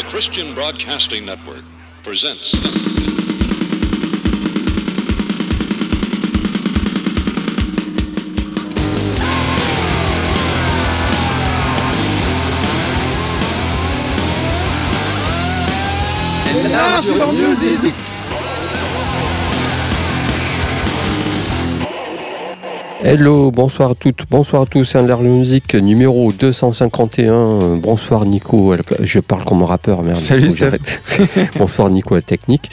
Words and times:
The 0.00 0.08
Christian 0.08 0.54
Broadcasting 0.54 1.26
Network 1.26 1.62
presents. 2.02 2.54
Music. 17.34 18.09
Hello, 23.02 23.50
bonsoir 23.50 23.92
à 23.92 23.94
toutes, 23.94 24.24
bonsoir 24.30 24.62
à 24.62 24.66
tous, 24.66 24.84
c'est 24.84 24.98
un 24.98 25.16
Music 25.16 25.74
numéro 25.74 26.32
251. 26.32 27.76
Bonsoir 27.76 28.26
Nico, 28.26 28.74
je 29.00 29.20
parle 29.20 29.42
comme 29.46 29.62
un 29.62 29.66
rappeur, 29.66 30.02
merde. 30.02 30.18
Salut 30.18 30.50
Steph. 30.50 31.00
bonsoir 31.56 31.88
Nico, 31.88 32.14
la 32.14 32.20
technique. 32.20 32.68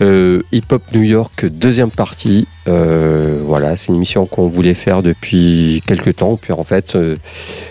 Euh, 0.00 0.42
Hip 0.52 0.66
Hop 0.70 0.82
New 0.94 1.02
York, 1.02 1.46
deuxième 1.46 1.90
partie. 1.90 2.46
Euh, 2.68 3.40
voilà, 3.44 3.76
c'est 3.76 3.88
une 3.88 3.96
émission 3.96 4.24
qu'on 4.24 4.46
voulait 4.46 4.74
faire 4.74 5.02
depuis 5.02 5.82
quelques 5.84 6.14
temps. 6.14 6.36
Puis 6.40 6.52
en 6.52 6.62
fait, 6.62 6.94
euh, 6.94 7.16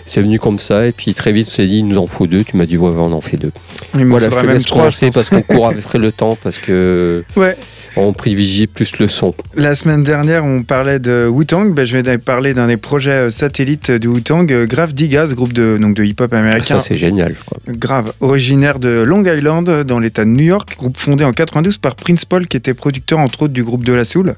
c'est 0.04 0.20
venu 0.20 0.38
comme 0.38 0.58
ça. 0.58 0.86
Et 0.86 0.92
puis 0.92 1.14
très 1.14 1.32
vite, 1.32 1.48
on 1.50 1.54
s'est 1.54 1.66
dit, 1.66 1.78
il 1.78 1.88
nous 1.88 1.96
en 1.96 2.06
faut 2.06 2.26
deux. 2.26 2.44
Tu 2.44 2.58
m'as 2.58 2.66
dit, 2.66 2.76
ouais, 2.76 2.92
on 2.94 3.12
en 3.12 3.22
fait 3.22 3.38
deux. 3.38 3.52
Il 3.94 4.04
voilà, 4.04 4.28
je 4.28 4.46
même 4.46 4.62
trois. 4.62 4.90
parce 5.14 5.30
qu'on 5.30 5.40
court 5.42 5.68
après 5.78 5.98
le 5.98 6.12
temps, 6.12 6.36
parce 6.42 6.58
que. 6.58 7.24
Ouais 7.36 7.56
on 7.96 8.12
privilégie 8.12 8.66
plus 8.66 8.98
le 8.98 9.08
son. 9.08 9.34
La 9.54 9.74
semaine 9.74 10.02
dernière, 10.02 10.44
on 10.44 10.62
parlait 10.62 10.98
de 10.98 11.28
Wu-Tang. 11.28 11.74
Ben, 11.74 11.84
je 11.84 11.98
vais 11.98 12.18
parler 12.18 12.54
d'un 12.54 12.66
des 12.66 12.76
projets 12.76 13.10
euh, 13.10 13.30
satellites 13.30 13.90
de 13.90 14.08
Wu-Tang, 14.08 14.50
euh, 14.50 14.66
Grave 14.66 14.94
Digaz, 14.94 15.34
groupe 15.34 15.52
de, 15.52 15.78
donc 15.80 15.94
de 15.94 16.04
hip-hop 16.04 16.32
américain. 16.32 16.76
ça, 16.76 16.80
c'est 16.80 16.96
génial. 16.96 17.34
Grave. 17.68 18.12
Originaire 18.20 18.78
de 18.78 19.02
Long 19.02 19.24
Island, 19.24 19.84
dans 19.84 19.98
l'état 19.98 20.24
de 20.24 20.30
New 20.30 20.44
York. 20.44 20.76
Groupe 20.78 20.96
fondé 20.96 21.24
en 21.24 21.32
92 21.32 21.78
par 21.78 21.96
Prince 21.96 22.24
Paul, 22.24 22.46
qui 22.46 22.56
était 22.56 22.74
producteur, 22.74 23.18
entre 23.18 23.42
autres, 23.42 23.52
du 23.52 23.64
groupe 23.64 23.84
de 23.84 23.92
la 23.92 24.04
Soul. 24.04 24.34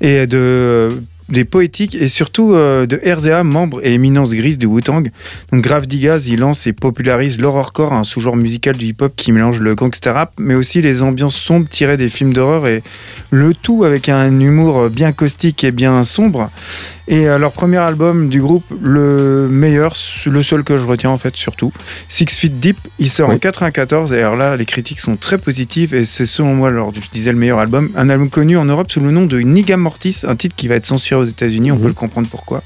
Et 0.00 0.26
de 0.26 1.02
des 1.32 1.44
poétiques 1.44 1.94
et 1.94 2.08
surtout 2.08 2.52
euh, 2.54 2.86
de 2.86 3.00
RZA, 3.04 3.42
membre 3.42 3.80
et 3.84 3.94
éminence 3.94 4.32
grise 4.32 4.58
de 4.58 4.66
Wu-Tang. 4.66 5.10
Donc 5.50 5.62
Grave 5.62 5.86
Digaz, 5.86 6.28
il 6.28 6.40
lance 6.40 6.66
et 6.66 6.72
popularise 6.72 7.40
l'horrorcore, 7.40 7.92
un 7.92 8.04
sous-genre 8.04 8.36
musical 8.36 8.76
du 8.76 8.86
hip-hop 8.86 9.14
qui 9.16 9.32
mélange 9.32 9.60
le 9.60 9.74
gangster 9.74 10.14
rap, 10.14 10.34
mais 10.38 10.54
aussi 10.54 10.82
les 10.82 11.02
ambiances 11.02 11.36
sombres 11.36 11.68
tirées 11.68 11.96
des 11.96 12.10
films 12.10 12.34
d'horreur 12.34 12.66
et 12.66 12.82
le 13.30 13.54
tout 13.54 13.84
avec 13.84 14.08
un 14.08 14.38
humour 14.38 14.90
bien 14.90 15.12
caustique 15.12 15.64
et 15.64 15.72
bien 15.72 16.04
sombre. 16.04 16.50
Et 17.08 17.28
euh, 17.28 17.38
leur 17.38 17.52
premier 17.52 17.78
album 17.78 18.28
du 18.28 18.40
groupe, 18.40 18.64
le 18.80 19.48
meilleur, 19.50 19.94
le 20.26 20.42
seul 20.42 20.62
que 20.62 20.76
je 20.76 20.86
retiens 20.86 21.10
en 21.10 21.18
fait 21.18 21.34
surtout, 21.34 21.72
Six 22.08 22.26
Feet 22.26 22.60
Deep, 22.60 22.76
il 22.98 23.08
sort 23.08 23.30
en 23.30 23.38
94 23.38 24.12
et 24.12 24.18
alors 24.18 24.36
là 24.36 24.56
les 24.56 24.66
critiques 24.66 25.00
sont 25.00 25.16
très 25.16 25.38
positives 25.38 25.94
et 25.94 26.04
c'est 26.04 26.26
selon 26.26 26.54
moi, 26.54 26.68
alors 26.68 26.92
je 26.94 27.10
disais 27.12 27.32
le 27.32 27.38
meilleur 27.38 27.58
album, 27.58 27.90
un 27.96 28.08
album 28.08 28.30
connu 28.30 28.56
en 28.56 28.66
Europe 28.66 28.90
sous 28.90 29.00
le 29.00 29.10
nom 29.10 29.26
de 29.26 29.40
Niga 29.40 29.76
Mortis, 29.76 30.20
un 30.28 30.36
titre 30.36 30.54
qui 30.54 30.68
va 30.68 30.76
être 30.76 30.86
censuré 30.86 31.21
aux 31.22 31.26
États-Unis, 31.26 31.72
on 31.72 31.76
mhm. 31.76 31.82
peut 31.82 31.88
le 31.88 31.94
comprendre 31.94 32.28
pourquoi. 32.28 32.62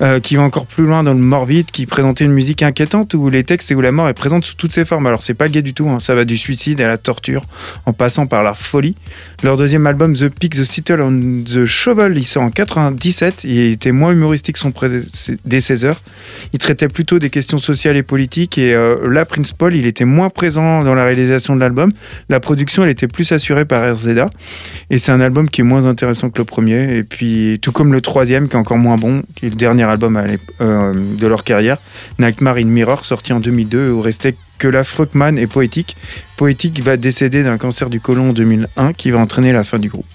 Euh, 0.00 0.20
qui 0.20 0.36
va 0.36 0.42
encore 0.42 0.66
plus 0.66 0.84
loin 0.84 1.02
dans 1.02 1.12
le 1.12 1.20
morbide, 1.20 1.70
qui 1.70 1.86
présentait 1.86 2.24
une 2.24 2.32
musique 2.32 2.62
inquiétante 2.62 3.14
où 3.14 3.30
les 3.30 3.44
textes 3.44 3.70
et 3.70 3.74
où 3.74 3.80
la 3.80 3.92
mort 3.92 4.08
est 4.08 4.14
présente 4.14 4.44
sous 4.44 4.54
toutes 4.54 4.72
ses 4.72 4.84
formes. 4.84 5.06
Alors 5.06 5.22
c'est 5.22 5.34
pas 5.34 5.48
gay 5.48 5.62
du 5.62 5.74
tout, 5.74 5.88
hein. 5.88 6.00
ça 6.00 6.14
va 6.14 6.24
du 6.24 6.36
suicide 6.36 6.80
à 6.80 6.86
la 6.86 6.98
torture, 6.98 7.44
en 7.86 7.92
passant 7.92 8.26
par 8.26 8.42
la 8.42 8.54
folie. 8.54 8.96
Leur 9.42 9.56
deuxième 9.56 9.86
album, 9.86 10.14
The 10.14 10.28
Peak, 10.28 10.54
The 10.54 10.64
Cittle 10.64 11.00
on 11.00 11.42
the 11.44 11.66
Shovel, 11.66 12.16
il 12.16 12.24
sort 12.24 12.42
en 12.42 12.50
97. 12.50 13.44
Il 13.44 13.58
était 13.58 13.92
moins 13.92 14.12
humoristique 14.12 14.56
son 14.56 14.70
prédécesseur. 14.70 16.00
Il 16.52 16.58
traitait 16.58 16.88
plutôt 16.88 17.18
des 17.18 17.30
questions 17.30 17.58
sociales 17.58 17.96
et 17.96 18.02
politiques. 18.02 18.58
Et 18.58 18.74
euh, 18.74 19.08
là, 19.08 19.24
Prince 19.24 19.52
Paul, 19.52 19.74
il 19.74 19.86
était 19.86 20.04
moins 20.04 20.30
présent 20.30 20.84
dans 20.84 20.94
la 20.94 21.04
réalisation 21.04 21.54
de 21.54 21.60
l'album. 21.60 21.92
La 22.28 22.40
production, 22.40 22.84
elle 22.84 22.90
était 22.90 23.08
plus 23.08 23.30
assurée 23.32 23.64
par 23.64 23.82
RZA. 23.94 24.28
Et 24.90 24.98
c'est 24.98 25.12
un 25.12 25.20
album 25.20 25.48
qui 25.48 25.60
est 25.60 25.64
moins 25.64 25.84
intéressant 25.86 26.30
que 26.30 26.38
le 26.38 26.44
premier. 26.44 26.96
Et 26.96 27.02
puis, 27.02 27.58
tout 27.62 27.72
comme 27.72 27.92
le 27.92 28.00
troisième, 28.00 28.48
qui 28.48 28.56
est 28.56 28.60
encore 28.60 28.78
moins 28.78 28.96
bon, 28.96 29.22
qui 29.34 29.46
dernier 29.56 29.84
album 29.84 30.20
euh, 30.60 30.92
de 30.94 31.26
leur 31.26 31.44
carrière, 31.44 31.78
Nightmare 32.18 32.56
in 32.56 32.66
Mirror, 32.66 33.04
sorti 33.04 33.32
en 33.32 33.40
2002, 33.40 33.90
où 33.90 34.00
restait 34.00 34.34
que 34.58 34.68
la 34.68 34.84
Fruckman 34.84 35.36
et 35.36 35.46
Poétique. 35.46 35.96
Poétique 36.36 36.80
va 36.80 36.96
décéder 36.96 37.42
d'un 37.42 37.58
cancer 37.58 37.90
du 37.90 38.00
côlon 38.00 38.30
en 38.30 38.32
2001 38.32 38.92
qui 38.92 39.10
va 39.10 39.18
entraîner 39.18 39.52
la 39.52 39.64
fin 39.64 39.78
du 39.78 39.88
groupe. 39.88 40.06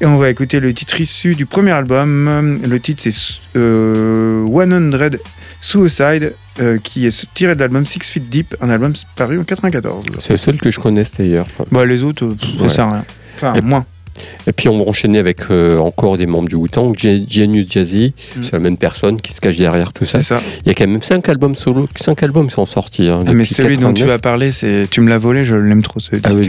Et 0.00 0.06
on 0.06 0.16
va 0.16 0.30
écouter 0.30 0.60
le 0.60 0.72
titre 0.72 1.00
issu 1.00 1.34
du 1.34 1.46
premier 1.46 1.72
album. 1.72 2.60
Le 2.64 2.80
titre 2.80 3.02
c'est 3.02 3.40
euh, 3.56 4.46
100 4.46 5.18
Suicide, 5.60 6.34
euh, 6.60 6.78
qui 6.82 7.06
est 7.06 7.34
tiré 7.34 7.54
de 7.54 7.60
l'album 7.60 7.86
Six 7.86 8.00
Feet 8.02 8.28
Deep, 8.28 8.56
un 8.60 8.68
album 8.68 8.92
paru 9.14 9.38
en 9.38 9.44
94. 9.44 10.06
C'est 10.18 10.32
le 10.32 10.36
seul 10.36 10.56
que 10.58 10.70
je 10.70 10.80
connaisse 10.80 11.12
d'ailleurs. 11.16 11.46
Bah, 11.70 11.86
les 11.86 12.02
autres, 12.02 12.34
ça 12.60 12.68
sert 12.68 12.86
à 12.86 12.92
rien. 12.92 13.04
Enfin, 13.36 13.60
moins. 13.62 13.86
Et 14.46 14.52
puis 14.52 14.68
on 14.68 14.78
va 14.78 14.84
enchaîner 14.88 15.18
avec 15.18 15.38
euh, 15.50 15.78
encore 15.78 16.18
des 16.18 16.26
membres 16.26 16.48
du 16.48 16.56
Wu-Tang, 16.56 16.94
Genius 16.98 17.70
Jazzy, 17.70 18.14
mm. 18.36 18.42
c'est 18.42 18.52
la 18.52 18.58
même 18.58 18.76
personne 18.76 19.20
qui 19.20 19.32
se 19.32 19.40
cache 19.40 19.56
derrière 19.56 19.92
tout 19.92 20.04
ça. 20.04 20.18
Il 20.64 20.68
y 20.68 20.70
a 20.70 20.74
quand 20.74 20.86
même 20.86 21.02
5 21.02 21.28
albums 21.28 21.54
solo, 21.54 21.88
5 21.96 22.22
albums 22.22 22.50
sont 22.50 22.66
sortis. 22.66 23.08
Hein, 23.08 23.24
ah, 23.26 23.32
mais 23.32 23.44
celui 23.44 23.78
dont 23.78 23.92
tu 23.92 24.04
vas 24.04 24.18
parler, 24.18 24.50
tu 24.90 25.00
me 25.00 25.08
l'as 25.08 25.18
volé, 25.18 25.44
je 25.44 25.56
l'aime 25.56 25.82
trop 25.82 26.00
ce 26.00 26.16
Ah 26.22 26.30
oui, 26.32 26.48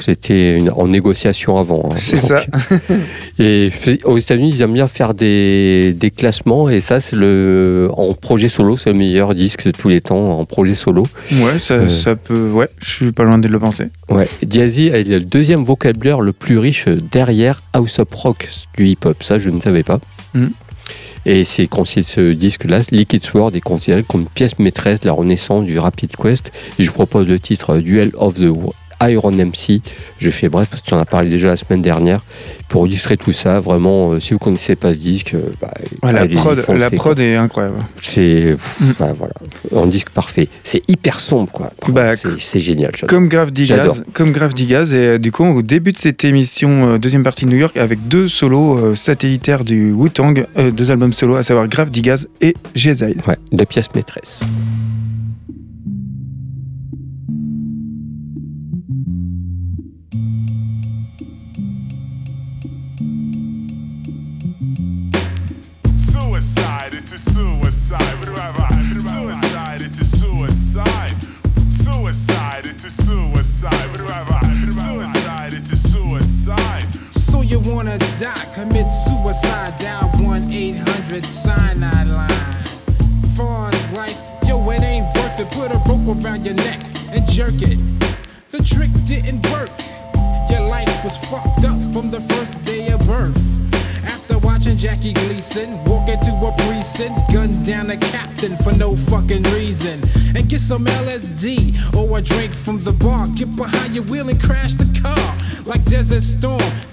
c'était 0.00 0.58
en 0.74 0.88
négociation 0.88 1.58
avant. 1.58 1.90
Hein, 1.92 1.96
c'est 1.98 2.18
ça. 2.18 2.42
et 3.38 3.70
aux 4.04 4.18
États-Unis, 4.18 4.52
ils 4.54 4.62
aiment 4.62 4.74
bien 4.74 4.86
faire 4.86 5.14
des, 5.14 5.94
des 5.94 6.10
classements 6.10 6.68
et 6.68 6.80
ça, 6.80 7.00
c'est 7.00 7.16
le 7.16 7.88
en 7.96 8.12
projet 8.14 8.48
solo, 8.48 8.76
c'est 8.76 8.90
le 8.90 8.98
meilleur 8.98 9.34
disque 9.34 9.66
de 9.66 9.70
tous 9.70 9.88
les 9.88 10.00
temps 10.00 10.38
en 10.38 10.44
projet 10.44 10.74
solo. 10.74 11.04
Ouais, 11.32 11.58
ça, 11.58 11.74
euh. 11.74 11.88
ça 11.88 12.16
peut. 12.16 12.50
Ouais, 12.50 12.68
je 12.80 12.90
suis 12.90 13.12
pas 13.12 13.24
loin 13.24 13.38
de 13.38 13.48
le 13.48 13.58
penser. 13.58 13.86
Ouais, 14.08 14.28
Jazzy 14.48 14.88
est 14.88 15.08
le 15.08 15.20
deuxième 15.20 15.62
vocal 15.62 15.85
le 15.92 16.32
plus 16.32 16.58
riche 16.58 16.86
derrière 16.88 17.62
House 17.72 17.98
of 17.98 18.08
Rock 18.12 18.48
du 18.76 18.88
hip-hop. 18.88 19.22
Ça, 19.22 19.38
je 19.38 19.50
ne 19.50 19.60
savais 19.60 19.82
pas. 19.82 20.00
Mm. 20.34 20.46
Et 21.24 21.44
c'est 21.44 21.68
ce 22.02 22.32
disque-là, 22.32 22.80
Liquid 22.92 23.24
Sword, 23.24 23.50
est 23.54 23.60
considéré 23.60 24.04
comme 24.04 24.26
pièce 24.26 24.58
maîtresse 24.60 25.00
de 25.00 25.06
la 25.06 25.12
renaissance 25.12 25.64
du 25.64 25.78
Rapid 25.78 26.14
Quest. 26.16 26.52
Et 26.78 26.84
je 26.84 26.90
propose 26.92 27.26
le 27.26 27.40
titre 27.40 27.78
Duel 27.78 28.12
of 28.16 28.36
the 28.36 28.52
Iron 29.02 29.32
MC. 29.32 29.80
Je 30.18 30.30
fais 30.30 30.48
bref 30.48 30.68
parce 30.70 30.82
que 30.82 30.88
tu 30.88 30.94
en 30.94 30.98
as 30.98 31.04
parlé 31.04 31.28
déjà 31.28 31.48
la 31.48 31.56
semaine 31.56 31.82
dernière. 31.82 32.22
Pour 32.68 32.86
illustrer 32.86 33.16
tout 33.16 33.32
ça, 33.32 33.60
vraiment, 33.60 34.12
euh, 34.12 34.20
si 34.20 34.32
vous 34.32 34.40
connaissez 34.40 34.74
pas 34.74 34.92
ce 34.92 34.98
disque, 34.98 35.34
euh, 35.34 35.52
bah, 35.60 36.12
la, 36.12 36.26
prod, 36.26 36.64
la 36.68 36.90
prod 36.90 37.18
est 37.20 37.36
incroyable. 37.36 37.76
C'est 38.02 38.56
mm. 38.80 38.86
bah, 38.98 39.12
voilà, 39.16 39.34
un 39.84 39.86
disque 39.86 40.10
parfait. 40.10 40.48
C'est 40.64 40.82
hyper 40.88 41.20
sombre, 41.20 41.50
quoi. 41.52 41.70
Bah, 41.88 42.14
c'est 42.16 42.60
génial. 42.60 42.92
Comme 43.06 43.28
Grave 43.28 43.52
Digaz, 43.52 44.04
comme 44.12 44.32
Grave 44.32 44.52
Digaz. 44.52 44.92
Et 44.92 44.96
euh, 44.96 45.18
du 45.18 45.30
coup, 45.30 45.44
au 45.44 45.62
début 45.62 45.92
de 45.92 45.98
cette 45.98 46.24
émission, 46.24 46.98
deuxième 46.98 47.22
partie 47.22 47.44
de 47.44 47.50
New 47.50 47.58
York, 47.58 47.76
avec 47.76 48.08
deux 48.08 48.26
solos 48.26 48.96
satellitaires 48.96 49.64
du 49.64 49.92
Wu-Tang, 49.92 50.46
deux 50.72 50.90
albums 50.90 51.12
solos, 51.12 51.36
à 51.36 51.42
savoir 51.42 51.68
Grave 51.68 51.90
Digaz 51.90 52.28
et 52.40 52.54
Jezai. 52.74 53.16
Ouais, 53.28 53.36
deux 53.52 53.66
pièces 53.66 53.94
maîtresses. 53.94 54.40
Thank 59.06 59.46
you. 59.50 59.55
LSD 101.36 101.94
or 101.94 102.18
a 102.18 102.22
drink 102.22 102.52
from 102.52 102.82
the 102.82 102.92
bar. 102.92 103.26
Get 103.34 103.54
behind 103.56 103.94
your 103.94 104.04
wheel 104.04 104.28
and 104.28 104.40
crash 104.40 104.74
the 104.74 105.00
car 105.00 105.36
like 105.66 105.84
Desert 105.84 106.22
Storm. 106.22 106.85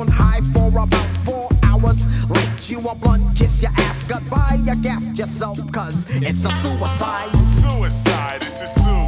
On 0.00 0.08
high 0.08 0.40
for 0.52 0.68
about 0.68 1.16
four 1.18 1.48
hours. 1.62 2.04
Light 2.28 2.70
you 2.70 2.78
a 2.88 2.94
blunt, 2.94 3.36
kiss 3.36 3.62
your 3.62 3.72
ass 3.76 4.08
goodbye. 4.08 4.58
You 4.64 4.74
gas 4.82 5.18
yourself, 5.18 5.58
cause 5.72 6.06
it's 6.22 6.44
a 6.44 6.50
suicide. 6.62 7.32
Suicide, 7.48 8.42
it's 8.42 8.62
a 8.62 8.66
suicide. 8.66 9.01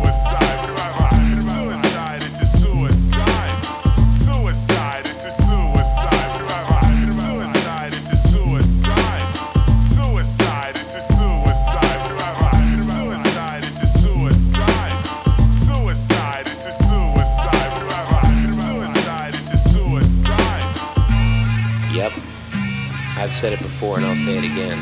Said 23.45 23.53
it 23.53 23.63
before 23.63 23.99
and 23.99 24.07
I'll 24.07 24.17
say 24.17 24.39
it 24.39 24.45
again. 24.45 24.79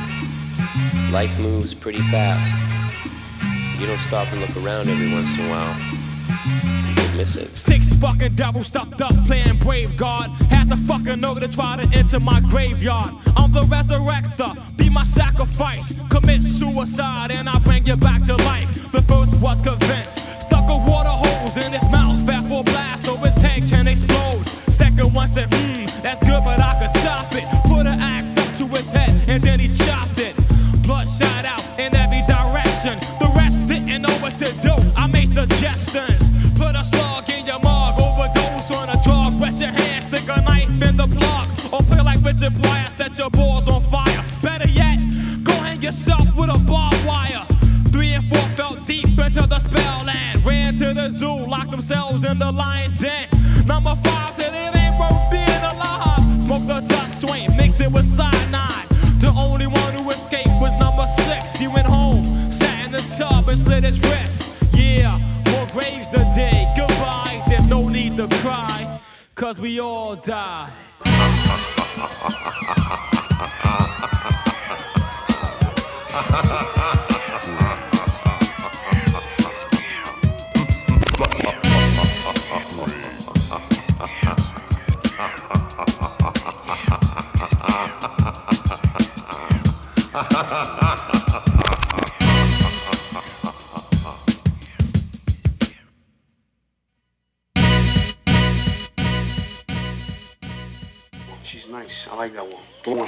Life 1.11 1.37
moves 1.41 1.75
pretty 1.75 1.99
fast. 2.15 2.47
You 3.81 3.89
don't 3.89 3.99
stop 3.99 4.31
and 4.31 4.41
look 4.41 4.57
around 4.57 4.89
every 4.89 5.13
once 5.13 5.27
in 5.37 5.47
a 5.47 5.51
while. 5.51 5.75
Six 7.57 7.97
fucking 7.97 8.37
devils 8.37 8.69
stuffed 8.69 9.01
up 9.01 9.13
playing 9.27 9.57
brave 9.57 9.97
guard. 9.97 10.31
Had 10.49 10.69
the 10.69 10.77
fucking 10.77 11.21
know 11.21 11.35
to 11.35 11.49
try 11.49 11.75
to 11.77 11.99
enter 11.99 12.21
my 12.21 12.39
graveyard. 12.39 13.11
I'm 13.37 13.51
the 13.51 13.63
resurrector, 13.63 14.55
be 14.77 14.89
my 14.89 15.05
sacrifice. 15.07 15.93
Commit 16.09 16.43
suicide 16.43 17.33
and 17.33 17.49
I 17.49 17.59
bring 17.59 17.85
you 17.85 17.97
back 17.97 18.23
to 18.27 18.37
life. 18.37 18.93
The 18.93 19.03
first 19.03 19.43
was 19.43 19.61
convinced. 19.61 20.19
Stuck 20.41 20.71
a 20.71 20.79
water 20.89 21.11
hose 21.11 21.57
in 21.67 21.73
his 21.73 21.83
mouth, 21.91 22.25
fat 22.25 22.45
full 22.45 22.63
blast 22.63 23.07
so 23.07 23.17
his 23.17 23.35
head 23.39 23.69
can 23.69 23.89
explode. 23.89 24.47
Second 24.71 25.13
one 25.13 25.27
said, 25.27 25.53
hmm, 25.53 25.87
that's 26.01 26.21
good, 26.21 26.45
but 26.45 26.61
I 26.61 26.82
the 52.39 52.53
lion's 52.53 52.95
den. 52.95 53.29
Number 53.67 53.95
five 53.97 54.35
said 54.35 54.53
it 54.55 54.77
ain't 54.77 54.99
worth 54.99 55.31
being 55.31 55.65
alive. 55.73 56.23
Smoked 56.45 56.67
the 56.67 56.81
dust 56.81 57.21
swain, 57.21 57.57
mixed 57.57 57.81
it 57.81 57.91
with 57.93 58.07
cyanide. 58.07 58.89
The 59.21 59.33
only 59.37 59.67
one 59.67 59.93
who 59.95 60.11
escaped 60.11 60.57
was 60.61 60.73
number 60.79 61.07
six. 61.25 61.57
He 61.57 61.69
went 61.69 61.87
home, 61.87 62.25
sat 62.51 62.87
in 62.87 62.93
the 62.93 63.03
tub 63.17 63.49
and 63.49 63.59
slit 63.59 63.85
his 63.85 64.01
wrist. 64.01 64.43
Yeah, 64.75 65.17
more 65.51 65.67
graves 65.73 66.09
to 66.11 66.19
dig. 66.35 66.67
Goodbye, 66.77 67.43
there's 67.49 67.67
no 67.67 67.89
need 67.89 68.17
to 68.17 68.29
cry. 68.43 69.01
Cause 69.35 69.59
we 69.59 69.81
all 69.81 70.17
die. 70.17 70.71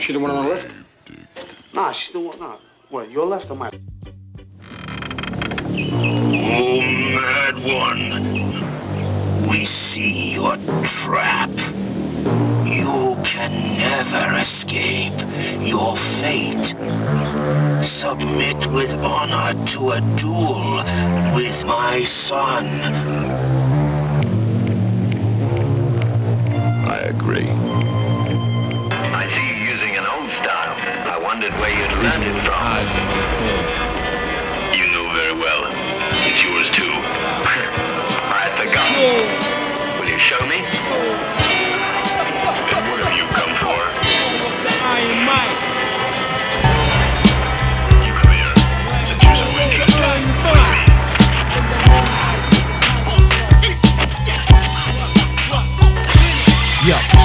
She 0.04 0.12
the 0.12 0.18
one 0.18 0.30
on 0.30 0.44
the 0.44 0.50
left? 0.50 0.74
Nah, 1.72 1.90
she's 1.92 2.12
the 2.12 2.20
one. 2.20 2.38
Nah. 2.38 2.58
What? 2.90 3.10
Your 3.10 3.24
left 3.24 3.50
or 3.50 3.56
my? 3.56 3.70
Oh, 6.52 6.80
mad 6.82 7.54
one. 7.64 9.48
We 9.48 9.64
see 9.64 10.34
your 10.34 10.58
trap. 10.84 11.48
You 12.68 13.16
can 13.24 13.78
never 13.78 14.38
escape 14.40 15.18
your 15.62 15.96
fate. 15.96 16.74
Submit 17.82 18.66
with 18.72 18.92
honor 18.96 19.54
to 19.68 19.92
a 19.92 20.02
duel 20.18 20.84
with 21.34 21.64
my 21.64 22.04
son. 22.04 23.33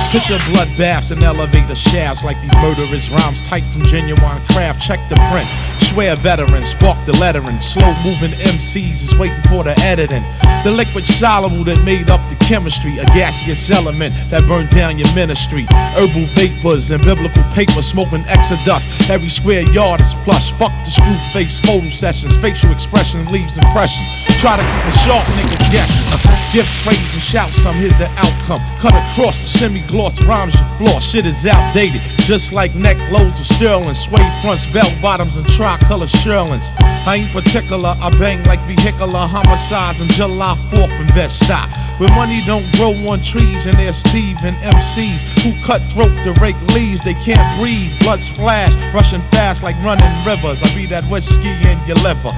Picture 0.09 0.37
bloodbaths 0.49 1.11
and 1.11 1.23
elevator 1.23 1.75
shafts 1.75 2.23
like 2.23 2.39
these 2.41 2.53
murderous 2.55 3.09
rhymes 3.09 3.41
tight 3.41 3.63
from 3.65 3.83
genuine 3.83 4.41
craft. 4.49 4.81
Check 4.81 4.99
the 5.09 5.15
print. 5.29 5.49
Swear 5.79 6.15
veterans, 6.15 6.69
spark 6.69 6.97
the 7.05 7.13
lettering. 7.13 7.59
Slow 7.59 7.93
moving 8.03 8.31
MCs 8.31 9.03
is 9.05 9.15
waiting 9.17 9.41
for 9.49 9.63
the 9.63 9.77
editing. 9.79 10.23
The 10.63 10.71
liquid 10.71 11.05
soluble 11.05 11.63
that 11.65 11.83
made 11.85 12.09
up 12.09 12.21
the 12.29 12.38
chemistry, 12.49 12.97
a 12.97 13.05
gaseous 13.13 13.69
element 13.69 14.09
that 14.33 14.41
burned 14.49 14.73
down 14.73 14.97
your 14.97 15.13
ministry. 15.13 15.69
Herbal 15.93 16.25
vapors 16.33 16.89
and 16.89 16.97
biblical 17.05 17.45
paper 17.53 17.85
smoking 17.85 18.25
exodus. 18.25 18.89
Every 19.05 19.29
square 19.29 19.69
yard 19.69 20.01
is 20.01 20.17
plush. 20.25 20.49
Fuck 20.57 20.73
the 20.81 20.89
screw 20.89 21.13
face 21.29 21.61
photo 21.61 21.87
sessions. 21.93 22.33
Facial 22.41 22.73
expression 22.73 23.21
leaves 23.29 23.53
impression. 23.61 24.01
Try 24.41 24.57
to 24.57 24.65
keep 24.65 24.85
a 24.89 24.93
sharp 25.05 25.25
nigga 25.37 25.61
guessing. 25.69 26.09
Give 26.49 26.65
praise 26.81 27.13
and 27.13 27.21
shout 27.21 27.53
some, 27.53 27.75
here's 27.75 27.97
the 28.01 28.09
outcome. 28.17 28.57
Cut 28.81 28.97
across 28.97 29.37
the 29.37 29.47
semi-gloss 29.47 30.25
rhymes 30.25 30.55
your 30.57 30.65
floss. 30.81 31.05
Shit 31.05 31.27
is 31.27 31.45
outdated, 31.45 32.01
just 32.25 32.53
like 32.53 32.73
neck 32.73 32.97
loads 33.11 33.39
of 33.39 33.45
sterling. 33.45 33.93
Suede 33.93 34.33
fronts, 34.41 34.65
belt 34.65 34.91
bottoms, 35.03 35.37
and 35.37 35.47
tricolor 35.49 36.07
shirlings. 36.07 36.65
I 36.81 37.21
ain't 37.21 37.31
particular, 37.31 37.93
I 38.01 38.09
bang 38.17 38.43
like 38.45 38.59
vehicular 38.61 39.29
homicides 39.29 40.01
on 40.01 40.07
July 40.09 40.57
4th 40.73 40.99
in 40.99 41.07
Bed-Stuy. 41.13 41.78
Where 41.99 42.09
money 42.15 42.39
don't 42.45 42.63
grow 42.77 42.95
on 43.11 43.19
trees 43.19 43.65
and 43.65 43.75
there's 43.75 43.97
Steve 43.97 44.37
and 44.43 44.55
MCs 44.63 45.43
who 45.43 45.51
cut 45.67 45.81
throat 45.91 46.15
to 46.23 46.31
rake 46.39 46.55
leaves. 46.73 47.03
They 47.03 47.13
can't 47.13 47.59
breathe, 47.59 47.91
blood 47.99 48.19
splash, 48.19 48.73
rushing 48.93 49.19
fast 49.35 49.63
like 49.63 49.75
running 49.83 50.07
rivers. 50.23 50.63
I 50.63 50.73
be 50.73 50.85
that 50.87 51.03
whiskey 51.11 51.51
in 51.67 51.75
your 51.83 51.99
liver. 51.99 52.31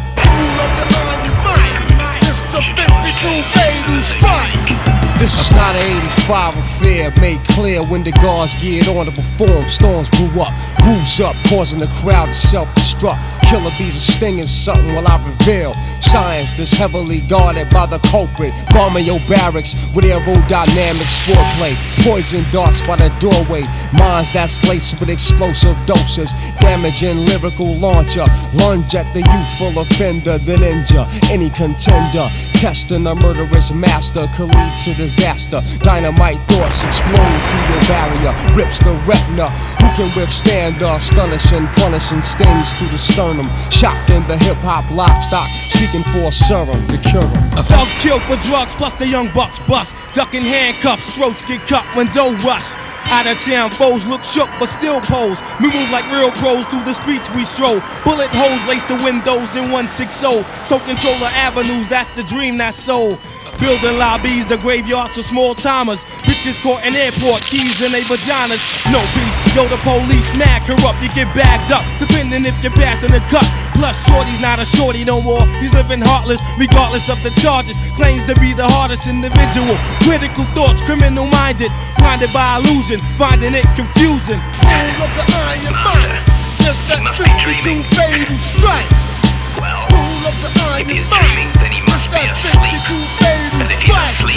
This 5.21 5.37
is 5.37 5.51
not 5.51 5.75
an 5.75 5.85
85 6.25 6.57
affair 6.57 7.13
made 7.21 7.43
clear 7.49 7.83
when 7.83 8.03
the 8.03 8.11
guards 8.13 8.55
geared 8.55 8.87
on 8.87 9.05
to 9.05 9.11
perform. 9.11 9.69
Storms 9.69 10.09
blew 10.09 10.41
up, 10.41 10.49
who's 10.81 11.19
up, 11.19 11.35
causing 11.45 11.77
the 11.77 11.85
crowd 12.01 12.29
to 12.29 12.33
self 12.33 12.67
destruct. 12.73 13.21
Killer 13.47 13.69
bees 13.77 13.95
are 13.95 14.11
stinging 14.17 14.47
something 14.47 14.95
while 14.95 15.07
I 15.07 15.21
reveal 15.23 15.73
Science 16.01 16.53
that's 16.55 16.73
heavily 16.73 17.21
guarded 17.21 17.69
by 17.69 17.85
the 17.85 17.99
culprit. 17.99 18.53
Bombing 18.71 19.05
your 19.05 19.19
barracks 19.29 19.75
with 19.95 20.05
aerodynamics 20.05 21.21
foreplay. 21.23 21.75
Poison 22.03 22.43
darts 22.51 22.81
by 22.81 22.95
the 22.97 23.09
doorway. 23.19 23.63
Minds 23.93 24.33
that's 24.33 24.67
laced 24.67 24.99
with 24.99 25.09
explosive 25.09 25.77
doses. 25.85 26.33
Damaging 26.59 27.25
lyrical 27.25 27.75
launcher. 27.75 28.25
Lunge 28.53 28.95
at 28.95 29.07
the 29.13 29.21
youthful 29.21 29.81
offender, 29.81 30.37
the 30.37 30.55
ninja. 30.55 31.07
any 31.29 31.49
contender. 31.51 32.27
Testing 32.53 33.07
a 33.07 33.15
murderous 33.15 33.71
master 33.71 34.27
could 34.35 34.49
lead 34.49 34.81
to 34.81 34.93
disaster. 34.95 35.61
Dynamite 35.79 36.37
thoughts 36.49 36.83
explode 36.83 37.39
through 37.47 37.65
your 37.71 37.81
barrier. 37.87 38.33
Rips 38.55 38.79
the 38.79 38.93
retina. 39.05 39.49
Who 39.81 39.87
can 39.97 40.15
withstand 40.15 40.79
the 40.79 40.95
astonishing, 40.95 41.65
punishing 41.79 42.21
stings 42.21 42.73
to 42.75 42.85
the 42.85 42.97
sternum? 42.97 43.47
Shocked 43.69 44.09
in 44.11 44.25
the 44.27 44.37
hip 44.37 44.57
hop 44.57 44.85
livestock, 44.91 45.49
seeking 45.91 46.11
for 46.11 46.29
a 46.29 46.31
serum 46.31 46.87
to 46.87 46.97
cure 46.97 47.21
them. 47.21 47.57
A 47.57 47.63
Thugs 47.63 47.95
killed 47.95 48.21
for 48.23 48.35
drugs, 48.37 48.73
plus 48.75 48.93
the 48.93 49.07
young 49.07 49.31
bucks 49.33 49.59
bust. 49.67 49.95
Ducking 50.13 50.43
handcuffs, 50.43 51.09
throats 51.09 51.41
get 51.43 51.61
cut 51.67 51.85
when 51.95 52.07
dough 52.07 52.33
rush. 52.43 52.73
Out 53.05 53.27
of 53.27 53.39
town 53.39 53.71
foes 53.71 54.05
look 54.05 54.23
shook 54.23 54.47
but 54.59 54.67
still 54.67 55.01
pose. 55.01 55.39
We 55.59 55.67
move 55.73 55.89
like 55.91 56.09
real 56.11 56.31
pros 56.31 56.65
through 56.67 56.83
the 56.83 56.93
streets 56.93 57.29
we 57.35 57.43
stroll. 57.43 57.81
Bullet 58.05 58.29
holes 58.31 58.61
lace 58.67 58.83
the 58.85 58.95
windows 59.03 59.55
in 59.55 59.71
160. 59.71 60.43
So 60.63 60.79
control 60.79 61.17
the 61.19 61.31
avenues, 61.35 61.87
that's 61.87 62.15
the 62.15 62.23
dream 62.23 62.57
that's 62.57 62.77
sold. 62.77 63.19
Building 63.61 64.01
lobbies, 64.01 64.49
the 64.49 64.57
graveyards 64.57 65.15
for 65.15 65.21
small 65.21 65.53
timers. 65.53 66.03
Bitches 66.25 66.57
caught 66.57 66.81
in 66.81 66.97
airport, 66.97 67.45
keys 67.45 67.77
in 67.85 67.93
their 67.93 68.01
vaginas. 68.09 68.57
No 68.89 68.97
peace, 69.13 69.37
yo, 69.53 69.69
the 69.69 69.77
police 69.85 70.25
mad 70.33 70.65
corrupt. 70.65 70.97
You 70.97 71.13
get 71.13 71.29
bagged 71.37 71.69
up, 71.69 71.85
depending 72.01 72.49
if 72.49 72.57
you're 72.65 72.73
passing 72.73 73.13
the 73.13 73.21
cut. 73.29 73.45
Plus, 73.77 74.01
Shorty's 74.09 74.41
not 74.41 74.57
a 74.57 74.65
shorty 74.65 75.05
no 75.05 75.21
more. 75.21 75.45
He's 75.61 75.77
living 75.77 76.01
heartless, 76.01 76.41
regardless 76.57 77.05
of 77.05 77.21
the 77.21 77.29
charges. 77.37 77.77
Claims 77.93 78.25
to 78.25 78.33
be 78.41 78.57
the 78.57 78.65
hardest 78.65 79.05
individual. 79.05 79.77
Critical 80.01 80.45
thoughts, 80.57 80.81
criminal 80.81 81.29
minded. 81.29 81.69
Blinded 82.01 82.33
by 82.33 82.57
illusion, 82.57 82.97
finding 83.13 83.53
it 83.53 83.69
confusing. 83.77 84.41
All 84.65 85.05
of 85.05 85.11
the 85.13 85.25
iron 85.37 85.77
minds, 85.85 86.21
just 86.65 86.81
that 86.89 87.05
52 87.13 87.85
fatal 87.93 88.37
strike. 88.41 88.89
Rule 89.61 90.25
of 90.25 90.35
the 90.41 90.49
iron 90.65 91.05
minds, 91.13 91.53
just 91.61 92.09
that 92.09 92.33
52 92.41 93.05
fatal 93.21 93.40
strike. 93.79 94.30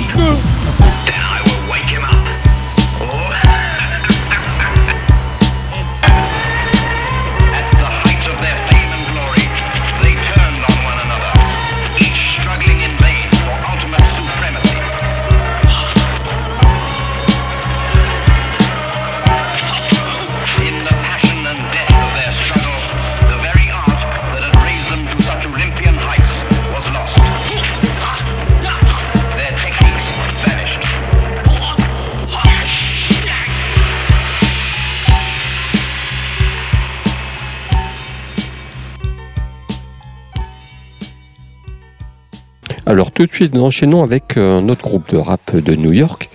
Tout 43.14 43.26
de 43.26 43.33
suite, 43.33 43.54
nous 43.54 43.62
enchaînons 43.62 44.02
avec 44.02 44.37
euh, 44.37 44.59
un 44.59 44.68
autre 44.68 44.83
groupe 44.83 45.09
de 45.11 45.16
rap 45.16 45.54
de 45.54 45.75
New 45.75 45.92
York, 45.92 46.28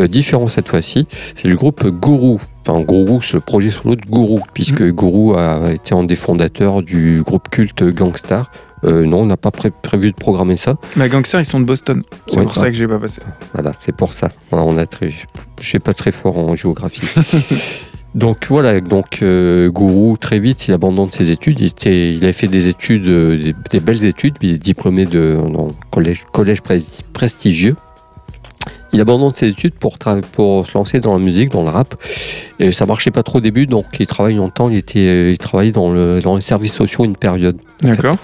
euh, 0.00 0.08
différent 0.08 0.48
cette 0.48 0.68
fois-ci. 0.68 1.06
C'est 1.34 1.48
le 1.48 1.56
groupe 1.56 1.86
Guru. 1.86 2.38
Enfin, 2.66 2.80
Guru, 2.82 3.18
le 3.34 3.40
projet 3.40 3.70
solo 3.70 3.94
de 3.96 4.00
Guru, 4.06 4.40
puisque 4.54 4.80
Mm. 4.82 4.90
Guru 4.92 5.36
a 5.36 5.72
été 5.72 5.94
un 5.94 6.04
des 6.04 6.16
fondateurs 6.16 6.82
du 6.82 7.22
groupe 7.22 7.48
culte 7.50 7.82
Gangstar. 7.84 8.50
Euh, 8.84 9.04
non, 9.06 9.20
on 9.20 9.26
n'a 9.26 9.36
pas 9.36 9.52
pré- 9.52 9.70
prévu 9.70 10.10
de 10.10 10.16
programmer 10.16 10.56
ça. 10.56 10.74
Ma 10.96 11.08
gangster, 11.08 11.40
ils 11.40 11.44
sont 11.44 11.60
de 11.60 11.64
Boston. 11.64 12.02
C'est 12.28 12.38
Ouais, 12.38 12.42
pour 12.42 12.56
ça 12.56 12.68
que 12.68 12.76
j'ai 12.76 12.88
pas 12.88 12.98
passé. 12.98 13.20
Voilà, 13.54 13.72
c'est 13.80 13.94
pour 13.94 14.12
ça. 14.12 14.30
On 14.50 14.76
a 14.76 14.86
très, 14.86 15.12
je 15.60 15.66
suis 15.68 15.78
pas 15.78 15.92
très 15.92 16.10
fort 16.10 16.36
en 16.38 16.56
géographie. 16.56 17.02
donc 18.14 18.46
voilà, 18.48 18.80
donc 18.80 19.20
euh, 19.22 19.70
Gourou 19.70 20.16
très 20.18 20.38
vite 20.38 20.68
il 20.68 20.74
abandonne 20.74 21.10
ses 21.10 21.30
études. 21.30 21.60
Il, 21.60 21.66
était- 21.66 22.12
il 22.12 22.22
avait 22.24 22.32
fait 22.34 22.48
des 22.48 22.68
études, 22.68 23.06
euh, 23.08 23.36
des, 23.42 23.54
des 23.70 23.80
belles 23.80 24.04
études, 24.04 24.34
puis 24.38 24.48
il 24.48 24.54
est 24.54 24.58
diplômé 24.58 25.06
de 25.06 25.38
collège, 25.90 26.24
collège 26.32 26.60
pres- 26.60 27.02
prestigieux. 27.12 27.76
Il 28.92 29.00
abandonne 29.00 29.32
ses 29.32 29.48
études 29.48 29.74
pour, 29.74 29.96
se 29.96 30.74
lancer 30.74 31.00
dans 31.00 31.12
la 31.12 31.18
musique, 31.18 31.50
dans 31.50 31.62
le 31.62 31.70
rap. 31.70 31.94
Et 32.58 32.72
ça 32.72 32.84
marchait 32.84 33.10
pas 33.10 33.22
trop 33.22 33.38
au 33.38 33.40
début, 33.40 33.66
donc 33.66 33.86
il 33.98 34.06
travaille 34.06 34.34
longtemps. 34.34 34.68
Il 34.68 34.76
était, 34.76 35.32
il 35.32 35.38
travaillait 35.38 35.72
dans, 35.72 35.90
le, 35.90 36.20
dans 36.20 36.34
les 36.34 36.42
services 36.42 36.74
sociaux 36.74 37.04
une 37.04 37.16
période. 37.16 37.56
en 37.82 37.86
fait. 37.86 37.96
D'accord. 37.96 38.18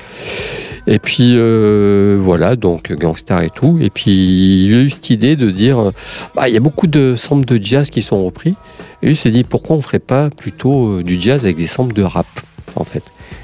Et 0.89 0.99
puis 0.99 1.35
euh, 1.37 2.19
voilà, 2.21 2.57
donc 2.57 2.93
Gangstar 2.93 3.43
et 3.43 3.51
tout. 3.51 3.79
Et 3.81 3.91
puis 3.91 4.65
il 4.65 4.75
a 4.75 4.81
eu 4.81 4.91
cette 4.91 5.11
idée 5.11 5.37
de 5.37 5.51
dire, 5.51 5.79
euh, 5.79 5.91
bah, 6.35 6.49
il 6.49 6.55
y 6.55 6.57
a 6.57 6.61
beaucoup 6.61 6.87
de 6.87 7.15
samples 7.15 7.45
de 7.45 7.63
jazz 7.63 7.91
qui 7.91 8.01
sont 8.01 8.25
repris. 8.25 8.55
Et 9.03 9.07
lui 9.07 9.13
il 9.13 9.17
s'est 9.17 9.31
dit, 9.31 9.45
pourquoi 9.45 9.77
on 9.77 9.81
ferait 9.83 9.99
pas 9.99 10.31
plutôt 10.31 10.89
euh, 10.89 11.05
du 11.05 11.21
jazz 11.21 11.45
avec 11.45 11.57
des 11.57 11.67
samples 11.67 11.93
de 11.93 12.03
rap, 12.03 12.27
en 12.75 12.85
fait. 12.85 13.03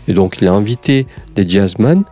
Et 0.08 0.14
donc 0.14 0.38
il 0.40 0.48
a 0.48 0.52
invité 0.52 1.06
des 1.36 1.46
jazzmen 1.46 2.04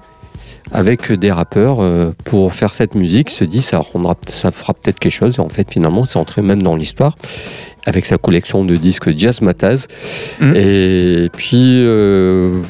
avec 0.70 1.10
des 1.12 1.30
rappeurs 1.32 1.80
euh, 1.80 2.12
pour 2.24 2.54
faire 2.54 2.72
cette 2.74 2.94
musique. 2.94 3.30
Se 3.30 3.44
dit, 3.44 3.62
ça, 3.62 3.78
rendra, 3.78 4.14
ça 4.28 4.50
fera 4.50 4.74
peut-être 4.74 4.98
quelque 5.00 5.12
chose. 5.12 5.34
Et 5.38 5.40
en 5.40 5.48
fait, 5.48 5.70
finalement, 5.70 6.06
c'est 6.06 6.18
entré 6.18 6.42
même 6.42 6.62
dans 6.62 6.76
l'histoire 6.76 7.14
avec 7.86 8.06
sa 8.06 8.16
collection 8.18 8.64
de 8.64 8.76
disques 8.76 9.16
Jazz 9.16 9.40
Mataz. 9.40 9.86
Mhm. 10.40 10.54
Et 10.56 11.28
puis, 11.36 11.84
euh, 11.84 12.60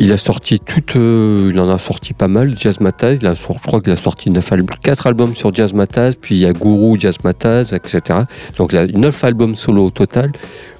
il 0.00 0.12
a 0.12 0.16
sorti 0.16 0.60
toute, 0.60 0.94
euh, 0.94 1.50
il 1.52 1.58
en 1.58 1.68
a 1.68 1.78
sorti 1.78 2.14
pas 2.14 2.28
mal, 2.28 2.54
Jazz 2.56 2.78
Mataz. 2.78 3.18
Il 3.20 3.26
a, 3.26 3.34
sor- 3.34 3.56
je 3.60 3.66
crois 3.66 3.80
qu'il 3.80 3.92
a 3.92 3.96
sorti 3.96 4.30
9 4.30 4.52
albums, 4.52 4.76
4 4.80 5.06
albums 5.08 5.34
sur 5.34 5.52
Jazz 5.52 5.72
Mataz, 5.72 6.12
puis 6.20 6.36
il 6.36 6.40
y 6.42 6.46
a 6.46 6.52
Guru, 6.52 6.98
Jazz 7.00 7.16
Mataz, 7.24 7.72
etc. 7.74 8.20
Donc 8.56 8.72
il 8.72 8.78
a 8.78 8.86
9 8.86 9.24
albums 9.24 9.56
solo 9.56 9.86
au 9.86 9.90
total, 9.90 10.30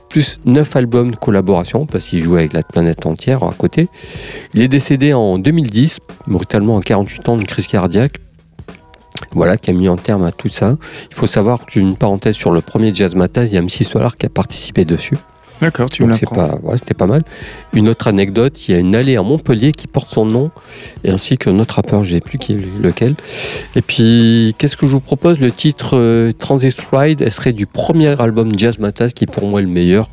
plus 0.08 0.40
9 0.44 0.76
albums 0.76 1.10
de 1.10 1.16
collaboration, 1.16 1.86
parce 1.86 2.06
qu'il 2.06 2.22
jouait 2.24 2.40
avec 2.40 2.52
la 2.52 2.62
planète 2.62 3.06
entière 3.06 3.42
à 3.42 3.54
côté. 3.56 3.88
Il 4.54 4.62
est 4.62 4.68
décédé 4.68 5.12
en 5.12 5.38
2010, 5.38 5.98
brutalement 6.26 6.78
à 6.78 6.82
48 6.82 7.28
ans 7.28 7.36
d'une 7.36 7.46
crise 7.46 7.66
cardiaque. 7.66 8.18
Voilà, 9.32 9.56
qui 9.56 9.70
a 9.70 9.72
mis 9.72 9.88
en 9.88 9.96
terme 9.96 10.24
à 10.24 10.32
tout 10.32 10.48
ça. 10.48 10.76
Il 11.10 11.14
faut 11.14 11.26
savoir 11.26 11.66
qu'une 11.66 11.96
parenthèse 11.96 12.36
sur 12.36 12.50
le 12.50 12.60
premier 12.60 12.94
Jazz 12.94 13.14
Mataz, 13.14 13.46
il 13.46 13.54
y 13.54 13.58
a 13.58 13.62
MC 13.62 13.84
Solar 13.84 14.16
qui 14.16 14.26
a 14.26 14.28
participé 14.28 14.84
dessus. 14.84 15.18
D'accord, 15.60 15.90
tu 15.90 16.04
me 16.04 16.10
l'apprends. 16.10 16.36
pas, 16.36 16.78
c'était 16.78 16.94
pas 16.94 17.06
mal. 17.06 17.22
Une 17.72 17.88
autre 17.88 18.06
anecdote, 18.08 18.68
il 18.68 18.72
y 18.72 18.74
a 18.74 18.78
une 18.78 18.94
allée 18.94 19.16
à 19.16 19.22
Montpellier 19.22 19.72
qui 19.72 19.86
porte 19.86 20.08
son 20.08 20.24
nom, 20.24 20.48
et 21.04 21.10
ainsi 21.10 21.36
qu'un 21.36 21.58
autre 21.58 21.74
rappeur, 21.76 22.04
je 22.04 22.10
ne 22.10 22.14
sais 22.16 22.20
plus 22.20 22.38
qui 22.38 22.52
est 22.52 22.60
lequel. 22.80 23.14
Et 23.74 23.82
puis, 23.82 24.54
qu'est-ce 24.58 24.76
que 24.76 24.86
je 24.86 24.92
vous 24.92 25.00
propose? 25.00 25.40
Le 25.40 25.50
titre 25.50 25.96
euh, 25.96 26.32
Transit 26.32 26.76
Ride, 26.92 27.22
elle 27.22 27.32
serait 27.32 27.52
du 27.52 27.66
premier 27.66 28.20
album 28.20 28.50
Jazz 28.56 28.78
Mataz, 28.78 29.12
qui 29.14 29.24
est 29.24 29.32
pour 29.32 29.46
moi 29.48 29.60
le 29.60 29.68
meilleur. 29.68 30.08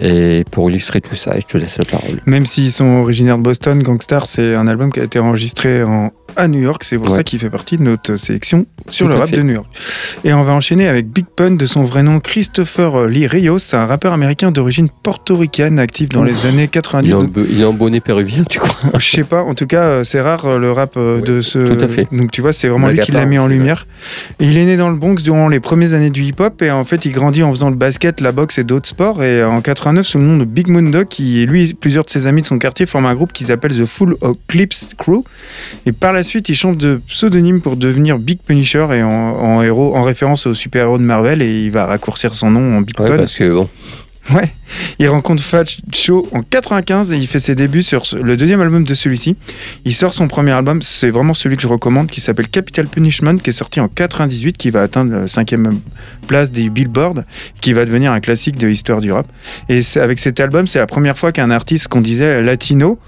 Et 0.00 0.44
pour 0.50 0.68
illustrer 0.68 1.00
tout 1.00 1.14
ça, 1.14 1.34
je 1.38 1.46
te 1.46 1.56
laisse 1.56 1.78
la 1.78 1.84
parole. 1.84 2.20
Même 2.26 2.46
s'ils 2.46 2.72
sont 2.72 2.84
originaires 3.02 3.38
de 3.38 3.44
Boston, 3.44 3.80
Gangstar, 3.80 4.26
c'est 4.26 4.56
un 4.56 4.66
album 4.66 4.90
qui 4.92 4.98
a 4.98 5.04
été 5.04 5.20
enregistré 5.20 5.84
en- 5.84 6.10
à 6.36 6.48
New 6.48 6.60
York. 6.60 6.82
C'est 6.84 6.96
pour 6.98 7.08
Ouais. 7.10 7.16
ça 7.16 7.22
qu'il 7.22 7.38
fait 7.38 7.50
partie 7.50 7.76
de 7.78 7.82
notre 7.82 8.16
sélection 8.16 8.66
sur 8.88 9.06
Tout 9.06 9.12
le 9.12 9.18
rap 9.18 9.28
fait. 9.30 9.36
de 9.36 9.42
New 9.42 9.54
York. 9.54 9.66
Et 10.24 10.32
on 10.32 10.42
va 10.44 10.52
enchaîner 10.52 10.88
avec 10.88 11.08
Big 11.08 11.26
Pun, 11.36 11.52
de 11.52 11.66
son 11.66 11.82
vrai 11.82 12.02
nom 12.02 12.20
Christopher 12.20 13.06
Lee 13.06 13.26
Rios. 13.26 13.58
Un 13.74 13.86
rappeur 13.86 14.12
américain 14.12 14.50
d'origine 14.50 14.88
portoricaine, 15.02 15.78
actif 15.78 16.08
dans 16.08 16.22
les 16.24 16.46
années 16.46 16.68
90. 16.68 17.14
Il 17.50 17.60
est 17.60 17.64
en 17.64 17.72
bonnet 17.72 18.00
péruvien, 18.00 18.44
tu 18.44 18.58
crois? 18.58 18.98
Je 18.98 19.06
sais 19.10 19.24
pas, 19.24 19.42
en 19.42 19.54
tout 19.54 19.66
cas, 19.66 19.82
euh, 19.84 20.04
c'est 20.04 20.20
rare 20.20 20.44
euh, 20.46 20.58
le 20.58 20.72
rap 20.72 20.94
euh, 20.96 21.20
de 21.20 21.40
ce. 21.40 21.58
tout 21.58 21.84
à 21.84 21.88
fait. 21.88 22.08
Donc 22.12 22.30
tu 22.30 22.40
vois, 22.40 22.52
c'est 22.52 22.68
vraiment 22.68 22.88
lui 22.88 22.98
qui 23.00 23.12
l'a 23.12 23.26
mis 23.26 23.38
en 23.38 23.46
lumière. 23.46 23.86
Et 24.40 24.46
il 24.46 24.56
est 24.56 24.64
né 24.64 24.76
dans 24.76 24.90
le 24.90 24.96
Bronx 24.96 25.22
durant 25.22 25.48
les 25.48 25.60
premières 25.60 25.94
années 25.94 26.10
du 26.10 26.22
hip-hop 26.24 26.60
et 26.62 26.70
en 26.70 26.84
fait, 26.84 27.04
il 27.04 27.12
grandit 27.12 27.42
en 27.42 27.50
faisant 27.52 27.70
le 27.70 27.76
basket, 27.76 28.20
la 28.20 28.32
boxe 28.32 28.58
et 28.58 28.64
d'autres 28.64 28.88
sports. 28.88 29.22
Et 29.22 29.44
en 29.44 29.60
89, 29.60 30.04
sous 30.06 30.18
le 30.18 30.24
nom 30.24 30.36
de 30.36 30.44
Big 30.44 30.68
Mundo, 30.68 31.04
qui 31.04 31.40
et 31.40 31.46
lui, 31.46 31.74
plusieurs 31.74 32.04
de 32.04 32.10
ses 32.10 32.26
amis 32.26 32.42
de 32.42 32.46
son 32.46 32.58
quartier 32.58 32.86
forment 32.86 33.06
un 33.06 33.14
groupe 33.14 33.32
qui 33.32 33.44
s'appelle 33.44 33.72
The 33.72 33.86
Full 33.86 34.16
Eclipse 34.22 34.90
Crew. 34.98 35.22
Et 35.86 35.92
par 35.92 36.12
la 36.12 36.22
suite, 36.24 36.48
il 36.48 36.54
change 36.56 36.76
de 36.78 37.00
pseudonyme 37.06 37.60
pour 37.60 37.76
devenir 37.76 38.18
Big 38.18 38.38
Punisher 38.44 38.86
et 38.92 39.02
en, 39.02 39.08
en 39.10 39.62
héros, 39.62 39.94
en 39.96 40.02
référence 40.02 40.46
au 40.46 40.54
super-héros 40.54 40.98
de 40.98 41.02
Marvel. 41.04 41.40
Et 41.42 41.64
il 41.64 41.70
va 41.70 41.86
raccourcir 41.86 42.34
son 42.34 42.50
nom 42.50 42.76
en 42.76 42.80
Big 42.80 42.98
Ouais, 43.00 43.08
Pun. 43.10 43.16
parce 43.16 43.32
que 43.34 43.52
bon. 43.52 43.68
Ouais. 44.34 44.52
Il 44.98 45.08
rencontre 45.08 45.42
Fat 45.42 45.64
Show 45.92 46.28
en 46.32 46.42
95 46.42 47.12
et 47.12 47.16
il 47.16 47.26
fait 47.26 47.38
ses 47.40 47.54
débuts 47.54 47.82
sur 47.82 48.02
le 48.20 48.36
deuxième 48.36 48.60
album 48.60 48.84
de 48.84 48.94
celui-ci. 48.94 49.36
Il 49.84 49.94
sort 49.94 50.14
son 50.14 50.28
premier 50.28 50.52
album, 50.52 50.82
c'est 50.82 51.10
vraiment 51.10 51.34
celui 51.34 51.56
que 51.56 51.62
je 51.62 51.68
recommande, 51.68 52.08
qui 52.10 52.20
s'appelle 52.20 52.48
Capital 52.48 52.86
Punishment, 52.86 53.36
qui 53.36 53.50
est 53.50 53.54
sorti 53.54 53.80
en 53.80 53.88
98, 53.88 54.56
qui 54.56 54.70
va 54.70 54.82
atteindre 54.82 55.12
la 55.12 55.28
cinquième 55.28 55.80
place 56.26 56.50
des 56.50 56.68
Billboard, 56.70 57.24
qui 57.60 57.72
va 57.72 57.84
devenir 57.84 58.12
un 58.12 58.20
classique 58.20 58.56
de 58.56 58.66
l'histoire 58.66 59.00
du 59.00 59.12
rap. 59.12 59.26
Et 59.68 59.80
avec 59.96 60.18
cet 60.18 60.40
album, 60.40 60.66
c'est 60.66 60.78
la 60.78 60.86
première 60.86 61.18
fois 61.18 61.32
qu'un 61.32 61.50
artiste 61.50 61.88
qu'on 61.88 62.00
disait 62.00 62.42
latino, 62.42 62.98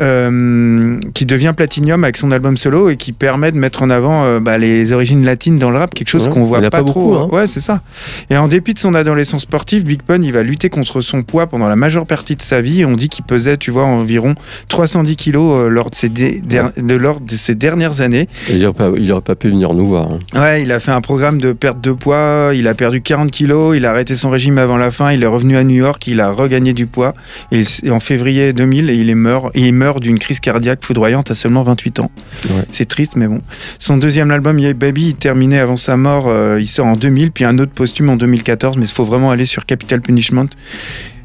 euh, 0.00 0.98
qui 1.14 1.26
devient 1.26 1.52
platinium 1.56 2.04
avec 2.04 2.16
son 2.16 2.30
album 2.30 2.56
solo 2.56 2.88
et 2.90 2.96
qui 2.96 3.12
permet 3.12 3.52
de 3.52 3.58
mettre 3.58 3.82
en 3.82 3.90
avant 3.90 4.24
euh, 4.24 4.40
bah, 4.40 4.58
les 4.58 4.92
origines 4.92 5.24
latines 5.24 5.58
dans 5.58 5.70
le 5.70 5.78
rap, 5.78 5.94
quelque 5.94 6.08
chose 6.08 6.24
Ouais, 6.24 6.30
qu'on 6.30 6.44
voit 6.44 6.60
pas, 6.60 6.70
pas 6.70 6.82
trop. 6.82 7.00
beaucoup, 7.12 7.14
hein. 7.16 7.28
Ouais, 7.32 7.46
c'est 7.46 7.60
ça. 7.60 7.82
Et 8.30 8.36
en 8.36 8.48
dépit 8.48 8.74
de 8.74 8.78
son 8.78 8.94
adolescence 8.94 9.42
sportive, 9.42 9.84
Big 9.84 10.02
Pun, 10.02 10.22
il 10.22 10.32
va 10.32 10.42
lutter 10.42 10.70
contre 10.70 11.00
son 11.00 11.13
poids 11.22 11.46
pendant 11.46 11.68
la 11.68 11.76
majeure 11.76 12.06
partie 12.06 12.36
de 12.36 12.42
sa 12.42 12.60
vie. 12.60 12.80
Et 12.80 12.84
on 12.84 12.92
dit 12.92 13.08
qu'il 13.08 13.24
pesait, 13.24 13.56
tu 13.56 13.70
vois, 13.70 13.84
environ 13.84 14.34
310 14.68 15.16
kilos 15.16 15.52
euh, 15.66 15.68
lors 15.68 15.90
de 15.90 15.94
ses, 15.94 16.08
dé- 16.08 16.40
der- 16.44 16.72
de, 16.76 16.94
lors 16.94 17.20
de 17.20 17.36
ses 17.36 17.54
dernières 17.54 18.00
années. 18.00 18.26
Il 18.48 18.58
n'aurait 18.60 18.74
pas, 18.74 18.90
il 18.96 19.10
aurait 19.12 19.20
pas 19.20 19.34
pu 19.34 19.48
venir 19.50 19.74
nous 19.74 19.86
voir. 19.86 20.12
hein. 20.12 20.18
Ouais, 20.34 20.62
il 20.62 20.72
a 20.72 20.80
fait 20.80 20.90
un 20.92 21.00
programme 21.00 21.40
de 21.40 21.52
perte 21.52 21.80
de 21.80 21.92
poids, 21.92 22.50
il 22.54 22.66
a 22.68 22.74
perdu 22.74 23.00
40 23.00 23.30
kilos, 23.30 23.76
il 23.76 23.84
a 23.86 23.90
arrêté 23.90 24.14
son 24.16 24.28
régime 24.28 24.58
avant 24.58 24.76
la 24.76 24.90
fin, 24.90 25.12
il 25.12 25.22
est 25.22 25.26
revenu 25.26 25.56
à 25.56 25.64
New 25.64 25.74
York, 25.76 26.06
il 26.06 26.20
a 26.20 26.30
regagné 26.30 26.72
du 26.72 26.86
poids. 26.86 27.14
Et 27.52 27.62
en 27.90 28.00
février 28.00 28.52
2000, 28.52 28.90
et 28.90 28.94
il, 28.94 29.10
est 29.10 29.14
meurt, 29.14 29.50
et 29.54 29.60
il 29.62 29.72
meurt 29.74 30.00
d'une 30.00 30.18
crise 30.18 30.40
cardiaque 30.40 30.84
foudroyante 30.84 31.30
à 31.30 31.34
seulement 31.34 31.62
28 31.62 32.00
ans. 32.00 32.10
Ouais. 32.50 32.62
C'est 32.70 32.86
triste, 32.86 33.16
mais 33.16 33.28
bon. 33.28 33.40
Son 33.78 33.96
deuxième 33.96 34.30
album, 34.30 34.58
Yeah 34.58 34.74
Baby, 34.74 35.08
il 35.08 35.14
terminait 35.14 35.58
avant 35.58 35.76
sa 35.76 35.96
mort, 35.96 36.26
euh, 36.28 36.58
il 36.60 36.66
sort 36.66 36.86
en 36.86 36.96
2000, 36.96 37.30
puis 37.32 37.44
un 37.44 37.58
autre 37.58 37.72
posthume 37.72 38.10
en 38.10 38.16
2014, 38.16 38.76
mais 38.78 38.84
il 38.86 38.90
faut 38.92 39.04
vraiment 39.04 39.30
aller 39.30 39.46
sur 39.46 39.66
Capital 39.66 40.00
Punishment. 40.00 40.46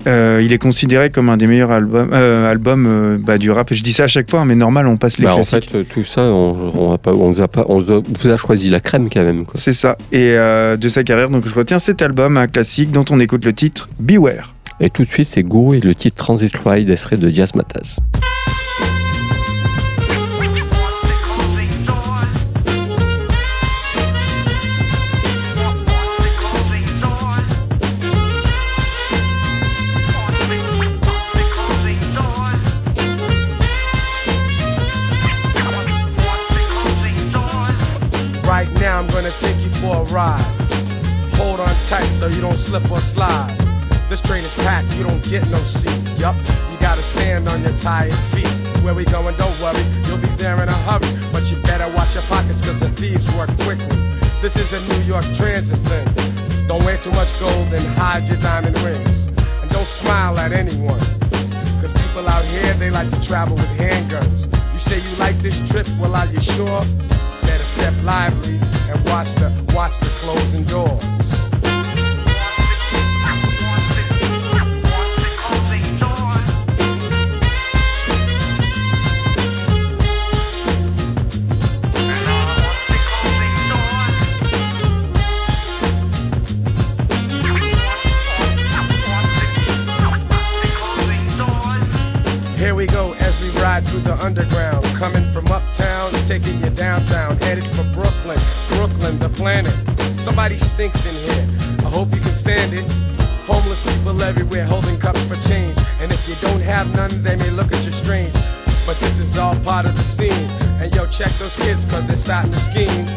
Euh, 0.07 0.41
il 0.43 0.53
est 0.53 0.57
considéré 0.57 1.09
comme 1.09 1.29
un 1.29 1.37
des 1.37 1.45
meilleurs 1.47 1.71
albums, 1.71 2.09
euh, 2.13 2.49
albums 2.49 2.85
euh, 2.87 3.17
bah, 3.19 3.37
du 3.37 3.51
rap. 3.51 3.73
Je 3.73 3.83
dis 3.83 3.91
ça 3.93 4.03
à 4.03 4.07
chaque 4.07 4.29
fois, 4.29 4.45
mais 4.45 4.55
normal, 4.55 4.87
on 4.87 4.97
passe 4.97 5.17
les 5.17 5.25
Bah, 5.25 5.33
en 5.33 5.35
classiques. 5.37 5.69
fait, 5.71 5.77
euh, 5.79 5.83
tout 5.87 6.03
ça, 6.03 6.21
on, 6.21 6.71
on, 6.73 6.91
a 6.93 6.97
pas, 6.97 7.11
on, 7.13 7.31
vous 7.31 7.41
a 7.41 7.47
pas, 7.47 7.65
on 7.67 7.79
vous 7.79 8.29
a- 8.29 8.37
choisi 8.37 8.69
la 8.69 8.79
crème 8.79 9.09
quand 9.11 9.23
même. 9.23 9.43
C'est 9.55 9.73
ça. 9.73 9.97
Et 10.11 10.31
euh, 10.37 10.77
de 10.77 10.87
sa 10.89 11.03
carrière, 11.03 11.29
donc 11.29 11.47
je 11.47 11.53
retiens 11.53 11.79
cet 11.79 12.01
album, 12.01 12.37
un 12.37 12.47
classique 12.47 12.91
dont 12.91 13.05
on 13.11 13.19
écoute 13.19 13.43
le 13.45 13.53
titre 13.53 13.89
Beware. 13.99 14.55
Et 14.79 14.89
tout 14.89 15.03
de 15.03 15.09
suite, 15.09 15.27
c'est 15.27 15.43
Go 15.43 15.73
et 15.73 15.81
le 15.81 15.93
titre 15.93 16.15
Transit 16.15 16.55
Ride 16.65 16.95
serait 16.95 17.17
de 17.17 17.29
Jazz 17.29 17.53
Matas. 17.53 17.97
Gonna 39.29 39.53
take 39.53 39.63
you 39.63 39.69
for 39.69 39.95
a 39.97 40.03
ride. 40.05 40.41
Hold 41.35 41.59
on 41.59 41.69
tight 41.85 42.09
so 42.09 42.27
you 42.27 42.41
don't 42.41 42.57
slip 42.57 42.89
or 42.91 42.99
slide. 42.99 43.49
This 44.09 44.21
train 44.21 44.43
is 44.43 44.53
packed, 44.55 44.95
you 44.97 45.03
don't 45.03 45.23
get 45.29 45.47
no 45.49 45.57
seat. 45.57 46.19
Yup, 46.19 46.35
you 46.71 46.77
gotta 46.79 47.03
stand 47.03 47.47
on 47.47 47.61
your 47.61 47.75
tired 47.77 48.13
feet. 48.33 48.49
Where 48.83 48.93
we 48.93 49.05
going, 49.05 49.35
don't 49.37 49.59
worry, 49.61 49.83
you'll 50.07 50.17
be 50.17 50.29
there 50.41 50.61
in 50.61 50.69
a 50.69 50.79
hurry. 50.87 51.07
But 51.31 51.51
you 51.51 51.61
better 51.63 51.87
watch 51.95 52.15
your 52.15 52.23
pockets, 52.23 52.61
cause 52.61 52.79
the 52.79 52.89
thieves 52.89 53.27
work 53.35 53.49
quickly. 53.61 53.97
This 54.41 54.55
is 54.57 54.73
a 54.73 54.81
New 54.93 55.03
York 55.05 55.25
transit 55.35 55.77
thing. 55.85 56.07
Don't 56.67 56.83
wear 56.85 56.97
too 56.97 57.11
much 57.11 57.29
gold 57.39 57.69
and 57.73 57.85
hide 57.97 58.27
your 58.27 58.37
diamond 58.37 58.79
rings. 58.81 59.25
And 59.61 59.69
don't 59.69 59.87
smile 59.87 60.37
at 60.39 60.53
anyone. 60.53 60.99
Cause 61.81 61.93
people 61.93 62.27
out 62.27 62.45
here, 62.45 62.73
they 62.75 62.89
like 62.89 63.09
to 63.11 63.21
travel 63.21 63.55
with 63.55 63.77
handguns. 63.77 64.47
You 64.73 64.79
say 64.79 64.97
you 64.97 65.17
like 65.17 65.37
this 65.39 65.59
trip, 65.69 65.87
well, 65.99 66.15
are 66.15 66.25
you 66.25 66.41
sure? 66.41 66.81
Step 67.69 67.93
lively 68.03 68.59
and 68.89 69.05
watch 69.05 69.35
the 69.35 69.53
watch 69.75 69.99
the 69.99 70.09
closing 70.21 70.63
doors. 70.63 71.03
Here 92.57 92.75
we 92.75 92.87
go 92.87 93.13
as 93.19 93.39
we 93.41 93.61
ride 93.61 93.85
through 93.85 94.01
the 94.01 94.15
underground. 94.25 94.83
Coming 94.97 95.23
from 95.31 95.47
uptown, 95.47 96.11
taking 96.25 96.59
you 96.61 96.69
downtown. 96.71 97.28
Headed 97.49 97.65
for 97.65 97.89
Brooklyn, 97.97 98.37
Brooklyn, 98.69 99.17
the 99.17 99.27
planet. 99.27 99.73
Somebody 100.21 100.55
stinks 100.55 101.01
in 101.09 101.15
here. 101.33 101.45
I 101.83 101.89
hope 101.89 102.13
you 102.13 102.21
can 102.21 102.29
stand 102.29 102.73
it. 102.73 102.85
Homeless 103.49 103.81
people 103.89 104.21
everywhere 104.21 104.67
holding 104.67 104.99
cups 104.99 105.25
for 105.25 105.33
change. 105.49 105.75
And 105.99 106.11
if 106.11 106.29
you 106.29 106.35
don't 106.47 106.61
have 106.61 106.85
none, 106.95 107.09
they 107.23 107.35
may 107.37 107.49
look 107.49 107.73
at 107.73 107.83
you 107.87 107.91
strange. 107.91 108.33
But 108.85 108.97
this 109.01 109.17
is 109.17 109.35
all 109.39 109.55
part 109.65 109.87
of 109.87 109.95
the 109.95 110.03
scene. 110.03 110.45
And 110.77 110.93
yo, 110.93 111.07
check 111.07 111.31
those 111.41 111.55
kids, 111.55 111.85
cause 111.85 112.05
they're 112.05 112.21
starting 112.21 112.51
to 112.51 112.59
scheme. 112.59 113.07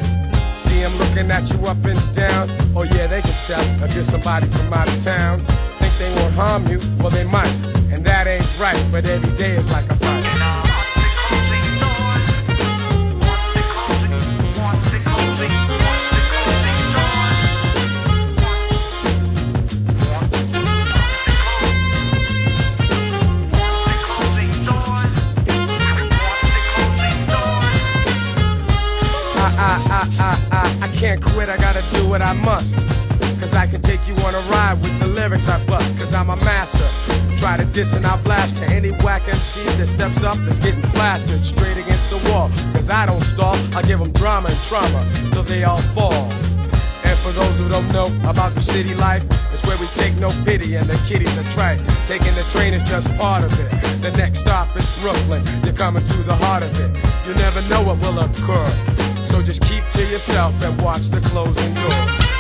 See 0.57 0.81
them 0.81 0.97
looking 0.97 1.31
at 1.31 1.53
you 1.53 1.61
up 1.69 1.85
and 1.85 2.01
down. 2.15 2.49
Oh 2.75 2.89
yeah, 2.89 3.09
they 3.09 3.21
can 3.21 3.37
tell 3.45 3.61
if 3.85 3.95
you're 3.95 4.03
somebody 4.03 4.47
from 4.47 4.73
out 4.73 4.89
of 4.89 5.05
town. 5.05 5.41
Think 5.77 5.93
they 6.01 6.11
won't 6.17 6.33
harm 6.33 6.67
you? 6.69 6.81
Well, 7.01 7.11
they 7.11 7.29
might. 7.29 7.53
And 7.93 8.03
that 8.07 8.27
ain't 8.27 8.49
right, 8.59 8.81
but 8.91 9.05
every 9.05 9.37
day 9.37 9.57
is 9.61 9.71
like 9.71 9.85
a 9.91 9.95
fight. 9.95 10.22
Can't 31.03 31.21
quit, 31.35 31.49
I 31.49 31.57
gotta 31.57 31.83
do 31.91 32.09
what 32.09 32.23
I 32.23 32.33
must. 32.47 32.77
Cause 33.43 33.55
I 33.57 33.67
can 33.67 33.83
take 33.83 33.99
you 34.07 34.15
on 34.23 34.37
a 34.39 34.43
ride 34.55 34.79
with 34.81 34.95
the 35.01 35.09
lyrics 35.09 35.49
I 35.49 35.59
bust, 35.67 35.99
cause 35.99 36.15
I'm 36.15 36.31
a 36.31 36.37
master. 36.47 36.87
Try 37.39 37.57
to 37.57 37.65
diss 37.65 37.95
and 37.95 38.07
I'll 38.07 38.23
blast 38.23 38.59
to 38.59 38.71
any 38.71 38.91
whack 39.03 39.27
MC 39.27 39.65
that 39.79 39.89
steps 39.89 40.23
up 40.23 40.37
that's 40.47 40.61
getting 40.61 40.81
plastered 40.95 41.45
straight 41.45 41.77
against 41.77 42.07
the 42.11 42.31
wall. 42.31 42.51
Cause 42.71 42.89
I 42.89 43.05
don't 43.07 43.21
stall, 43.21 43.57
I 43.75 43.83
give 43.83 43.99
them 43.99 44.13
drama 44.13 44.47
and 44.51 44.63
trauma 44.71 45.03
till 45.33 45.43
they 45.43 45.65
all 45.65 45.83
fall. 45.91 46.31
And 47.03 47.19
for 47.19 47.33
those 47.35 47.59
who 47.59 47.69
don't 47.69 47.91
know 47.91 48.07
about 48.31 48.55
the 48.55 48.61
city 48.61 48.95
life, 48.95 49.27
it's 49.53 49.67
where 49.67 49.79
we 49.83 49.87
take 49.99 50.15
no 50.23 50.31
pity 50.45 50.77
and 50.77 50.87
the 50.87 50.95
kiddies 51.11 51.37
are 51.37 51.51
trite. 51.51 51.83
Taking 52.07 52.33
the 52.39 52.47
train 52.55 52.75
is 52.75 52.85
just 52.89 53.11
part 53.19 53.43
of 53.43 53.51
it. 53.59 53.71
The 54.07 54.13
next 54.17 54.39
stop 54.39 54.71
is 54.77 54.87
Brooklyn. 55.03 55.43
You're 55.65 55.75
coming 55.75 56.05
to 56.05 56.17
the 56.23 56.37
heart 56.37 56.63
of 56.63 56.71
it. 56.79 56.95
You 57.27 57.35
never 57.35 57.61
know 57.67 57.83
what 57.83 57.99
will 57.99 58.23
occur. 58.23 58.71
So 59.33 59.41
just 59.41 59.63
keep 59.63 59.83
to 59.93 60.01
yourself 60.13 60.63
and 60.63 60.83
watch 60.83 61.09
the 61.09 61.19
closing 61.21 61.73
doors. 61.73 62.33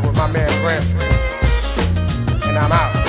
Ride 0.00 0.08
with 0.08 0.16
my 0.16 0.30
man 0.32 0.48
Branford. 0.62 1.02
And 2.48 2.58
I'm 2.58 2.72
out. 2.72 2.99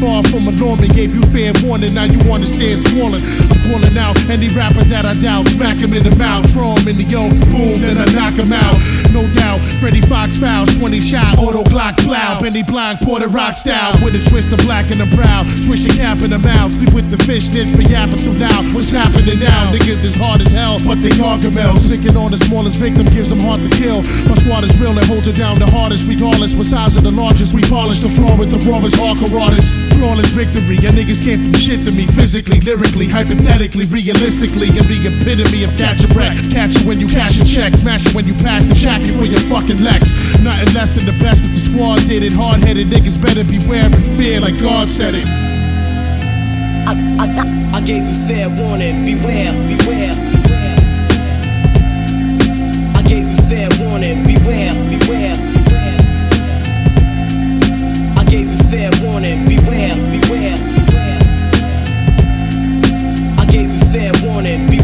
Far 0.00 0.24
from 0.32 0.48
a 0.48 0.52
Norman. 0.52 0.88
Gave 0.88 1.14
you 1.14 1.22
fair 1.28 1.52
warning, 1.62 1.94
now 1.94 2.04
you 2.04 2.18
wanna 2.24 2.46
stand 2.46 2.80
swollen. 2.88 3.20
I'm 3.20 3.60
calling 3.68 3.96
out 3.98 4.16
any 4.32 4.48
rapper 4.48 4.82
that 4.88 5.04
I 5.04 5.12
doubt. 5.20 5.48
Smack 5.48 5.78
him 5.78 5.92
in 5.92 6.02
the 6.02 6.16
mouth, 6.16 6.50
throw 6.52 6.74
him 6.74 6.88
in 6.88 6.96
the 6.96 7.04
yoke, 7.04 7.36
boom, 7.52 7.80
then 7.84 7.98
I 8.00 8.08
knock 8.16 8.34
him 8.40 8.52
out. 8.52 8.74
No 9.12 9.26
doubt, 9.34 9.60
Freddie 9.80 10.00
Fox 10.02 10.38
fouls, 10.38 10.76
20 10.78 11.00
shot, 11.00 11.38
auto 11.38 11.64
block 11.64 11.96
plow. 11.98 12.38
Benny 12.40 12.62
Blanc, 12.62 13.00
Porter 13.00 13.28
Rock 13.28 13.56
style, 13.56 13.92
with 14.04 14.14
a 14.14 14.22
twist 14.30 14.52
of 14.52 14.58
black 14.60 14.90
in 14.90 14.98
the 14.98 15.10
brow. 15.16 15.44
Swish 15.66 15.84
your 15.84 15.96
cap 15.96 16.22
in 16.22 16.30
the 16.30 16.38
mouth, 16.38 16.72
sleep 16.72 16.94
with 16.94 17.10
the 17.10 17.18
fish 17.24 17.50
snitch 17.50 17.74
for 17.74 17.82
yapping 17.82 18.22
too 18.22 18.32
loud. 18.34 18.72
What's 18.72 18.90
happening 18.90 19.40
now? 19.40 19.72
Niggas 19.72 20.04
is 20.04 20.14
hard 20.14 20.40
as 20.40 20.52
hell, 20.52 20.78
but 20.86 21.02
they 21.02 21.10
gargamels. 21.10 21.90
Picking 21.90 22.16
on 22.16 22.30
the 22.30 22.38
smallest 22.38 22.78
victim 22.78 23.06
gives 23.06 23.30
them 23.30 23.40
heart 23.40 23.60
to 23.60 23.70
kill. 23.76 24.02
My 24.30 24.38
squad 24.38 24.64
is 24.64 24.78
real 24.78 24.96
and 24.96 25.06
holds 25.06 25.26
it 25.26 25.36
down 25.36 25.58
the 25.58 25.66
hardest, 25.66 26.06
regardless. 26.06 26.54
What 26.54 26.66
size 26.66 26.96
of 26.96 27.02
the 27.02 27.10
largest, 27.10 27.52
we 27.52 27.62
polish 27.62 27.98
the 27.98 28.08
floor 28.08 28.36
with 28.36 28.50
the 28.50 28.62
rawest 28.70 28.96
hardcore 28.96 29.34
artists. 29.40 29.74
Flawless 29.98 30.30
victory, 30.30 30.78
your 30.78 30.92
niggas 30.92 31.18
can't 31.18 31.52
do 31.52 31.58
shit 31.58 31.84
to 31.84 31.92
me 31.92 32.06
physically, 32.06 32.60
lyrically, 32.60 33.08
hypothetically, 33.08 33.86
realistically, 33.86 34.68
and 34.70 34.86
the 34.86 35.02
epitome 35.02 35.64
of 35.64 35.70
catch 35.76 36.04
a 36.04 36.08
wreck. 36.14 36.38
Catch 36.54 36.76
it 36.76 36.86
when 36.86 37.00
you 37.00 37.08
cash 37.08 37.40
a 37.40 37.44
check, 37.44 37.74
smash 37.74 38.06
it 38.06 38.14
when 38.14 38.26
you 38.26 38.34
pass 38.34 38.64
the 38.64 38.74
shack 38.74 38.99
for 39.08 39.24
your 39.24 39.40
fucking 39.40 39.82
Lex. 39.82 40.04
Nothing 40.40 40.74
less 40.74 40.92
than 40.94 41.06
the 41.06 41.16
best 41.22 41.44
if 41.44 41.52
the 41.52 41.60
squad 41.60 42.00
did 42.08 42.22
it. 42.22 42.32
Hard 42.32 42.62
headed 42.64 42.88
niggas 42.88 43.20
better 43.20 43.44
beware 43.44 43.86
and 43.86 44.18
fear 44.18 44.40
like 44.40 44.58
God 44.58 44.90
said 44.90 45.14
it. 45.14 45.26
I, 46.86 46.92
I, 47.20 47.78
I 47.78 47.80
gave 47.80 48.04
you 48.04 48.14
fair 48.26 48.48
warning. 48.48 49.04
Beware, 49.04 49.52
beware, 49.52 50.14
beware. 50.32 50.76
I 52.94 53.02
gave 53.02 53.28
you 53.28 53.36
fair 53.48 53.68
warning. 53.80 54.26
Beware, 54.26 54.74
beware, 54.88 55.36
beware. 55.36 55.96
I 58.18 58.24
gave 58.24 58.50
you 58.50 58.58
fair 58.70 58.90
warning. 59.02 59.48
Beware, 59.48 59.94
beware, 60.10 60.56
beware. 60.56 61.20
I 63.38 63.44
gave 63.46 63.72
you 63.72 63.78
fair 63.92 64.12
warning. 64.24 64.68
Beware. 64.68 64.79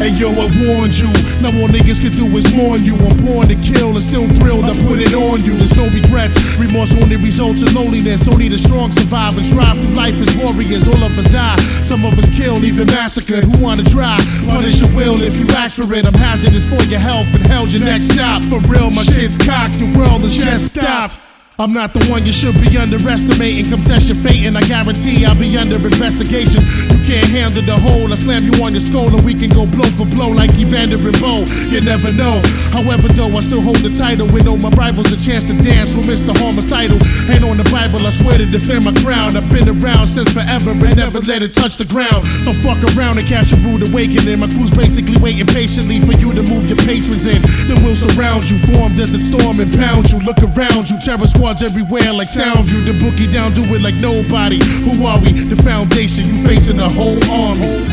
Hey 0.00 0.16
yo, 0.16 0.32
I 0.32 0.48
warned 0.64 0.96
you. 0.96 1.12
Now 1.44 1.52
all 1.60 1.68
niggas 1.68 2.00
can 2.00 2.12
do 2.16 2.24
is 2.34 2.48
mourn 2.56 2.82
you. 2.82 2.96
I'm 2.96 3.20
born 3.20 3.48
to 3.48 3.54
kill 3.60 3.92
and 3.92 4.02
still 4.02 4.26
thrilled. 4.40 4.64
I 4.64 4.72
put 4.88 4.96
it 4.98 5.12
on 5.12 5.44
you. 5.44 5.58
There's 5.58 5.76
no 5.76 5.92
regrets. 5.92 6.40
Remorse 6.56 6.90
only 7.02 7.16
results 7.16 7.60
in 7.60 7.74
loneliness. 7.74 8.26
Only 8.26 8.48
the 8.48 8.56
strong 8.56 8.92
survive 8.92 9.36
and 9.36 9.44
strive 9.44 9.76
through 9.76 9.92
life 9.92 10.16
as 10.16 10.34
warriors. 10.40 10.88
All 10.88 11.04
of 11.04 11.12
us 11.18 11.28
die. 11.28 11.60
Some 11.84 12.06
of 12.06 12.18
us 12.18 12.24
killed, 12.34 12.64
even 12.64 12.86
massacred. 12.86 13.44
Who 13.44 13.62
wanna 13.62 13.84
try? 13.84 14.16
Punish 14.48 14.80
your 14.80 14.88
will 14.96 15.20
if 15.20 15.36
you 15.36 15.46
ask 15.52 15.76
for 15.76 15.92
it. 15.92 16.06
I'm 16.06 16.14
hazardous 16.14 16.64
for 16.64 16.82
your 16.88 16.98
health 16.98 17.28
and 17.34 17.44
hell's 17.44 17.74
your 17.74 17.84
next 17.84 18.08
stop. 18.08 18.42
For 18.44 18.58
real, 18.72 18.90
my 18.90 19.02
shit's 19.02 19.36
cocked. 19.36 19.80
The 19.80 19.92
world 19.98 20.24
is 20.24 20.34
just 20.34 20.70
stopped. 20.70 21.18
I'm 21.60 21.74
not 21.76 21.92
the 21.92 22.00
one 22.08 22.24
you 22.24 22.32
should 22.32 22.56
be 22.56 22.72
underestimating. 22.80 23.68
Come 23.68 23.84
test 23.84 24.08
your 24.08 24.16
fate, 24.24 24.48
and 24.48 24.56
I 24.56 24.64
guarantee 24.64 25.28
I'll 25.28 25.36
be 25.36 25.52
under 25.60 25.76
investigation. 25.76 26.64
You 26.88 26.96
can't 27.04 27.28
handle 27.28 27.60
the 27.60 27.76
whole. 27.76 28.08
I 28.08 28.16
slam 28.16 28.48
you 28.48 28.56
on 28.64 28.72
your 28.72 28.80
skull, 28.80 29.12
and 29.12 29.20
we 29.20 29.36
can 29.36 29.52
go 29.52 29.68
blow 29.68 29.84
for 29.92 30.08
blow 30.08 30.32
like 30.32 30.56
Evander 30.56 30.96
and 30.96 31.20
Bo. 31.20 31.44
You 31.68 31.84
never 31.84 32.16
know. 32.16 32.40
However, 32.72 33.12
though, 33.12 33.28
I 33.36 33.44
still 33.44 33.60
hold 33.60 33.84
the 33.84 33.92
title. 33.92 34.24
With 34.24 34.48
no 34.48 34.56
my 34.56 34.72
rivals, 34.72 35.12
a 35.12 35.20
chance 35.20 35.44
to 35.52 35.54
dance 35.60 35.92
with 35.92 36.08
Mr. 36.08 36.32
Homicidal. 36.32 36.96
Ain't 37.28 37.44
on 37.44 37.60
the 37.60 37.68
Bible, 37.68 38.00
I 38.00 38.10
swear 38.16 38.40
to 38.40 38.48
defend 38.48 38.88
my 38.88 38.96
crown. 39.04 39.36
I've 39.36 39.44
been 39.52 39.68
around 39.68 40.08
since 40.08 40.32
forever 40.32 40.72
and 40.72 40.96
never 40.96 41.20
let 41.20 41.44
it 41.44 41.52
touch 41.52 41.76
the 41.76 41.84
ground. 41.84 42.24
So 42.48 42.56
fuck 42.64 42.80
around 42.96 43.20
and 43.20 43.28
catch 43.28 43.52
a 43.52 43.60
rude 43.68 43.84
awakening. 43.84 44.40
My 44.40 44.48
crew's 44.48 44.72
basically 44.72 45.20
waiting 45.20 45.44
patiently 45.44 46.00
for 46.00 46.16
you 46.16 46.32
to 46.32 46.40
move 46.40 46.72
your 46.72 46.80
patrons 46.88 47.28
in. 47.28 47.44
Then 47.68 47.84
we'll 47.84 48.00
surround 48.00 48.48
you, 48.48 48.56
form 48.64 48.96
desert 48.96 49.20
storm 49.20 49.60
and 49.60 49.68
pound 49.76 50.08
you. 50.08 50.24
Look 50.24 50.40
around 50.40 50.88
you, 50.88 50.96
terror 51.04 51.28
squads 51.50 51.62
everywhere 51.62 52.12
like 52.12 52.28
Soundview. 52.28 52.84
The 52.86 52.92
boogie 52.92 53.30
down, 53.32 53.54
do 53.54 53.62
it 53.62 53.82
like 53.82 53.96
nobody. 53.96 54.60
Who 54.84 55.04
are 55.04 55.18
we? 55.18 55.32
The 55.32 55.56
foundation, 55.62 56.24
you 56.26 56.46
facing 56.46 56.78
a 56.78 56.88
whole 56.88 57.18
army. 57.30 57.86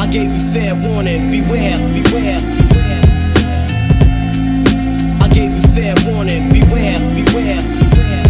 I 0.00 0.06
gave 0.10 0.32
you 0.32 0.40
fair 0.52 0.74
warning. 0.74 1.30
Beware, 1.30 1.78
beware, 1.92 2.40
beware. 2.40 3.02
I 5.20 5.28
gave 5.28 5.54
you 5.54 5.62
fair 5.74 5.94
warning. 6.06 6.50
Beware, 6.52 6.98
beware, 7.14 7.60
beware. 7.60 8.24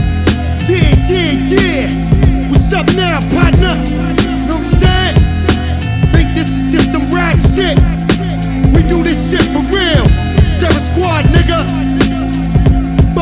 Yeah, 0.67 1.11
yeah, 1.11 1.55
yeah. 1.55 2.51
What's 2.51 2.73
up 2.73 2.87
now, 2.97 3.21
partner? 3.31 3.77
Know 4.47 4.57
what 4.57 4.57
I'm 4.57 4.65
saying? 4.65 5.17
Think 6.13 6.35
this 6.35 6.49
is 6.49 6.73
just 6.73 6.91
some 6.91 7.07
rap 7.15 7.39
shit. 7.55 7.79
We 8.75 8.83
do 8.89 9.05
this 9.05 9.31
shit 9.31 9.45
for 9.55 9.63
real. 9.71 10.07
Terror 10.59 10.83
Squad, 10.91 11.25
nigga. 11.27 11.92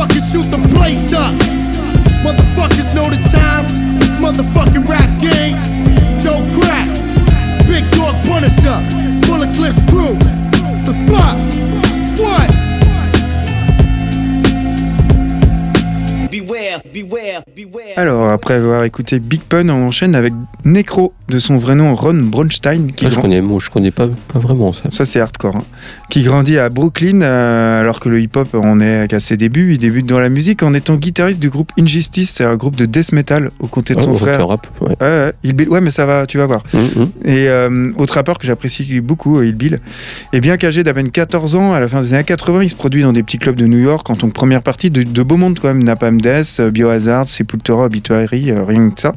Fucking 0.01 0.25
shoot 0.31 0.49
the 0.49 0.57
place 0.73 1.13
up. 1.13 1.29
Motherfuckers 2.25 2.89
know 2.95 3.05
the 3.09 3.21
time. 3.29 3.65
This 3.99 4.09
motherfucking 4.17 4.87
rap 4.89 5.09
game. 5.21 5.55
Joe 6.19 6.41
Crack. 6.57 6.89
Big 7.67 7.85
Dog 7.91 8.15
Punisher. 8.25 8.77
Bullet 9.27 9.53
Cliff 9.53 9.77
Crew. 9.87 10.15
The 10.85 10.93
fuck? 11.05 11.37
What? 12.19 12.49
Beware, 16.31 16.79
beware, 16.93 17.41
beware. 17.55 17.93
Alors, 17.97 18.29
après 18.29 18.53
avoir 18.55 18.83
écouté 18.85 19.19
Big 19.19 19.41
Pun, 19.41 19.67
on 19.69 19.85
enchaîne 19.87 20.15
avec 20.15 20.33
Necro, 20.63 21.13
de 21.27 21.39
son 21.39 21.57
vrai 21.57 21.75
nom 21.75 21.93
Ron 21.93 22.13
Bronstein. 22.23 22.87
Qui 22.95 23.03
Ça, 23.03 23.09
je 23.09 23.15
grand- 23.15 23.23
connais, 23.23 23.41
moi, 23.41 23.59
je 23.61 23.69
connais 23.69 23.91
pas, 23.91 24.07
pas 24.31 24.39
vraiment 24.39 24.71
ça. 24.71 24.89
Ça, 24.91 25.05
c'est 25.05 25.19
hardcore. 25.19 25.57
hein. 25.57 25.65
Qui 26.11 26.23
grandit 26.23 26.59
à 26.59 26.67
Brooklyn, 26.67 27.21
euh, 27.21 27.79
alors 27.79 28.01
que 28.01 28.09
le 28.09 28.19
hip-hop 28.19 28.53
en 28.55 28.81
est 28.81 29.07
qu'à 29.09 29.21
ses 29.21 29.37
débuts. 29.37 29.71
Il 29.71 29.77
débute 29.77 30.05
dans 30.05 30.19
la 30.19 30.27
musique 30.27 30.61
en 30.61 30.73
étant 30.73 30.97
guitariste 30.97 31.39
du 31.39 31.49
groupe 31.49 31.71
Injustice, 31.79 32.31
c'est 32.35 32.43
un 32.43 32.57
groupe 32.57 32.75
de 32.75 32.85
death 32.85 33.13
metal 33.13 33.49
aux 33.61 33.67
côtés 33.67 33.95
de 33.95 34.01
son 34.01 34.13
frère. 34.13 34.45
rap, 34.45 34.67
ouais. 34.81 34.93
Ouais, 34.99 35.31
Hill 35.45 35.53
Bill- 35.53 35.69
ouais, 35.69 35.79
mais 35.79 35.89
ça 35.89 36.05
va, 36.05 36.25
tu 36.27 36.37
vas 36.37 36.47
voir. 36.47 36.63
Mhm. 36.73 37.11
Et 37.23 37.47
euh, 37.47 37.93
autre 37.95 38.15
rappeur 38.15 38.37
que 38.39 38.45
j'apprécie 38.45 38.99
beaucoup, 38.99 39.39
euh, 39.39 39.45
Hill 39.45 39.55
Bill. 39.55 39.79
Et 40.33 40.41
bien 40.41 40.57
qu'âgé 40.57 40.83
d'à 40.83 40.93
peine 40.93 41.11
14 41.11 41.55
ans, 41.55 41.71
à 41.71 41.79
la 41.79 41.87
fin 41.87 42.01
des 42.01 42.13
années 42.13 42.25
80, 42.25 42.63
il 42.63 42.69
se 42.69 42.75
produit 42.75 43.03
dans 43.03 43.13
des 43.13 43.23
petits 43.23 43.37
clubs 43.39 43.55
de 43.55 43.65
New 43.65 43.79
York 43.79 44.09
en 44.09 44.17
tant 44.17 44.27
que 44.27 44.33
première 44.33 44.63
partie 44.63 44.89
de, 44.89 45.03
de 45.03 45.23
beau 45.23 45.37
monde, 45.37 45.59
quand 45.61 45.69
même. 45.69 45.81
Napalm 45.81 46.19
Death, 46.19 46.57
euh, 46.59 46.71
Biohazard, 46.71 47.23
Sepultura, 47.23 47.85
Obituary, 47.85 48.51
euh, 48.51 48.65
rien 48.65 48.89
que 48.89 48.99
ça. 48.99 49.15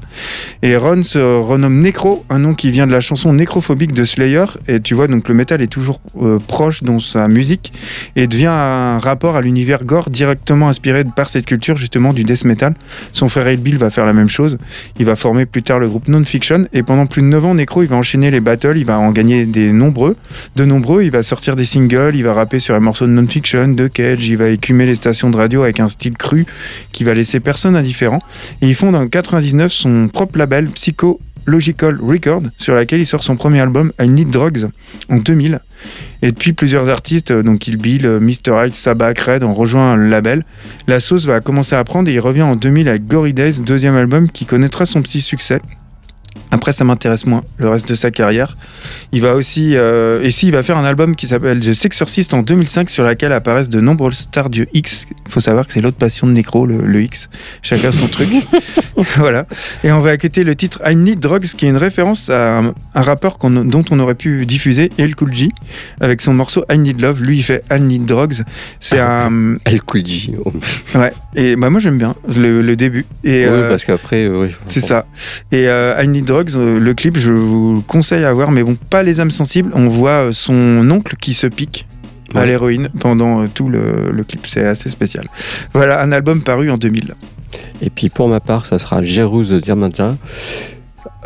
Et 0.63 0.77
Ron 0.77 1.03
se 1.03 1.19
renomme 1.19 1.81
Necro, 1.81 2.25
un 2.31 2.39
nom 2.39 2.55
qui 2.55 2.71
vient 2.71 2.87
de 2.87 2.93
la 2.93 3.01
chanson 3.01 3.33
nécrophobique 3.33 3.91
de 3.93 4.05
Slayer. 4.05 4.45
Et 4.69 4.79
tu 4.79 4.95
vois, 4.95 5.09
donc 5.09 5.29
le 5.29 5.35
métal 5.35 5.61
est 5.61 5.67
toujours 5.67 6.01
euh, 6.23 6.39
proche 6.39 6.83
dans 6.85 6.99
sa 6.99 7.29
musique 7.29 7.73
et 8.17 8.27
devient 8.27 8.47
un 8.47 8.99
rapport 8.99 9.37
à 9.37 9.41
l'univers 9.41 9.85
gore 9.85 10.11
directement 10.11 10.69
inspiré 10.69 11.05
par 11.05 11.29
cette 11.29 11.47
culture, 11.47 11.77
justement, 11.77 12.13
du 12.13 12.25
death 12.25 12.45
metal. 12.45 12.75
Son 13.13 13.29
frère 13.29 13.51
Hill 13.51 13.61
Bill 13.61 13.77
va 13.77 13.91
faire 13.91 14.07
la 14.07 14.13
même 14.13 14.29
chose. 14.29 14.59
Il 14.99 15.07
va 15.07 15.17
former 15.17 15.47
plus 15.47 15.63
tard 15.63 15.79
le 15.79 15.89
groupe 15.89 16.09
Non-Fiction 16.09 16.67
et 16.73 16.83
pendant 16.83 17.07
plus 17.07 17.23
de 17.23 17.27
9 17.27 17.47
ans, 17.47 17.55
Necro, 17.55 17.83
il 17.83 17.89
va 17.89 17.97
enchaîner 17.97 18.31
les 18.31 18.41
battles, 18.41 18.77
il 18.77 18.85
va 18.85 18.99
en 18.99 19.11
gagner 19.11 19.47
des 19.47 19.73
nombreux, 19.73 20.17
de 20.57 20.65
nombreux, 20.65 21.03
il 21.03 21.11
va 21.11 21.23
sortir 21.23 21.57
des 21.57 21.65
singles, 21.65 22.15
il 22.15 22.23
va 22.23 22.35
rapper 22.35 22.61
sur 22.61 22.75
un 22.75 22.81
morceau 22.81 23.07
de 23.07 23.11
Non-Fiction, 23.11 23.69
de 23.69 23.89
Cage, 23.89 24.29
il 24.29 24.37
va 24.37 24.49
écumer 24.49 24.87
les 24.87 24.95
stations 24.95 25.31
de 25.31 25.37
radio 25.37 25.63
avec 25.63 25.81
un 25.81 25.89
style 25.89 26.17
cru 26.17 26.47
qui 26.93 27.05
va 27.05 27.15
laisser 27.15 27.41
personne 27.41 27.77
indifférent. 27.77 28.19
Et 28.61 28.69
il 28.69 28.75
fonde 28.75 28.95
en 28.95 29.07
99 29.07 29.73
son 29.73 30.09
propre 30.09 30.39
label 30.39 30.69
Psycho 30.69 31.21
Logical 31.47 31.99
Record, 32.01 32.43
sur 32.59 32.75
laquelle 32.75 33.01
il 33.01 33.07
sort 33.07 33.23
son 33.23 33.37
premier 33.37 33.61
album 33.61 33.93
I 34.01 34.09
Need 34.09 34.31
Drugs 34.31 34.69
en 35.09 35.19
2000. 35.19 35.61
Et 36.23 36.33
depuis, 36.33 36.53
plusieurs 36.53 36.89
artistes, 36.89 37.31
euh, 37.31 37.43
donc 37.43 37.61
Kill 37.61 37.77
Bill, 37.77 38.07
euh, 38.07 38.21
Mr. 38.21 38.65
Hyde, 38.65 38.75
Sabah, 38.75 39.13
Cred, 39.15 39.45
ont 39.45 39.55
rejoint 39.55 39.97
le 39.97 40.09
label. 40.09 40.45
La 40.87 41.01
sauce 41.01 41.27
va 41.27 41.41
commencer 41.41 41.77
à 41.77 41.85
prendre 41.85 42.09
et 42.09 42.15
il 42.15 42.21
revient 42.21 42.43
en 42.43 42.57
2000 42.57 42.89
avec 42.89 43.07
Gory 43.07 43.35
Days, 43.35 43.61
deuxième 43.61 43.97
album 43.97 44.31
qui 44.31 44.47
connaîtra 44.47 44.87
son 44.87 45.03
petit 45.03 45.21
succès. 45.21 45.61
Après, 46.51 46.73
ça 46.73 46.85
m'intéresse 46.85 47.27
moins, 47.27 47.43
le 47.59 47.69
reste 47.69 47.89
de 47.89 47.95
sa 47.95 48.11
carrière. 48.11 48.57
Il 49.13 49.23
va 49.23 49.35
aussi. 49.35 49.73
euh, 49.75 50.23
et 50.23 50.31
si, 50.31 50.47
il 50.47 50.53
va 50.53 50.63
faire 50.63 50.79
un 50.79 50.85
album 50.85 51.17
qui 51.17 51.27
s'appelle 51.27 51.59
The 51.61 51.73
Sexorcist 51.75 52.33
en 52.33 52.43
2005, 52.43 52.89
sur 52.91 53.03
laquelle 53.05 53.33
apparaissent 53.33 53.69
de 53.69 53.81
nombreuses 53.81 54.19
stars 54.19 54.51
du 54.51 54.69
X. 54.73 55.07
Il 55.27 55.33
faut 55.33 55.41
savoir 55.41 55.67
que 55.67 55.73
c'est 55.73 55.81
l'autre 55.81 55.97
passion 55.97 56.27
de 56.27 56.33
Necro, 56.33 56.67
le, 56.67 56.87
le 56.87 57.03
X. 57.03 57.29
Chacun 57.63 57.91
son 57.93 58.07
truc. 58.07 58.29
voilà. 59.17 59.47
Et 59.83 59.91
on 59.93 60.01
va 60.01 60.15
écouter 60.15 60.45
le 60.45 60.55
titre 60.55 60.81
I 60.87 60.95
Need 60.95 61.19
Drugs, 61.19 61.45
qui 61.57 61.67
est 61.67 61.71
une 61.71 61.77
référence 61.77 62.31
à 62.31 62.59
un, 62.59 62.75
un 62.95 63.03
rappeur 63.03 63.39
dont 63.43 63.85
on 63.91 63.99
aurait 64.01 64.15
pu 64.15 64.47
diffuser, 64.47 64.91
El 64.99 65.15
Cool 65.17 65.33
avec 66.01 66.21
son 66.21 66.35
morceau 66.35 66.65
I 66.71 66.79
Need 66.79 67.01
Love. 67.01 67.23
Lui, 67.23 67.39
il 67.39 67.43
fait 67.43 67.65
I 67.71 67.81
Need 67.81 68.05
Drugs. 68.05 68.43
C'est 68.81 69.01
un. 69.01 69.57
El 69.65 69.81
Cool. 69.83 69.95
Ouais. 70.95 71.13
Et 71.35 71.57
bah, 71.57 71.71
moi, 71.71 71.81
j'aime 71.81 71.99
bien 71.99 72.15
le, 72.37 72.63
le 72.63 72.77
début. 72.77 73.07
Et, 73.25 73.45
Oui, 73.45 73.53
euh, 73.53 73.69
parce 73.69 73.85
qu'après, 73.85 74.25
euh, 74.27 74.43
oui. 74.43 74.55
c'est 74.67 74.81
ça. 74.81 75.07
Et 75.53 75.69
euh, 75.69 75.95
I 76.03 76.09
Need 76.09 76.24
Drugs, 76.25 76.57
euh, 76.57 76.79
le 76.79 76.95
clip, 76.95 77.17
je 77.19 77.31
vous 77.33 77.83
conseille 77.87 78.25
à 78.25 78.33
voir, 78.33 78.51
mais 78.51 78.63
bon, 78.65 78.77
pas 78.91 79.03
les 79.03 79.21
âmes 79.21 79.31
sensibles. 79.31 79.71
On 79.75 79.89
voit 79.89 80.27
euh, 80.29 80.33
son 80.33 80.89
oncle 80.91 81.17
qui 81.17 81.35
se 81.35 81.47
pique. 81.47 81.87
à 82.35 82.45
l'héroïne 82.45 82.89
pendant 82.99 83.43
euh, 83.43 83.47
tout 83.53 83.69
le, 83.69 84.11
le 84.11 84.25
clip. 84.25 84.47
C'est 84.47 84.65
assez 84.67 84.91
spécial. 84.91 85.27
Voilà, 85.73 86.03
un 86.03 86.11
album 86.13 86.43
paru 86.43 86.71
en 86.71 86.77
2000. 86.77 87.15
Et 87.83 87.91
puis 87.91 88.09
pour 88.09 88.29
ma 88.29 88.41
part, 88.41 88.67
ça 88.67 88.79
sera 88.79 89.03
Jerus 89.05 89.53
Diamanta, 89.53 90.17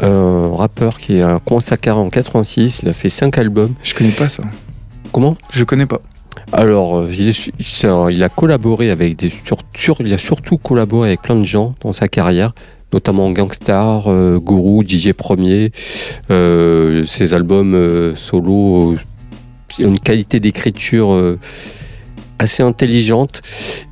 un 0.03 0.55
rappeur 0.55 0.99
qui 0.99 1.21
a 1.23 1.39
commencé 1.45 1.69
sa 1.69 1.77
carrière 1.77 2.05
en 2.05 2.11
86. 2.11 2.81
Il 2.83 2.89
a 2.89 2.93
fait 2.93 3.09
5 3.09 3.39
albums. 3.39 3.73
Je 3.83 3.95
connais 3.95 4.11
pas 4.11 4.29
ça. 4.29 4.43
Comment? 5.13 5.37
Je 5.51 5.65
connais 5.65 5.87
pas. 5.87 6.01
Alors, 6.53 7.07
il, 7.11 7.29
est- 7.31 8.23
a 8.23 8.29
collaboré 8.29 8.91
avec 8.91 9.17
des 9.17 9.33
sur- 9.75 9.97
il 10.01 10.13
a 10.13 10.19
surtout 10.19 10.57
collaboré 10.59 11.09
avec 11.09 11.23
plein 11.23 11.35
de 11.37 11.45
gens 11.45 11.75
dans 11.83 11.93
sa 11.93 12.09
carrière, 12.09 12.53
notamment 12.93 13.31
Gangstar, 13.31 14.05
euh, 14.09 14.39
Guru, 14.39 14.83
DJ 14.87 15.13
Premier. 15.13 15.71
Euh, 16.31 17.05
ses 17.07 17.35
albums 17.35 17.75
euh, 17.75 18.17
solo 18.17 18.53
ont 18.55 18.97
une 19.79 19.99
qualité 19.99 20.41
d'écriture 20.41 21.37
assez 22.41 22.63
intelligente 22.63 23.41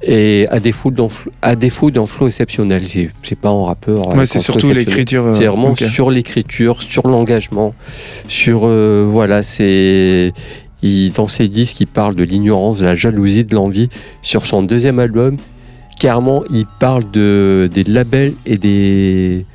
et 0.03 0.47
à 0.51 0.61
défaut 0.61 0.91
d'un 0.91 1.07
fl- 1.09 1.29
à 1.43 1.57
défaut 1.57 1.91
d'un 1.91 2.07
flow 2.07 2.29
exceptionnel. 2.29 2.83
C'est 3.23 3.39
pas 3.39 3.49
un 3.51 3.65
rappeur. 3.65 4.09
Ouais, 4.09 4.25
c'est 4.27 4.39
surtout 4.39 4.71
exceptionnel. 4.71 4.77
l'écriture, 4.79 5.35
C'est 5.35 5.47
vraiment 5.47 5.75
sur 5.89 6.11
l'écriture, 6.11 6.81
sur 6.83 7.09
l'engagement, 7.09 7.75
sur 8.29 8.61
euh, 8.65 9.07
voilà, 9.11 9.43
c'est 9.43 10.33
dans 11.17 11.27
ses 11.27 11.49
disques, 11.49 11.81
il 11.81 11.87
parle 11.89 12.15
de 12.15 12.23
l'ignorance, 12.23 12.79
de 12.79 12.85
la 12.85 12.95
jalousie, 12.95 13.45
de 13.45 13.55
l'envie. 13.57 13.89
Sur 14.23 14.47
son 14.47 14.63
deuxième 14.63 15.01
album, 15.01 15.37
clairement, 15.99 16.45
il 16.51 16.67
parle 16.79 17.11
de, 17.11 17.69
des 17.73 17.85
labels 17.85 18.35
et 18.45 18.59
des, 18.59 19.47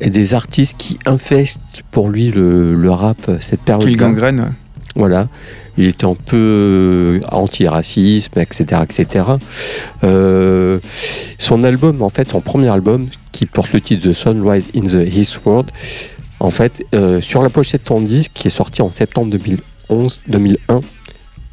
et 0.00 0.10
des 0.10 0.34
artistes 0.34 0.76
qui 0.78 0.98
infestent 1.06 1.60
pour 1.90 2.08
lui 2.08 2.30
le, 2.30 2.74
le 2.74 2.90
rap, 2.90 3.30
cette 3.40 3.60
période. 3.60 3.88
Qu'il 3.88 3.96
gangrène. 3.96 4.54
Voilà. 4.94 5.28
Il 5.78 5.86
était 5.86 6.04
un 6.04 6.14
peu 6.14 6.36
euh, 6.36 7.20
anti-racisme, 7.30 8.38
etc. 8.38 8.82
etc. 8.82 9.24
Euh, 10.04 10.80
son 11.38 11.64
album, 11.64 12.02
en 12.02 12.10
fait, 12.10 12.30
son 12.30 12.40
premier 12.40 12.68
album, 12.68 13.08
qui 13.32 13.46
porte 13.46 13.72
le 13.72 13.80
titre 13.80 14.10
The 14.10 14.12
Sunrise 14.12 14.64
in 14.76 14.82
the 14.82 15.14
East 15.14 15.40
World, 15.44 15.70
en 16.40 16.50
fait, 16.50 16.84
euh, 16.94 17.20
sur 17.20 17.42
la 17.42 17.48
pochette 17.48 17.82
de 17.82 17.88
son 17.88 18.02
disque, 18.02 18.32
qui 18.34 18.48
est 18.48 18.50
sorti 18.50 18.82
en 18.82 18.90
septembre 18.90 19.30
2011, 19.30 20.20
2001, 20.28 20.80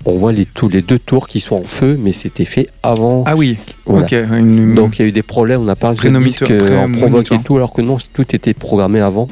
on 0.06 0.16
voit 0.16 0.32
les, 0.32 0.46
tous 0.46 0.70
les 0.70 0.82
deux 0.82 1.00
tours 1.00 1.28
qui 1.28 1.40
sont 1.40 1.56
en 1.58 1.64
feu, 1.66 1.98
mais 2.00 2.14
c'était 2.14 2.46
fait 2.46 2.68
avant. 2.84 3.24
Ah 3.28 3.36
oui, 3.36 3.58
Voilà. 3.86 4.06
ok. 4.06 4.12
une- 4.38 4.74
Donc 4.76 4.98
il 4.98 5.02
y 5.02 5.06
a 5.06 5.08
eu 5.08 5.12
des 5.12 5.24
problèmes, 5.24 5.62
on 5.62 5.68
a 5.68 5.76
parlé 5.76 5.98
de 5.98 6.18
disque 6.20 6.50
euh, 6.50 6.78
en 6.78 6.92
provoque 6.92 7.32
et 7.32 7.40
tout, 7.40 7.58
alors 7.58 7.74
que 7.74 7.82
non, 7.82 7.98
tout 8.14 8.36
était 8.36 8.54
programmé 8.54 9.00
avant. 9.02 9.28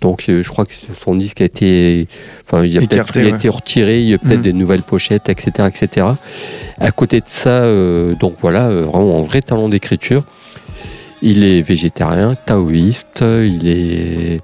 Donc 0.00 0.24
euh, 0.30 0.42
je 0.42 0.48
crois 0.48 0.64
que 0.64 0.72
son 0.98 1.14
disque 1.14 1.42
a 1.42 1.44
été, 1.44 2.08
enfin 2.44 2.64
il 2.64 2.76
a 2.78 2.80
peut-être 2.80 3.14
ouais. 3.20 3.28
été 3.28 3.48
retiré, 3.50 4.00
il 4.00 4.08
y 4.08 4.14
a 4.14 4.18
peut-être 4.18 4.38
Mhm. 4.38 4.42
des 4.44 4.52
nouvelles 4.54 4.82
pochettes, 4.82 5.28
etc., 5.28 5.68
etc. 5.68 6.06
À 6.78 6.90
côté 6.90 7.18
de 7.20 7.26
ça, 7.26 7.50
euh, 7.50 8.14
donc 8.18 8.34
voilà, 8.40 8.68
euh, 8.68 8.82
vraiment 8.82 9.18
un 9.18 9.22
vrai 9.22 9.42
talent 9.42 9.68
d'écriture. 9.68 10.24
Il 11.22 11.44
est 11.44 11.60
végétarien, 11.60 12.34
taoïste, 12.46 13.22
il 13.22 13.68
est, 13.68 14.40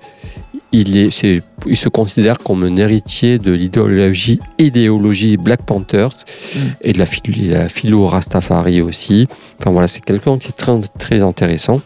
il 0.73 0.97
est, 0.97 1.11
c'est- 1.11 1.43
il 1.67 1.77
se 1.77 1.89
considère 1.89 2.39
comme 2.39 2.63
un 2.65 2.77
héritier 2.77 3.39
de 3.39 3.53
l'idéologie, 3.53 4.39
idéologie 4.59 5.37
Black 5.37 5.63
Panthers 5.63 6.11
et 6.83 6.93
de 6.93 6.99
la, 6.99 7.07
philo- 7.07 7.51
la 7.51 7.69
philo 7.69 8.07
Rastafari 8.07 8.81
aussi. 8.83 9.27
Enfin 9.61 9.71
voilà, 9.71 9.89
c'est 9.89 10.05
quelqu'un 10.05 10.39
qui 10.39 10.49
est 10.49 10.53
très, 10.57 10.79
très 10.99 11.23
intéressant 11.23 11.81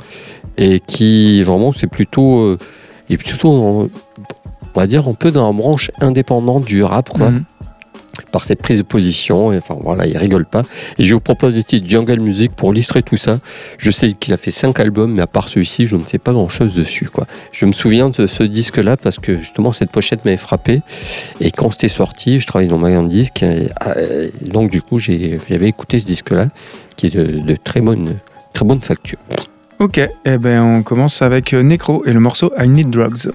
et 0.58 0.80
qui 0.80 1.42
vraiment 1.42 1.72
c'est 1.72 1.86
plutôt, 1.86 2.40
euh, 2.40 2.58
est 3.08 3.16
plutôt, 3.16 3.50
on 3.50 3.90
va 4.74 4.86
dire 4.86 5.08
un 5.08 5.14
peu 5.14 5.30
dans 5.30 5.46
la 5.46 5.52
branche 5.52 5.90
indépendante 6.00 6.64
du 6.64 6.82
rap 6.82 7.10
quoi. 7.10 7.30
Mhm. 7.30 7.44
Par 8.32 8.44
cette 8.44 8.60
prise 8.60 8.78
de 8.78 8.82
position, 8.82 9.52
et 9.52 9.58
enfin 9.58 9.76
voilà, 9.80 10.06
il 10.06 10.16
rigole 10.16 10.44
pas. 10.44 10.62
Et 10.98 11.04
je 11.04 11.14
vous 11.14 11.20
propose 11.20 11.54
le 11.54 11.62
titre 11.62 11.88
Jungle 11.88 12.20
Music 12.20 12.52
pour 12.52 12.72
illustrer 12.72 13.02
tout 13.02 13.16
ça. 13.16 13.38
Je 13.78 13.90
sais 13.90 14.12
qu'il 14.12 14.34
a 14.34 14.36
fait 14.36 14.50
cinq 14.50 14.80
albums, 14.80 15.12
mais 15.12 15.22
à 15.22 15.26
part 15.26 15.48
celui-ci, 15.48 15.86
je 15.86 15.96
ne 15.96 16.04
sais 16.04 16.18
pas 16.18 16.32
grand-chose 16.32 16.74
dessus. 16.74 17.08
Je 17.52 17.66
me 17.66 17.72
souviens 17.72 18.10
de 18.10 18.26
ce 18.26 18.42
disque-là 18.42 18.96
parce 18.96 19.18
que 19.18 19.36
justement 19.36 19.72
cette 19.72 19.90
pochette 19.90 20.24
m'avait 20.24 20.36
frappé. 20.36 20.82
Et 21.40 21.50
quand 21.50 21.70
c'était 21.70 21.88
sorti, 21.88 22.40
je 22.40 22.46
travaillais 22.46 22.70
dans 22.70 22.78
disques. 23.06 23.42
Et, 23.42 23.68
euh, 23.86 24.28
donc 24.42 24.70
du 24.70 24.82
coup, 24.82 24.98
j'avais 24.98 25.68
écouté 25.68 26.00
ce 26.00 26.06
disque-là, 26.06 26.48
qui 26.96 27.06
est 27.06 27.16
de, 27.16 27.40
de 27.40 27.56
très 27.56 27.80
bonne, 27.80 28.16
très 28.52 28.64
bonne 28.64 28.80
facture. 28.80 29.18
Ok, 29.78 29.98
eh 29.98 30.38
ben 30.38 30.62
on 30.62 30.82
commence 30.82 31.22
avec 31.22 31.54
euh, 31.54 31.62
Necro 31.62 32.04
et 32.04 32.12
le 32.12 32.20
morceau 32.20 32.52
I 32.58 32.68
Need 32.68 32.90
Drugs. 32.90 33.30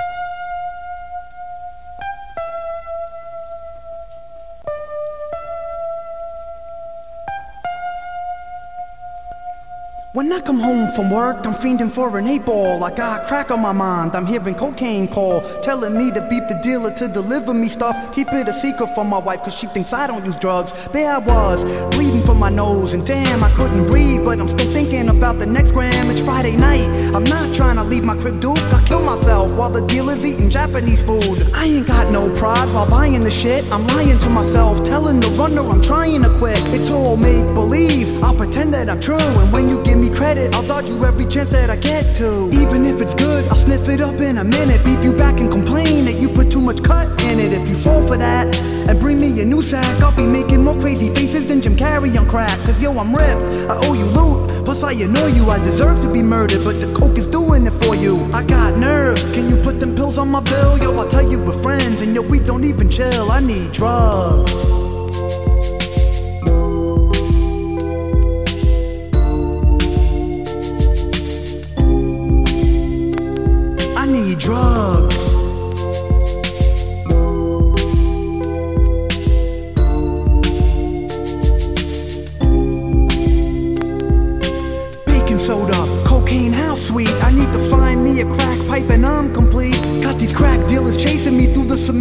When 10.16 10.32
I 10.32 10.40
come 10.40 10.62
home 10.62 10.90
from 10.94 11.12
work, 11.12 11.46
I'm 11.46 11.54
fiending 11.54 11.92
for 11.92 12.18
an 12.18 12.26
eight 12.26 12.46
ball. 12.46 12.82
I 12.86 12.96
got 12.96 13.28
crack 13.28 13.52
on 13.52 13.60
my 13.60 13.74
mind. 13.74 14.16
I'm 14.16 14.26
hearing 14.26 14.56
cocaine 14.56 15.10
call, 15.10 15.42
telling 15.60 15.98
me 15.98 16.10
to 16.12 16.22
beep 16.30 16.48
the 16.48 16.58
dealer 16.64 16.90
to 16.92 17.10
deliver 17.10 17.54
me 17.54 17.68
stuff. 17.68 18.16
Keep 18.16 18.32
it 18.32 18.48
a 18.48 18.54
secret 18.54 18.96
from 18.96 19.10
my 19.10 19.18
wife, 19.18 19.44
cause 19.44 19.54
she 19.54 19.68
thinks 19.68 19.92
I 19.92 20.08
don't 20.08 20.24
use 20.24 20.38
drugs. 20.38 20.88
There 20.94 21.14
I 21.14 21.18
was, 21.18 21.62
bleeding 21.94 22.22
from 22.22 22.40
my 22.40 22.48
nose, 22.50 22.94
and 22.94 23.06
damn, 23.06 23.44
I 23.44 23.50
couldn't 23.58 23.88
breathe. 23.88 24.24
But 24.24 24.40
I'm 24.40 24.48
still 24.48 24.72
thinking 24.72 25.10
about 25.10 25.38
the 25.38 25.46
next 25.46 25.72
gram. 25.72 26.10
It's 26.10 26.22
Friday 26.22 26.56
night. 26.56 26.88
I'm 27.14 27.26
not 27.26 27.54
trying 27.54 27.76
to 27.76 27.84
leave 27.84 28.06
my 28.06 28.16
crib, 28.16 28.40
dude. 28.40 28.58
I 28.58 28.82
kill 28.88 29.04
myself 29.04 29.52
while 29.52 29.70
the 29.70 29.86
dealer's 29.86 30.26
eating 30.26 30.50
Japanese 30.50 31.02
food. 31.02 31.46
I 31.54 31.66
ain't 31.66 31.88
got 31.88 32.10
no 32.14 32.34
pride 32.38 32.74
while 32.74 32.90
buying 32.90 33.20
the 33.20 33.30
shit. 33.30 33.70
I'm 33.70 33.86
lying 33.88 34.18
to 34.20 34.30
myself, 34.30 34.86
telling 34.86 35.20
the 35.20 35.28
runner 35.32 35.70
I'm 35.70 35.82
trying 35.82 36.24
to 36.24 36.30
quit. 36.38 36.58
It's 36.74 36.90
all 36.90 37.18
make 37.18 37.54
believe. 37.54 38.24
I'll 38.24 38.34
pretend 38.34 38.74
that 38.76 38.90
I'm 38.90 39.02
true, 39.02 39.18
and 39.20 39.52
when 39.52 39.68
you 39.68 39.84
give 39.84 39.98
me 39.98 40.05
credit, 40.10 40.54
I'll 40.56 40.68
dodge 40.68 40.90
you 40.90 41.06
every 41.06 41.26
chance 41.26 41.50
that 41.52 41.70
I 41.70 41.76
get 41.76 42.16
to. 42.18 42.50
Even 42.54 42.86
if 42.86 43.02
it's 43.02 43.14
good, 43.14 43.46
I'll 43.50 43.58
sniff 43.58 43.88
it 43.88 44.02
up 44.02 44.16
in 44.16 44.38
a 44.38 44.44
minute. 44.44 44.84
Beep 44.84 45.00
you 45.04 45.16
back 45.18 45.40
and 45.40 45.50
complain 45.52 46.06
that 46.06 46.16
you 46.16 46.28
put 46.30 46.52
too 46.52 46.62
much 46.62 46.84
cut 46.84 47.08
in 47.24 47.40
it. 47.40 47.54
If 47.54 47.70
you 47.70 47.78
fall 47.78 48.06
for 48.08 48.18
that 48.18 48.56
and 48.90 49.00
bring 49.00 49.20
me 49.20 49.40
a 49.42 49.46
new 49.46 49.62
sack, 49.62 50.02
I'll 50.02 50.16
be 50.16 50.26
making 50.26 50.64
more 50.64 50.80
crazy 50.80 51.14
faces 51.14 51.48
than 51.48 51.62
Jim 51.62 51.76
Carrey 51.76 52.18
on 52.20 52.28
crack. 52.28 52.58
Cause 52.66 52.82
yo, 52.82 52.92
I'm 52.98 53.14
ripped. 53.16 53.70
I 53.70 53.78
owe 53.88 53.94
you 53.94 54.06
loot. 54.06 54.66
Plus, 54.66 54.84
I 54.84 54.94
annoy 54.94 55.28
you. 55.28 55.50
I 55.50 55.60
deserve 55.60 56.02
to 56.02 56.12
be 56.12 56.22
murdered, 56.22 56.64
but 56.64 56.80
the 56.82 56.94
coke 56.94 57.18
is 57.18 57.28
doing 57.28 57.66
it 57.66 57.74
for 57.84 57.96
you. 57.96 58.24
I 58.34 58.44
got 58.44 58.78
nerve. 58.78 59.18
Can 59.34 59.50
you 59.50 59.58
put 59.58 59.80
them 59.80 59.96
pills 59.96 60.18
on 60.18 60.30
my 60.30 60.42
bill? 60.42 60.78
Yo, 60.80 60.96
I'll 60.98 61.10
tell 61.10 61.30
you 61.30 61.40
with 61.40 61.62
friends, 61.62 62.02
and 62.02 62.14
yo, 62.14 62.22
we 62.22 62.40
don't 62.40 62.64
even 62.64 62.90
chill. 62.90 63.32
I 63.32 63.40
need 63.40 63.72
drugs. 63.72 64.85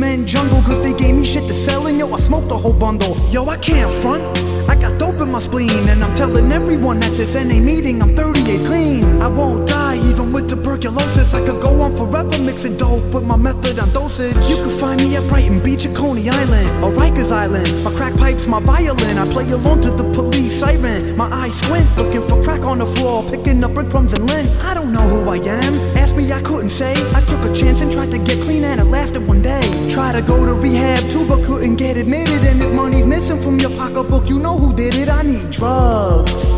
Me 0.05 0.17
through 0.17 0.25
jungle. 0.25 0.63
Cause 0.63 0.83
they 0.83 0.95
gave 0.95 1.15
me 1.15 1.25
shit 1.25 1.47
to 1.49 1.55
sell 1.55 1.87
and 1.87 1.99
yo, 1.99 2.13
I 2.13 2.21
smoked 2.21 2.49
the 2.49 2.57
whole 2.57 2.73
bundle. 2.73 3.17
Yo, 3.31 3.47
I 3.47 3.57
can't 3.57 3.93
front. 4.03 4.23
I 4.69 4.75
got 4.77 4.99
dope 4.99 5.21
in 5.21 5.31
my 5.31 5.41
spleen 5.41 5.89
and 5.89 6.03
I'm 6.03 6.17
telling 6.17 6.51
everyone 6.51 7.03
at 7.03 7.13
this 7.13 7.35
NA 7.35 7.61
meeting 7.61 8.03
I'm 8.03 8.17
38 8.17 8.67
clean. 8.67 9.05
I 9.21 9.29
won't 9.29 9.69
die 9.69 9.97
even 10.09 10.33
with 10.33 10.49
tuberculosis. 10.49 11.35
I 11.35 11.41
could 11.45 11.61
go 11.63 11.83
on 11.83 11.97
forever 11.97 12.39
mixing 12.43 12.77
dope 12.77 13.05
with 13.13 13.25
my 13.25 13.37
method 13.37 13.79
on 13.79 13.93
dosage. 13.93 14.37
You 14.49 14.57
can 14.57 14.79
find 14.81 15.01
me 15.03 15.17
at 15.17 15.29
Brighton 15.29 15.63
Beach 15.63 15.85
or 15.85 15.95
Coney 15.95 16.29
Island 16.31 16.69
or 16.83 16.91
Rikers 16.99 17.31
Island. 17.31 17.85
My 17.85 17.93
crack 17.95 18.17
pipes, 18.17 18.47
my 18.47 18.61
violin. 18.61 19.19
I 19.19 19.31
play 19.33 19.47
alone 19.49 19.83
to 19.83 19.91
the 19.91 20.05
police 20.15 20.59
siren. 20.59 21.17
My 21.17 21.31
eyes 21.31 21.59
squint, 21.61 21.87
looking 21.97 22.27
for 22.27 22.43
crack 22.43 22.61
on 22.61 22.79
the 22.79 22.87
floor, 22.87 23.23
picking 23.31 23.63
up 23.63 23.75
breadcrumbs 23.75 24.15
and 24.15 24.27
lint. 24.27 24.49
I 24.65 24.73
don't 24.73 24.93
know 24.93 25.07
who 25.13 25.29
I 25.29 25.37
am. 25.37 25.94
Me, 26.17 26.31
I 26.31 26.41
couldn't 26.43 26.71
say. 26.71 26.93
I 26.93 27.21
took 27.23 27.41
a 27.41 27.53
chance 27.55 27.81
and 27.81 27.91
tried 27.91 28.13
to 28.13 28.19
get 28.19 28.41
clean, 28.43 28.65
and 28.65 28.81
it 28.81 28.85
lasted 28.85 29.27
one 29.27 29.43
day. 29.43 29.63
Try 29.91 30.13
to 30.13 30.23
go 30.23 30.47
to 30.47 30.55
rehab 30.55 31.03
too, 31.11 31.27
but 31.27 31.45
couldn't 31.45 31.77
get 31.77 31.97
admitted. 31.97 32.45
And 32.45 32.63
if 32.63 32.73
money's 32.73 33.05
missing 33.05 33.41
from 33.43 33.59
your 33.59 33.71
pocketbook, 33.71 34.29
you 34.29 34.39
know 34.39 34.57
who 34.57 34.75
did 34.77 34.95
it. 34.95 35.09
I 35.09 35.23
need 35.23 35.51
drugs. 35.51 36.54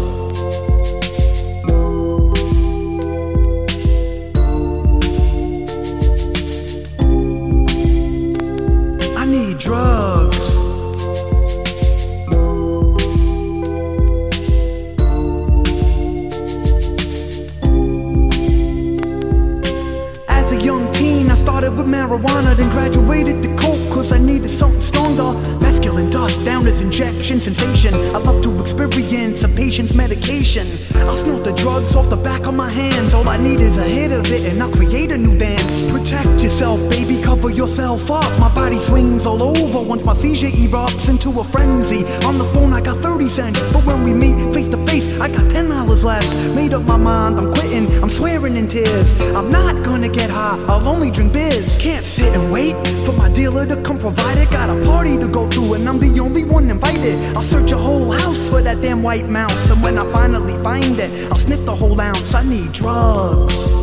Yourself 37.96 38.24
up. 38.24 38.40
My 38.40 38.54
body 38.54 38.78
swings 38.78 39.26
all 39.26 39.42
over 39.42 39.80
once 39.80 40.04
my 40.04 40.14
seizure 40.14 40.48
erupts 40.48 41.08
into 41.08 41.30
a 41.40 41.44
frenzy. 41.44 42.04
On 42.24 42.38
the 42.38 42.44
phone, 42.52 42.72
I 42.72 42.80
got 42.80 42.98
30 42.98 43.28
cents, 43.28 43.60
but 43.72 43.84
when 43.84 44.02
we 44.04 44.12
meet 44.12 44.54
face 44.54 44.68
to 44.68 44.78
face, 44.86 45.06
I 45.20 45.28
got 45.28 45.44
$10 45.52 46.04
less. 46.04 46.34
Made 46.54 46.74
up 46.74 46.82
my 46.82 46.96
mind, 46.96 47.38
I'm 47.38 47.52
quitting, 47.52 48.02
I'm 48.02 48.10
swearing 48.10 48.56
in 48.56 48.68
tears. 48.68 49.20
I'm 49.34 49.50
not 49.50 49.84
gonna 49.84 50.08
get 50.08 50.30
high, 50.30 50.58
I'll 50.68 50.86
only 50.86 51.10
drink 51.10 51.32
beers. 51.32 51.78
Can't 51.78 52.04
sit 52.04 52.34
and 52.34 52.52
wait 52.52 52.74
for 53.04 53.12
my 53.12 53.30
dealer 53.30 53.66
to 53.66 53.76
come 53.82 53.98
provide 53.98 54.38
it. 54.38 54.50
Got 54.50 54.70
a 54.70 54.84
party 54.84 55.16
to 55.18 55.28
go 55.28 55.48
to, 55.50 55.74
and 55.74 55.88
I'm 55.88 55.98
the 55.98 56.20
only 56.20 56.44
one 56.44 56.70
invited. 56.70 57.16
I'll 57.36 57.42
search 57.42 57.72
a 57.72 57.78
whole 57.78 58.12
house 58.12 58.48
for 58.48 58.60
that 58.62 58.80
damn 58.82 59.02
white 59.02 59.28
mouse, 59.28 59.70
and 59.70 59.82
when 59.82 59.98
I 59.98 60.04
finally 60.12 60.56
find 60.62 60.98
it, 60.98 61.30
I'll 61.30 61.38
sniff 61.38 61.64
the 61.64 61.74
whole 61.74 62.00
ounce. 62.00 62.34
I 62.34 62.42
need 62.42 62.72
drugs. 62.72 63.75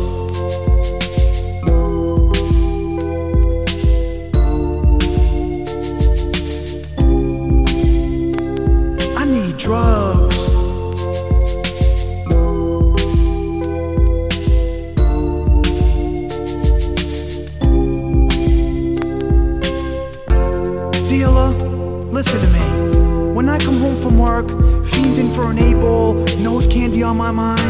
Candy 26.94 27.02
on 27.02 27.16
my 27.16 27.32
mind, 27.32 27.60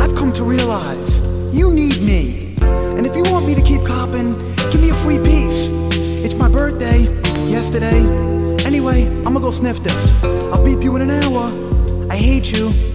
I've 0.00 0.14
come 0.14 0.32
to 0.34 0.44
realize 0.44 1.28
you 1.52 1.68
need 1.70 2.00
me. 2.00 2.54
And 2.96 3.04
if 3.04 3.16
you 3.16 3.24
want 3.32 3.44
me 3.44 3.56
to 3.56 3.62
keep 3.62 3.84
copping, 3.84 4.34
give 4.70 4.80
me 4.80 4.90
a 4.90 4.94
free 4.94 5.18
piece. 5.18 5.68
It's 6.24 6.36
my 6.36 6.48
birthday, 6.48 7.02
yesterday. 7.50 7.98
Anyway, 8.64 9.08
I'ma 9.26 9.40
go 9.40 9.50
sniff 9.50 9.82
this. 9.82 10.24
I'll 10.52 10.64
beep 10.64 10.80
you 10.80 10.94
in 10.94 11.02
an 11.02 11.10
hour. 11.10 11.50
I 12.08 12.16
hate 12.16 12.52
you. 12.52 12.91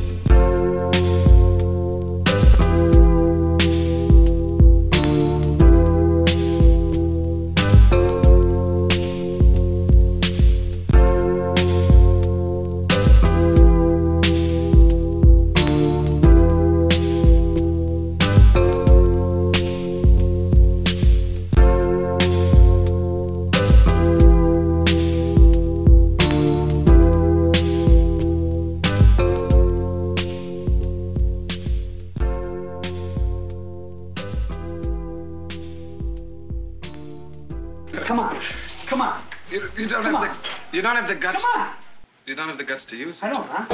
To 42.88 42.96
use. 42.96 43.20
I 43.22 43.30
don't, 43.30 43.46
huh? 43.46 43.66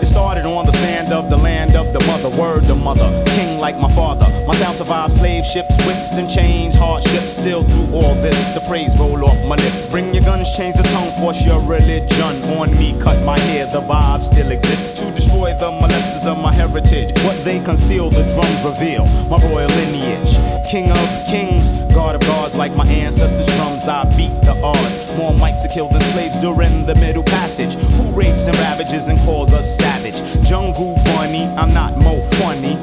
It 0.00 0.06
started 0.06 0.46
on 0.46 0.66
the 0.66 0.72
sand 0.72 1.12
of 1.12 1.30
the 1.30 1.36
land 1.36 1.74
of 1.74 1.92
the 1.92 2.00
mother, 2.06 2.30
word 2.40 2.64
the 2.64 2.76
mother, 2.76 3.24
king 3.26 3.58
like 3.58 3.76
my 3.78 3.88
father. 3.88 4.35
My 4.46 4.54
sound 4.54 4.76
survived 4.76 5.12
slave 5.12 5.44
ships, 5.44 5.76
whips 5.84 6.18
and 6.18 6.30
chains, 6.30 6.76
hardships. 6.76 7.32
Still 7.36 7.64
through 7.64 7.98
all 7.98 8.14
this, 8.22 8.38
the 8.54 8.60
praise 8.60 8.96
roll 8.96 9.24
off 9.24 9.36
my 9.48 9.56
lips. 9.56 9.84
Bring 9.90 10.14
your 10.14 10.22
guns, 10.22 10.56
change 10.56 10.76
the 10.76 10.84
tone, 10.94 11.10
force 11.18 11.44
your 11.44 11.60
religion 11.66 12.44
on 12.54 12.70
me. 12.78 12.94
Cut 13.02 13.18
my 13.24 13.38
hair, 13.50 13.66
the 13.66 13.80
vibe 13.80 14.22
still 14.22 14.52
exists 14.52 15.00
to 15.00 15.10
destroy 15.16 15.52
the 15.58 15.70
molesters 15.82 16.30
of 16.30 16.38
my 16.38 16.54
heritage. 16.54 17.10
What 17.24 17.42
they 17.44 17.58
conceal, 17.58 18.08
the 18.10 18.22
drums 18.34 18.62
reveal. 18.62 19.04
My 19.26 19.42
royal 19.50 19.68
lineage, 19.82 20.38
king 20.70 20.92
of 20.92 21.08
kings, 21.26 21.70
god 21.92 22.14
of 22.14 22.20
gods, 22.22 22.56
like 22.56 22.74
my 22.76 22.86
ancestors' 22.86 23.50
drums. 23.56 23.88
I 23.88 24.04
beat 24.16 24.30
the 24.46 24.54
odds. 24.62 25.12
More 25.18 25.32
mics 25.32 25.64
are 25.64 25.74
killed 25.74 25.92
than 25.92 26.02
slaves 26.14 26.38
during 26.38 26.86
the 26.86 26.94
Middle 27.02 27.24
Passage. 27.24 27.74
Who 27.74 28.14
rapes 28.14 28.46
and 28.46 28.56
ravages 28.58 29.08
and 29.08 29.18
calls 29.26 29.52
us 29.52 29.66
savage? 29.76 30.22
Jungle 30.46 30.94
bunny, 31.04 31.42
I'm 31.58 31.74
not 31.74 31.96
more 31.98 32.22
funny. 32.38 32.78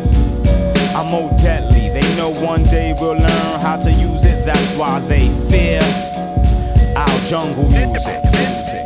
I'm 0.95 1.09
more 1.09 1.29
deadly. 1.37 1.89
They 1.89 2.15
know 2.15 2.31
one 2.45 2.63
day 2.63 2.93
we'll 2.99 3.13
learn 3.13 3.59
how 3.59 3.77
to 3.77 3.91
use 3.91 4.25
it. 4.25 4.45
That's 4.45 4.77
why 4.77 4.99
they 4.99 5.27
fear 5.49 5.81
our 6.95 7.19
jungle 7.25 7.67
music. 7.69 8.82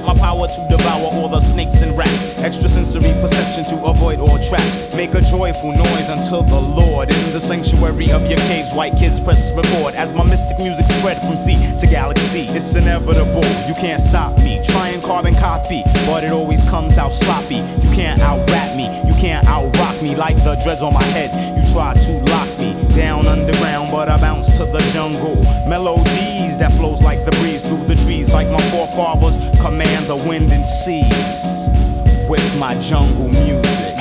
My 0.00 0.14
power 0.14 0.48
to 0.48 0.60
devour 0.70 1.12
all 1.12 1.28
the 1.28 1.40
snakes 1.40 1.82
and 1.82 1.96
rats. 1.96 2.40
Extrasensory 2.40 3.12
perception 3.20 3.64
to 3.68 3.84
avoid 3.84 4.20
all 4.20 4.38
traps. 4.48 4.94
Make 4.96 5.12
a 5.14 5.20
joyful 5.20 5.72
noise 5.72 6.08
until 6.08 6.42
the 6.42 6.60
Lord. 6.60 7.10
In 7.12 7.32
the 7.32 7.40
sanctuary 7.40 8.10
of 8.10 8.24
your 8.26 8.38
caves, 8.48 8.72
white 8.72 8.96
kids 8.96 9.20
press 9.20 9.52
record. 9.52 9.94
As 9.94 10.12
my 10.14 10.24
mystic 10.24 10.58
music 10.58 10.86
spread 10.86 11.20
from 11.20 11.36
sea 11.36 11.60
to 11.80 11.86
galaxy. 11.86 12.48
It's 12.48 12.74
inevitable, 12.74 13.44
you 13.68 13.74
can't 13.74 14.00
stop 14.00 14.36
me. 14.38 14.62
Try 14.64 14.88
and 14.88 15.02
carbon 15.02 15.34
copy, 15.34 15.82
but 16.06 16.24
it 16.24 16.32
always 16.32 16.62
comes 16.70 16.96
out 16.96 17.12
sloppy. 17.12 17.60
You 17.84 17.90
can't 17.94 18.20
out 18.22 18.40
rap 18.48 18.76
me, 18.76 18.86
you 19.06 19.14
can't 19.20 19.46
out 19.46 19.76
rock 19.76 20.00
me 20.02 20.16
like 20.16 20.36
the 20.38 20.56
dreads 20.64 20.82
on 20.82 20.94
my 20.94 21.04
head. 21.12 21.30
You 21.56 21.62
try 21.72 21.94
to 21.94 22.12
lock 22.32 22.48
me 22.58 22.72
down 22.96 23.26
underground, 23.26 23.90
but 23.90 24.08
I 24.08 24.16
bounce 24.16 24.56
to 24.58 24.64
the 24.64 24.80
jungle. 24.92 25.36
Melodies 25.68 26.51
that 26.62 26.70
flows 26.74 27.02
like 27.02 27.24
the 27.24 27.32
breeze 27.42 27.60
through 27.60 27.84
the 27.86 27.96
trees, 27.96 28.32
like 28.32 28.48
my 28.48 28.60
forefathers 28.70 29.36
command 29.60 30.06
the 30.06 30.14
wind 30.14 30.52
and 30.52 30.64
seas 30.64 31.68
with 32.30 32.56
my 32.56 32.72
jungle 32.80 33.28
music. 33.30 33.91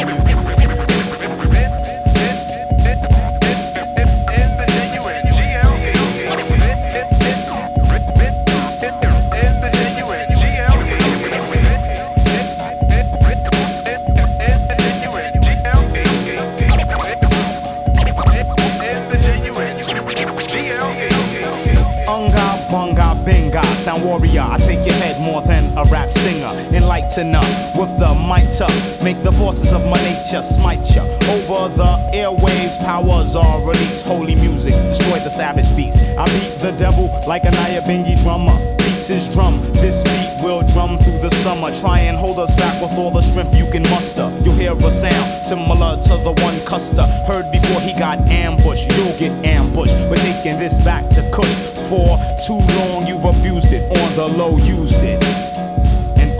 Enlightener 27.11 27.77
with 27.77 27.91
the 27.99 28.13
might 28.27 28.45
mitre. 28.45 29.03
Make 29.03 29.21
the 29.23 29.31
forces 29.31 29.73
of 29.73 29.83
my 29.89 29.97
nature 30.03 30.41
smite 30.41 30.95
ya. 30.95 31.03
Over 31.27 31.67
the 31.75 31.91
airwaves, 32.13 32.79
powers 32.85 33.35
are 33.35 33.59
released. 33.67 34.05
Holy 34.05 34.35
music, 34.35 34.73
destroy 34.73 35.19
the 35.19 35.29
savage 35.29 35.67
beast. 35.75 35.99
I 36.17 36.25
beat 36.25 36.59
the 36.59 36.71
devil 36.77 37.09
like 37.27 37.43
a 37.43 37.51
Nyabingi 37.51 38.21
drummer. 38.23 38.55
Beats 38.77 39.07
his 39.07 39.27
drum. 39.33 39.59
This 39.83 40.03
beat 40.03 40.43
will 40.45 40.61
drum 40.73 40.97
through 40.99 41.19
the 41.19 41.31
summer. 41.43 41.71
Try 41.81 41.99
and 41.99 42.15
hold 42.15 42.39
us 42.39 42.55
back 42.55 42.81
with 42.81 42.93
all 42.97 43.11
the 43.11 43.21
strength 43.21 43.57
you 43.57 43.69
can 43.71 43.83
muster. 43.83 44.31
You'll 44.43 44.55
hear 44.55 44.71
a 44.73 44.91
sound 44.91 45.45
similar 45.45 45.97
to 46.01 46.15
the 46.23 46.33
one 46.39 46.57
Custer 46.65 47.03
heard 47.27 47.51
before 47.51 47.81
he 47.81 47.93
got 47.93 48.19
ambushed. 48.29 48.89
You'll 48.95 49.17
get 49.17 49.33
ambushed. 49.43 49.95
We're 50.09 50.15
taking 50.15 50.57
this 50.59 50.81
back 50.83 51.09
to 51.09 51.21
Kush. 51.31 51.71
For 51.91 52.07
too 52.39 52.59
long 52.79 53.05
you've 53.05 53.25
abused 53.25 53.73
it, 53.73 53.83
on 53.91 54.15
the 54.15 54.27
low 54.37 54.55
used 54.57 55.03
it, 55.03 55.19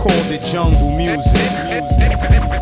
called 0.02 0.32
it 0.32 0.42
jungle 0.42 0.90
music. 0.90 2.61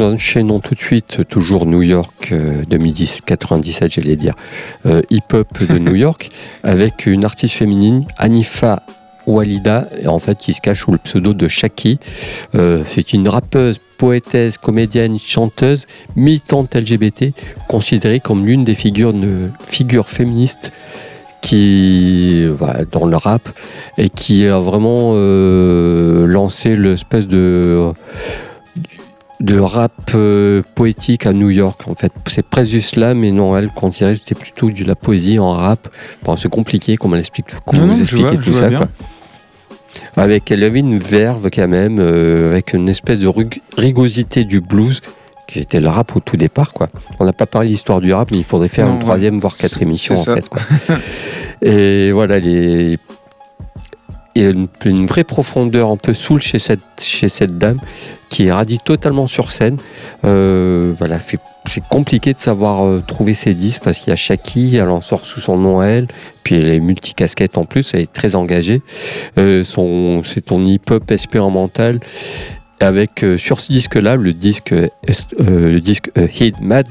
Enchaînons 0.00 0.60
tout 0.60 0.74
de 0.74 0.80
suite, 0.80 1.26
toujours 1.28 1.66
New 1.66 1.82
York 1.82 2.30
euh, 2.32 2.62
2010-97, 2.70 3.92
j'allais 3.94 4.16
dire, 4.16 4.34
euh, 4.86 5.00
hip-hop 5.10 5.62
de 5.64 5.78
New 5.78 5.94
York, 5.94 6.30
avec 6.62 7.06
une 7.06 7.24
artiste 7.24 7.54
féminine, 7.54 8.02
Anifa 8.18 8.82
Walida, 9.26 9.86
en 10.06 10.18
fait 10.18 10.38
qui 10.38 10.52
se 10.54 10.60
cache 10.60 10.80
sous 10.84 10.92
le 10.92 10.98
pseudo 10.98 11.34
de 11.34 11.46
Shaki. 11.46 11.98
Euh, 12.54 12.82
C'est 12.86 13.12
une 13.12 13.28
rappeuse, 13.28 13.76
poétesse, 13.98 14.56
comédienne, 14.58 15.18
chanteuse, 15.18 15.86
militante 16.16 16.74
LGBT, 16.74 17.32
considérée 17.68 18.18
comme 18.20 18.46
l'une 18.46 18.64
des 18.64 18.74
figures, 18.74 19.12
de- 19.12 19.50
figures 19.64 20.08
féministes 20.08 20.72
qui 21.42 22.46
voilà, 22.46 22.84
dans 22.90 23.06
le 23.06 23.16
rap 23.16 23.48
et 23.98 24.08
qui 24.08 24.46
a 24.46 24.58
vraiment 24.58 25.12
euh, 25.14 26.26
lancé 26.26 26.76
l'espèce 26.76 27.26
de 27.26 27.92
de 29.40 29.58
rap 29.58 29.92
euh, 30.14 30.62
poétique 30.74 31.24
à 31.26 31.32
New 31.32 31.48
York 31.50 31.82
en 31.88 31.94
fait 31.94 32.12
c'est 32.26 32.44
presque 32.44 32.72
du 32.72 32.80
slam 32.80 33.18
mais 33.20 33.32
non 33.32 33.56
elle 33.56 33.70
considérait 33.70 34.12
que 34.12 34.18
c'était 34.20 34.34
plutôt 34.34 34.70
de 34.70 34.84
la 34.84 34.94
poésie 34.94 35.38
en 35.38 35.50
rap 35.52 35.88
bon, 36.22 36.36
c'est 36.36 36.50
compliqué 36.50 36.96
comme 36.96 37.14
elle 37.14 37.20
explique 37.20 37.46
comment 37.66 37.86
vous 37.86 38.04
vois, 38.04 38.36
tout 38.36 38.52
ça 38.52 38.68
quoi. 38.70 38.88
avec 40.16 40.50
elle 40.50 40.62
avait 40.62 40.80
une 40.80 40.98
verve 40.98 41.48
quand 41.52 41.68
même 41.68 41.98
euh, 42.00 42.50
avec 42.52 42.74
une 42.74 42.88
espèce 42.88 43.18
de 43.18 43.32
rigosité 43.78 44.44
du 44.44 44.60
blues 44.60 45.00
qui 45.48 45.58
était 45.58 45.80
le 45.80 45.88
rap 45.88 46.14
au 46.14 46.20
tout 46.20 46.36
départ 46.36 46.72
quoi 46.74 46.90
on 47.18 47.24
n'a 47.24 47.32
pas 47.32 47.46
parlé 47.46 47.68
de 47.68 47.72
l'histoire 47.72 48.00
du 48.00 48.12
rap 48.12 48.30
mais 48.30 48.38
il 48.38 48.44
faudrait 48.44 48.68
faire 48.68 48.84
Non, 48.86 48.92
une 48.92 48.98
ouais. 48.98 49.04
troisième 49.04 49.40
voire 49.40 49.56
quatre 49.56 49.80
émissions 49.80 50.16
en 50.16 50.22
ça. 50.24 50.36
fait 50.36 50.48
quoi. 50.48 50.60
Et 51.62 52.10
voilà, 52.12 52.38
les... 52.38 52.98
il 54.40 54.44
y 54.44 54.48
a 54.48 54.90
une, 54.90 55.06
vraie 55.06 55.24
profondeur 55.24 55.90
un 55.90 55.96
peu 55.96 56.14
soul 56.14 56.40
chez 56.40 56.58
cette, 56.58 56.80
chez 56.98 57.28
cette 57.28 57.58
dame 57.58 57.78
qui 58.28 58.46
est 58.46 58.52
radie 58.52 58.78
totalement 58.78 59.26
sur 59.26 59.52
scène. 59.52 59.76
Euh, 60.24 60.94
voilà, 60.98 61.18
c'est 61.66 61.84
compliqué 61.88 62.32
de 62.32 62.38
savoir 62.38 62.84
euh, 62.84 63.02
trouver 63.06 63.34
ses 63.34 63.54
disques 63.54 63.82
parce 63.82 63.98
qu'il 63.98 64.10
y 64.10 64.12
a 64.12 64.16
Shaki, 64.16 64.76
elle 64.76 64.88
en 64.88 65.02
sort 65.02 65.26
sous 65.26 65.40
son 65.40 65.58
nom 65.58 65.80
à 65.80 65.86
elle, 65.86 66.08
puis 66.42 66.54
elle 66.54 66.68
est 66.68 66.80
multicasquette 66.80 67.58
en 67.58 67.64
plus, 67.64 67.92
elle 67.92 68.00
est 68.00 68.12
très 68.12 68.34
engagée. 68.34 68.82
Euh, 69.36 69.64
son, 69.64 70.22
c'est 70.24 70.46
ton 70.46 70.64
hip-hop 70.64 71.10
expérimental 71.10 72.00
avec 72.78 73.22
sur 73.36 73.60
ce 73.60 73.70
disque-là, 73.72 74.16
le 74.16 74.32
disque, 74.32 74.74
le 75.38 75.78
disque 75.80 76.10
Mad, 76.62 76.86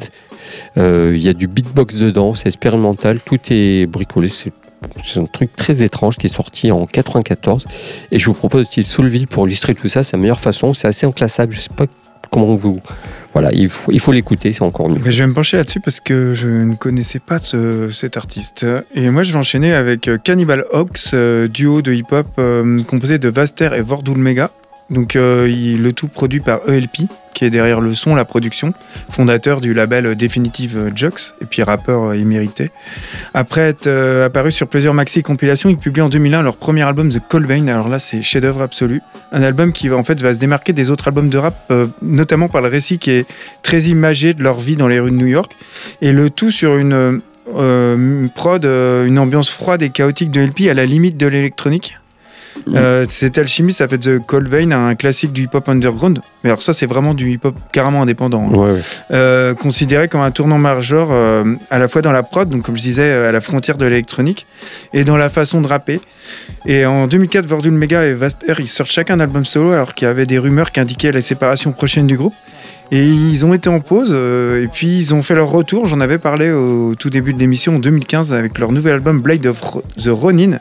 il 0.78 1.18
y 1.18 1.28
a 1.28 1.34
du 1.34 1.48
beatbox 1.48 1.98
dedans, 1.98 2.36
c'est 2.36 2.48
expérimental, 2.48 3.20
tout 3.26 3.40
est 3.50 3.88
bricolé, 3.88 4.30
c'est 5.06 5.20
un 5.20 5.26
truc 5.26 5.56
très 5.56 5.84
étrange 5.84 6.18
qui 6.18 6.28
est 6.28 6.34
sorti 6.34 6.72
en 6.72 6.86
94 6.86 7.66
et 8.12 8.20
je 8.20 8.26
vous 8.26 8.34
propose 8.34 8.68
de 8.70 8.82
Soulville 8.84 9.28
pour 9.28 9.48
illustrer 9.48 9.76
tout 9.76 9.88
ça, 9.90 10.04
c'est 10.04 10.16
la 10.18 10.22
meilleure 10.22 10.40
façon, 10.40 10.74
c'est 10.74 10.88
assez 10.88 11.06
inclassable, 11.06 11.54
je 11.54 11.60
sais 11.62 11.70
pas 11.76 11.86
comment 12.32 12.56
vous... 12.56 12.78
Voilà, 13.34 13.52
il 13.54 13.70
faut 13.70 14.12
l'écouter, 14.12 14.54
c'est 14.54 14.64
encore 14.64 14.90
mieux. 14.90 15.00
Je 15.06 15.22
vais 15.24 15.28
me 15.28 15.34
pencher 15.36 15.58
là-dessus 15.58 15.80
parce 15.80 16.00
que 16.00 16.34
je 16.34 16.48
ne 16.48 16.74
connaissais 16.76 17.20
pas 17.20 17.38
ce- 17.38 17.92
cet 17.92 18.18
artiste. 18.18 18.66
Et 18.96 19.12
moi, 19.12 19.22
je 19.22 19.32
vais 19.32 19.38
enchaîner 19.38 19.72
avec 19.72 20.08
euh, 20.08 20.18
Cannibal 20.18 20.66
Ox, 20.72 21.12
euh, 21.14 21.48
duo 21.48 21.84
de 21.84 21.94
hip-hop 21.94 22.26
euh, 22.40 22.82
composé 22.86 23.20
de 23.20 23.30
Vaster 23.30 23.70
et 23.76 23.82
Vordul 23.82 24.18
Mega. 24.18 24.50
Donc, 24.90 25.16
euh, 25.16 25.48
le 25.48 25.94
tout 25.94 26.08
produit 26.08 26.40
par 26.40 26.68
ELP, 26.68 27.08
qui 27.34 27.46
est 27.46 27.50
derrière 27.50 27.80
le 27.80 27.94
son, 27.94 28.16
la 28.16 28.26
production, 28.26 28.74
fondateur 29.10 29.62
du 29.62 29.74
label 29.74 30.16
Definitive 30.16 30.92
Jux, 30.96 31.34
et 31.42 31.46
puis 31.46 31.64
rappeur 31.64 32.10
euh, 32.10 32.14
émérité. 32.14 32.72
Après 33.34 33.62
être 33.62 33.88
euh, 33.88 34.26
apparu 34.26 34.52
sur 34.52 34.68
plusieurs 34.68 34.94
maxi 34.94 35.24
compilations, 35.24 35.70
ils 35.70 35.78
publient 35.78 36.02
en 36.02 36.10
2001 36.10 36.42
leur 36.42 36.58
premier 36.58 36.82
album 36.82 37.10
The 37.10 37.22
Cold 37.28 37.48
Vein. 37.48 37.68
Alors 37.68 37.88
là, 37.88 38.00
c'est 38.00 38.22
chef-d'œuvre 38.22 38.62
absolu. 38.62 39.02
Un 39.32 39.44
album 39.44 39.72
qui 39.72 39.90
en 39.90 40.04
fait 40.04 40.22
va 40.22 40.34
se 40.34 40.40
démarquer 40.40 40.74
des 40.74 40.90
autres 40.90 41.08
albums 41.08 41.30
de 41.30 41.38
rap, 41.38 41.56
euh, 41.72 41.88
notamment 42.02 42.50
par 42.50 42.62
le 42.62 42.68
récit 42.68 42.98
qui 42.98 43.12
est 43.12 43.28
très 43.62 43.84
imagé 43.84 44.34
de 44.34 44.44
leur 44.44 44.60
vie 44.60 44.76
dans 44.76 44.88
les 44.88 45.00
rues 45.00 45.12
de 45.12 45.16
New 45.16 45.28
York, 45.28 45.56
et 46.02 46.12
le 46.12 46.30
tout 46.30 46.52
sur 46.52 46.76
une 46.76 47.22
euh, 47.56 48.28
prod, 48.36 48.64
euh, 48.66 49.06
une 49.06 49.18
ambiance 49.18 49.50
froide 49.50 49.82
et 49.82 49.90
chaotique 49.90 50.32
de 50.32 50.42
LP 50.42 50.70
à 50.70 50.74
la 50.74 50.86
limite 50.86 51.18
de 51.18 51.28
l'électronique. 51.28 51.99
Euh, 52.76 53.06
cette 53.08 53.38
alchimie, 53.38 53.74
ça 53.74 53.88
fait 53.88 53.98
The 53.98 54.20
Cold 54.26 54.48
Vein 54.48 54.72
un 54.72 54.96
classique 54.96 55.34
du 55.34 55.44
hip-hop 55.44 55.68
underground. 55.70 56.20
Mais 56.44 56.50
alors 56.50 56.62
ça, 56.62 56.74
c'est 56.74 56.86
vraiment 56.86 57.14
du 57.14 57.32
hip-hop 57.32 57.56
carrément 57.72 58.02
indépendant. 58.02 58.48
hein. 58.48 58.56
Ouais, 58.56 58.72
ouais. 58.74 58.82
Euh, 59.12 59.54
considéré 59.56 60.08
comme 60.08 60.22
un 60.22 60.32
tournant 60.32 60.58
majeur 60.58 61.10
euh, 61.12 61.56
à 61.70 61.80
la 61.80 61.88
fois 61.88 62.02
dans 62.02 62.12
la 62.12 62.24
prod, 62.24 62.50
donc 62.50 62.64
comme 62.64 62.78
je 62.78 62.82
disais, 62.82 63.04
euh, 63.12 63.30
à 63.30 63.32
la 63.32 63.42
frontière 63.42 63.78
de 63.78 63.86
l'électronique, 63.86 64.46
et 64.94 65.04
dans 65.04 65.18
la 65.18 65.30
façon 65.30 65.62
de 65.62 65.68
rapper. 65.68 66.00
Et 66.66 66.86
en 66.86 67.08
2004, 67.08 67.46
Vordul 67.46 67.72
Mega 67.72 68.06
et 68.06 68.14
Vaster, 68.14 68.54
ils 68.60 68.68
sortent 68.68 68.92
chacun 68.92 69.16
un 69.16 69.20
album 69.22 69.46
solo, 69.46 69.72
alors 69.72 69.94
qu'il 69.94 70.08
y 70.08 70.12
avait 70.12 70.26
des 70.26 70.38
rumeurs 70.38 70.72
qui 70.72 70.80
indiquaient 70.80 71.12
la 71.12 71.22
séparation 71.22 71.72
prochaine 71.72 72.08
du 72.08 72.18
groupe. 72.18 72.34
Et 72.92 73.06
ils 73.06 73.46
ont 73.46 73.54
été 73.54 73.70
en 73.70 73.82
pause, 73.82 74.10
euh, 74.12 74.64
et 74.64 74.68
puis 74.68 74.98
ils 74.98 75.14
ont 75.14 75.22
fait 75.22 75.36
leur 75.36 75.50
retour. 75.50 75.86
J'en 75.86 76.00
avais 76.00 76.18
parlé 76.18 76.50
au 76.50 76.96
tout 76.96 77.12
début 77.12 77.34
de 77.34 77.40
l'émission 77.40 77.76
en 77.76 77.80
2015 77.80 78.34
avec 78.34 78.58
leur 78.58 78.72
nouvel 78.72 78.94
album 78.94 79.22
Blade 79.22 79.46
of 79.46 79.62
the 79.98 80.08
Ronin, 80.08 80.58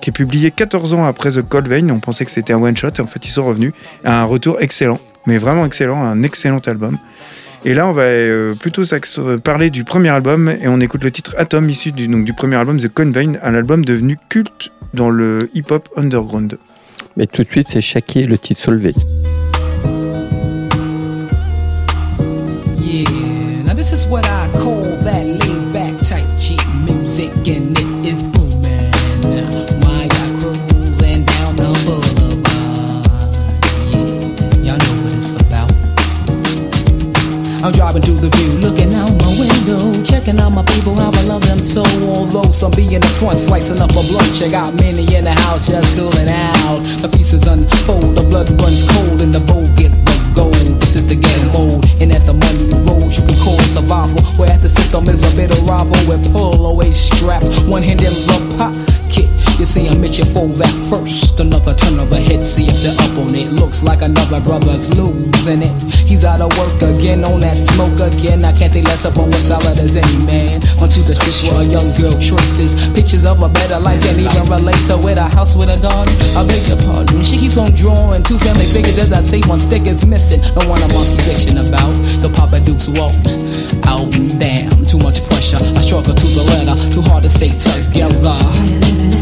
qui 0.00 0.10
est 0.10 0.12
publié 0.12 0.50
14 0.50 0.94
ans 0.94 1.04
après 1.04 1.30
The 1.30 1.42
Cold 1.42 1.68
Vein. 1.68 1.88
On 1.90 2.00
pensait 2.00 2.24
que 2.24 2.32
c'était 2.32 2.52
un 2.52 2.60
one-shot, 2.60 2.88
et 2.98 3.00
en 3.00 3.06
fait 3.06 3.24
ils 3.24 3.30
sont 3.30 3.44
revenus 3.44 3.72
un 4.04 4.24
retour 4.24 4.60
excellent, 4.60 4.98
mais 5.26 5.38
vraiment 5.38 5.64
excellent, 5.64 6.02
un 6.02 6.24
excellent 6.24 6.60
album. 6.66 6.98
Et 7.64 7.74
là, 7.74 7.88
on 7.88 7.92
va 7.92 8.02
euh, 8.02 8.54
plutôt 8.54 8.82
euh, 8.82 9.38
parler 9.38 9.70
du 9.70 9.84
premier 9.84 10.10
album 10.10 10.48
et 10.48 10.68
on 10.68 10.78
écoute 10.80 11.02
le 11.02 11.10
titre 11.10 11.34
Atom 11.38 11.68
issu 11.68 11.92
du, 11.92 12.32
premier 12.32 12.56
album 12.56 12.78
The 12.78 12.88
Convein, 12.88 13.34
un 13.42 13.54
album 13.54 13.84
devenu 13.84 14.16
culte 14.28 14.70
dans 14.94 15.10
le 15.10 15.50
hip-hop 15.54 15.88
underground. 15.96 16.58
Mais 17.16 17.26
tout 17.26 17.42
de 17.42 17.50
suite, 17.50 17.66
c'est 17.68 17.80
Shaki, 17.80 18.24
le 18.24 18.38
titre 18.38 18.60
Solvay. 18.60 18.94
Is 23.98 24.06
what 24.06 24.24
I 24.26 24.48
call 24.52 24.82
that 25.02 25.26
laid 25.26 25.72
back 25.72 25.94
type 26.06 26.26
cheap 26.38 26.62
music, 26.86 27.32
and 27.50 27.74
it 27.74 27.90
is 28.06 28.22
booming. 28.30 28.90
Why 29.82 30.06
y'all 30.06 30.32
cruising 30.38 31.24
down 31.26 31.56
the 31.56 31.68
boulevard? 31.82 33.06
Yeah, 33.90 34.66
y'all 34.66 34.78
know 34.78 34.94
what 35.02 35.14
it's 35.18 35.32
about. 35.34 35.70
I'm 37.64 37.72
driving 37.72 38.02
through 38.02 38.20
the 38.22 38.30
view, 38.36 38.52
looking 38.62 38.94
out 38.94 39.10
my 39.18 39.30
window, 39.34 40.04
checking 40.04 40.38
out 40.38 40.50
my 40.50 40.64
people, 40.64 40.94
how 40.94 41.10
I 41.10 41.22
love 41.24 41.42
them 41.42 41.60
so. 41.60 41.82
Although 42.06 42.52
some 42.52 42.70
be 42.72 42.94
in 42.94 43.00
the 43.00 43.12
front, 43.18 43.38
slicing 43.40 43.80
up 43.80 43.90
a 43.90 44.02
blunt, 44.06 44.30
check 44.32 44.52
out 44.52 44.74
many 44.74 45.02
in 45.16 45.24
the 45.24 45.34
house 45.48 45.66
just 45.66 45.96
cooling 45.98 46.28
out. 46.28 46.78
The 47.02 47.08
pieces 47.08 47.46
unfold, 47.48 48.14
the 48.14 48.22
blood 48.22 48.48
runs 48.60 48.86
cold, 48.92 49.20
and 49.22 49.34
the 49.34 49.40
bowl 49.40 49.66
get 49.74 49.90
the 50.06 50.17
gold. 50.38 50.54
This 50.78 50.94
is 50.94 51.04
the 51.06 51.16
game 51.16 51.46
mode, 51.52 51.84
and 52.00 52.12
as 52.12 52.24
the 52.24 52.32
money 52.32 52.70
rolls, 52.86 53.18
you 53.18 53.24
can 53.26 53.36
call 53.42 53.58
it 53.58 53.70
survival. 53.74 54.22
Where 54.38 54.56
the 54.58 54.68
system 54.68 55.08
is 55.08 55.22
a 55.26 55.32
bit 55.36 55.50
of 55.50 55.66
rival 55.66 55.98
with 56.06 56.22
pull 56.32 56.66
away 56.66 56.92
straps, 56.92 57.48
one 57.66 57.82
hand 57.82 58.00
in 58.02 58.14
the 58.14 58.54
pocket. 58.56 59.37
You 59.58 59.66
see, 59.66 59.90
I'm 59.90 59.98
itching 60.06 60.30
for 60.30 60.46
that 60.62 60.70
first. 60.86 61.40
Another 61.40 61.74
turn 61.74 61.98
of 61.98 62.12
a 62.12 62.20
hit, 62.22 62.46
see 62.46 62.70
if 62.70 62.78
they're 62.78 62.94
up 62.94 63.18
on 63.18 63.34
it. 63.34 63.50
Looks 63.50 63.82
like 63.82 64.06
another 64.06 64.38
brother's 64.38 64.86
losing 64.94 65.66
it. 65.66 65.74
He's 66.06 66.24
out 66.24 66.38
of 66.38 66.54
work 66.54 66.78
again, 66.78 67.26
on 67.26 67.42
that 67.42 67.58
smoke 67.58 67.98
again. 67.98 68.46
I 68.46 68.54
can't 68.54 68.72
think 68.72 68.86
less 68.86 69.02
up 69.04 69.18
on 69.18 69.34
what's 69.34 69.50
solid 69.50 69.74
as 69.82 69.98
any 69.98 70.18
man. 70.22 70.62
Onto 70.78 71.02
the 71.02 71.18
streets 71.18 71.42
where 71.42 71.58
a 71.58 71.66
young 71.66 71.90
girl 71.98 72.14
traces 72.22 72.78
pictures 72.94 73.26
of 73.26 73.42
a 73.42 73.50
better 73.50 73.82
life, 73.82 73.98
can't 74.06 74.22
even 74.22 74.46
relate 74.46 74.78
to 74.86 74.94
with 74.94 75.18
a 75.18 75.26
house 75.26 75.58
with 75.58 75.74
a 75.74 75.78
garden. 75.82 76.14
I 76.38 76.46
beg 76.46 76.62
your 76.70 76.78
pardon. 76.86 77.26
She 77.26 77.34
keeps 77.34 77.58
on 77.58 77.74
drawing 77.74 78.22
two 78.22 78.38
family 78.38 78.70
figures 78.70 78.94
as 79.02 79.10
I 79.10 79.26
say 79.26 79.42
one 79.50 79.58
stick 79.58 79.90
is 79.90 80.06
missing. 80.06 80.38
The 80.54 80.62
one 80.70 80.78
I'm 80.86 80.94
on 80.94 81.10
about. 81.58 81.94
The 82.22 82.30
Papa 82.30 82.62
Dukes 82.62 82.86
walks 82.94 83.34
out 83.90 84.06
and 84.14 84.38
down. 84.38 84.70
Too 84.86 85.02
much 85.02 85.18
pressure. 85.26 85.58
I 85.74 85.82
struggle 85.82 86.14
to 86.14 86.26
the 86.30 86.46
letter. 86.46 86.78
Too 86.94 87.02
hard 87.02 87.26
to 87.26 87.30
stay 87.30 87.50
together. 87.58 89.17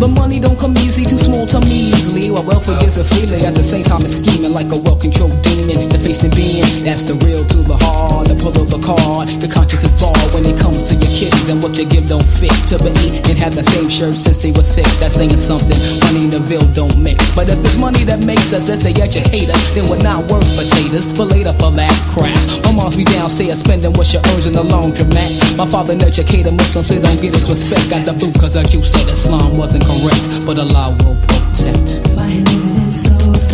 The 0.00 0.08
money 0.08 0.38
don't 0.38 0.58
come 0.58 0.76
easy, 0.78 1.06
too 1.06 1.16
small 1.18 1.46
to 1.46 1.60
me 1.60 1.88
easily. 1.88 2.30
While 2.30 2.44
wealth 2.44 2.66
forgives 2.66 2.98
it 2.98 3.04
freely, 3.04 3.46
at 3.46 3.54
the 3.54 3.64
same 3.64 3.84
time 3.84 4.02
it's 4.02 4.16
scheming 4.16 4.52
like 4.52 4.70
a 4.70 4.76
well-controlled 4.76 5.42
The 5.64 5.96
face 6.04 6.20
the 6.20 6.28
being, 6.36 6.84
that's 6.84 7.08
the 7.08 7.16
real 7.24 7.40
to 7.40 7.58
the 7.64 7.72
hard. 7.80 8.28
The 8.28 8.36
pull 8.36 8.52
of 8.52 8.68
a 8.68 8.80
card, 8.84 9.32
the 9.40 9.48
conscience 9.48 9.80
is 9.80 9.94
barred 9.96 10.28
when 10.36 10.44
it 10.44 10.60
comes 10.60 10.84
to 10.84 10.94
your 10.94 11.08
kids 11.08 11.48
and 11.48 11.62
what 11.64 11.72
you 11.80 11.88
give 11.88 12.04
don't 12.04 12.26
fit. 12.36 12.52
To 12.68 12.76
be 12.84 12.92
and 13.24 13.36
have 13.40 13.56
the 13.56 13.64
same 13.64 13.88
shirt 13.88 14.12
since 14.12 14.36
they 14.36 14.52
were 14.52 14.66
six. 14.66 15.00
That's 15.00 15.16
saying 15.16 15.32
something. 15.40 15.76
Money 16.04 16.28
and 16.28 16.32
the 16.36 16.44
bill 16.44 16.68
don't 16.76 16.92
mix. 17.00 17.32
But 17.32 17.48
if 17.48 17.56
it's 17.64 17.80
money 17.80 18.04
that 18.04 18.20
makes 18.20 18.52
us 18.52 18.68
as 18.68 18.84
they 18.84 18.92
educate 19.00 19.48
us, 19.48 19.62
then 19.72 19.88
we're 19.88 20.04
not 20.04 20.28
worth 20.28 20.44
potatoes. 20.52 21.08
But 21.08 21.32
later 21.32 21.56
for 21.56 21.72
that 21.80 21.96
crap. 22.12 22.36
My 22.68 22.76
mom's 22.76 22.96
be 23.00 23.08
downstairs 23.08 23.64
spending 23.64 23.96
what 23.96 24.04
she 24.04 24.20
earns 24.20 24.44
in 24.44 24.52
the 24.52 24.62
laundromat. 24.62 25.56
My 25.56 25.64
father 25.64 25.96
nurtured 25.96 26.28
cater 26.28 26.52
Muslims, 26.52 26.92
so 26.92 27.00
don't 27.00 27.20
get 27.24 27.32
his 27.32 27.48
respect. 27.48 27.88
Got 27.88 28.04
the 28.04 28.12
boot 28.12 28.36
cause 28.36 28.52
like 28.52 28.76
you 28.76 28.84
said 28.84 29.08
Islam 29.08 29.56
wasn't 29.56 29.88
correct. 29.88 30.44
But 30.44 30.60
Allah 30.60 30.92
will 31.00 31.16
protect. 31.24 32.04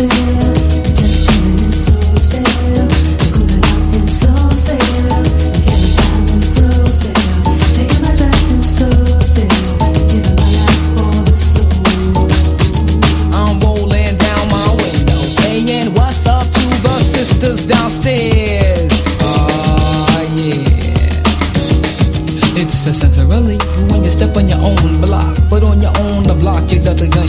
when 0.03 0.70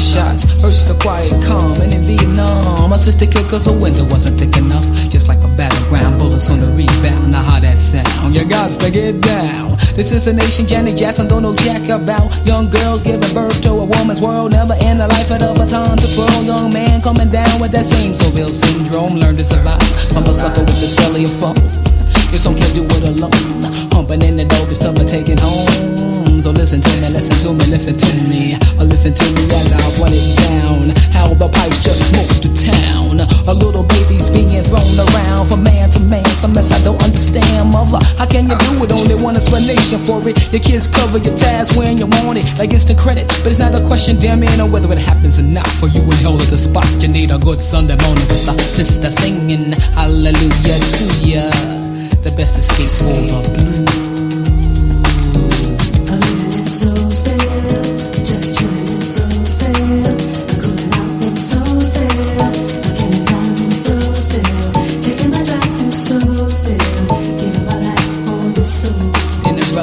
the. 0.03 0.46
First 0.61 0.88
the 0.88 0.94
quiet 0.94 1.32
calm, 1.44 1.80
and 1.80 1.92
in 1.92 2.03
Vietnam, 2.03 2.90
my 2.90 2.96
sister 2.96 3.26
killed 3.26 3.48
cause 3.48 3.64
the 3.64 3.72
window 3.72 4.05
wasn't 4.05 4.38
thick 4.38 4.57
enough. 4.57 4.84
Just 5.11 5.28
like 5.28 5.38
a 5.38 5.48
battleground, 5.57 6.18
bullets 6.18 6.50
on 6.50 6.61
the 6.61 6.66
rebound. 6.68 7.30
Now 7.30 7.42
how 7.42 7.61
that 7.61 7.78
sound? 7.78 8.34
You 8.34 8.44
got 8.44 8.70
to 8.80 8.90
get 8.90 9.20
down. 9.20 9.78
This 9.94 10.12
is 10.12 10.24
the 10.24 10.32
nation 10.32 10.66
Janet 10.66 10.96
Jackson 10.96 11.28
don't 11.28 11.42
know 11.42 11.55
jack 11.55 11.88
about. 11.88 12.28
Young 12.46 12.70
girls 12.70 13.03
giving 13.03 13.32
birth 13.34 13.62
to 13.62 13.70
a 13.70 13.84
woman's 13.84 14.20
world. 14.20 14.53
Never 14.53 14.74
in 14.74 14.98
the 14.98 15.09
life 15.09 15.30
of 15.30 15.38
the 15.38 15.55
baton 15.55 15.96
to 15.98 16.14
twirl. 16.14 16.42
Young 16.42 16.72
man 16.72 17.00
coming 17.03 17.30
down 17.30 17.61
with 17.61 17.72
that 17.72 17.86
same 17.86 18.14
Seville 18.14 18.53
syndrome. 18.53 19.14
Learn 19.16 19.36
to 19.36 19.44
survive 19.44 19.82
from 20.11 20.24
a 20.24 20.34
sucker 20.34 20.61
with 20.61 20.80
the 20.80 20.88
cellular 20.88 21.28
phone. 21.40 21.57
Your 22.30 22.38
song 22.38 22.57
can't 22.57 22.74
do 22.74 22.84
it 22.84 23.03
alone. 23.05 23.90
Humping 23.92 24.22
in 24.22 24.36
the 24.36 24.44
dope 24.44 24.70
is 24.70 24.78
tough 24.78 24.96
for 24.96 25.05
taking 25.05 25.38
home. 25.38 25.91
Listen 26.53 26.80
to 26.80 26.92
me, 27.00 27.09
listen 27.11 27.36
to 27.42 27.48
me, 27.55 27.64
listen 27.70 27.96
to 27.96 28.07
me. 28.28 28.55
Uh, 28.78 28.84
listen 28.84 29.12
to 29.14 29.24
me 29.32 29.42
as 29.50 29.72
I 29.72 29.80
run 30.00 30.12
it 30.12 30.36
down. 30.36 30.90
How 31.11 31.32
the 31.34 31.48
pipes 31.48 31.82
just 31.82 32.12
smoke 32.12 32.28
the 32.44 32.53
town. 32.53 33.20
A 33.48 33.55
little 33.55 33.82
baby's 33.82 34.28
being 34.28 34.62
thrown 34.64 34.96
around 35.00 35.46
from 35.46 35.62
man 35.64 35.90
to 35.90 36.00
man. 36.00 36.24
Some 36.26 36.53
mess 36.53 36.70
I 36.70 36.82
don't 36.84 37.03
understand, 37.03 37.70
mother. 37.70 38.05
How 38.16 38.26
can 38.26 38.48
you 38.48 38.57
do 38.59 38.84
it? 38.84 38.92
Only 38.92 39.14
one 39.14 39.36
explanation 39.36 39.98
for 40.00 40.20
it. 40.28 40.36
Your 40.53 40.61
kids 40.61 40.86
cover 40.86 41.18
your 41.18 41.36
tabs 41.36 41.76
when 41.76 41.98
you 41.98 42.07
want 42.07 42.38
it, 42.38 42.46
like 42.59 42.72
instant 42.72 42.98
credit. 42.98 43.26
But 43.42 43.50
it's 43.50 43.59
not 43.59 43.74
a 43.74 43.84
question, 43.86 44.16
damn 44.18 44.40
man, 44.40 44.61
on 44.61 44.70
whether 44.70 44.90
it 44.92 44.98
happens 44.98 45.38
or 45.38 45.48
not. 45.48 45.66
For 45.80 45.88
you 45.88 46.03
in 46.03 46.18
hell 46.22 46.36
at 46.36 46.46
the 46.53 46.59
spot, 46.59 46.86
you 47.03 47.09
need 47.09 47.30
a 47.30 47.38
good 47.38 47.61
Sunday 47.61 47.96
morning 47.96 48.26
with 48.28 48.61
sister 48.61 49.11
singing 49.11 49.72
hallelujah 49.96 50.78
to 50.78 51.05
ya. 51.26 51.50
The 52.22 52.32
best 52.36 52.57
escape 52.57 52.86
for 52.86 53.42
the 53.42 53.50
blues. 53.57 54.01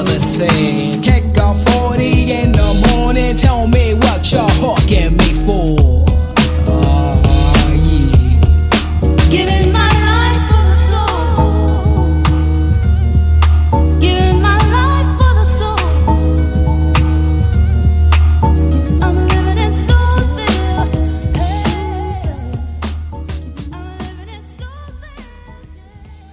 Brother 0.03 0.19
said, 0.21 1.03
Kick 1.03 1.37
off 1.37 1.61
40 1.73 2.31
in 2.31 2.51
the 2.53 2.87
morning. 2.89 3.35
Tell 3.35 3.67
me 3.67 3.93
what 3.95 4.31
your 4.31 4.49
heart 4.61 4.79
can 4.87 5.17
me 5.17 5.33
for. 5.45 6.05
Uh-huh, 6.67 7.73
yeah. 7.91 8.39
Giving 9.29 9.73
my 9.73 9.89
life 10.09 10.43
for 10.49 10.63
the 10.69 10.75
soul. 10.87 12.21
Giving 13.99 14.41
my 14.41 14.57
life 14.75 15.09
for 15.19 15.33
the 15.39 15.45
soul. 15.59 15.85
I'm 19.03 19.15
living 19.27 19.59
in 19.65 19.73
Soulsville. 19.73 20.87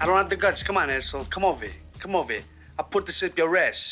I 0.00 0.02
don't 0.06 0.16
have 0.16 0.30
the 0.30 0.36
guts. 0.36 0.62
Come 0.62 0.76
on, 0.76 0.88
asshole. 0.88 1.24
Come 1.24 1.44
over 1.44 1.64
here. 1.64 1.74
Come 1.98 2.14
over 2.14 2.34
here. 2.34 2.44
I'll 2.78 2.84
put 2.84 3.06
this 3.06 3.22
up 3.22 3.38
your 3.38 3.56
ass. 3.56 3.90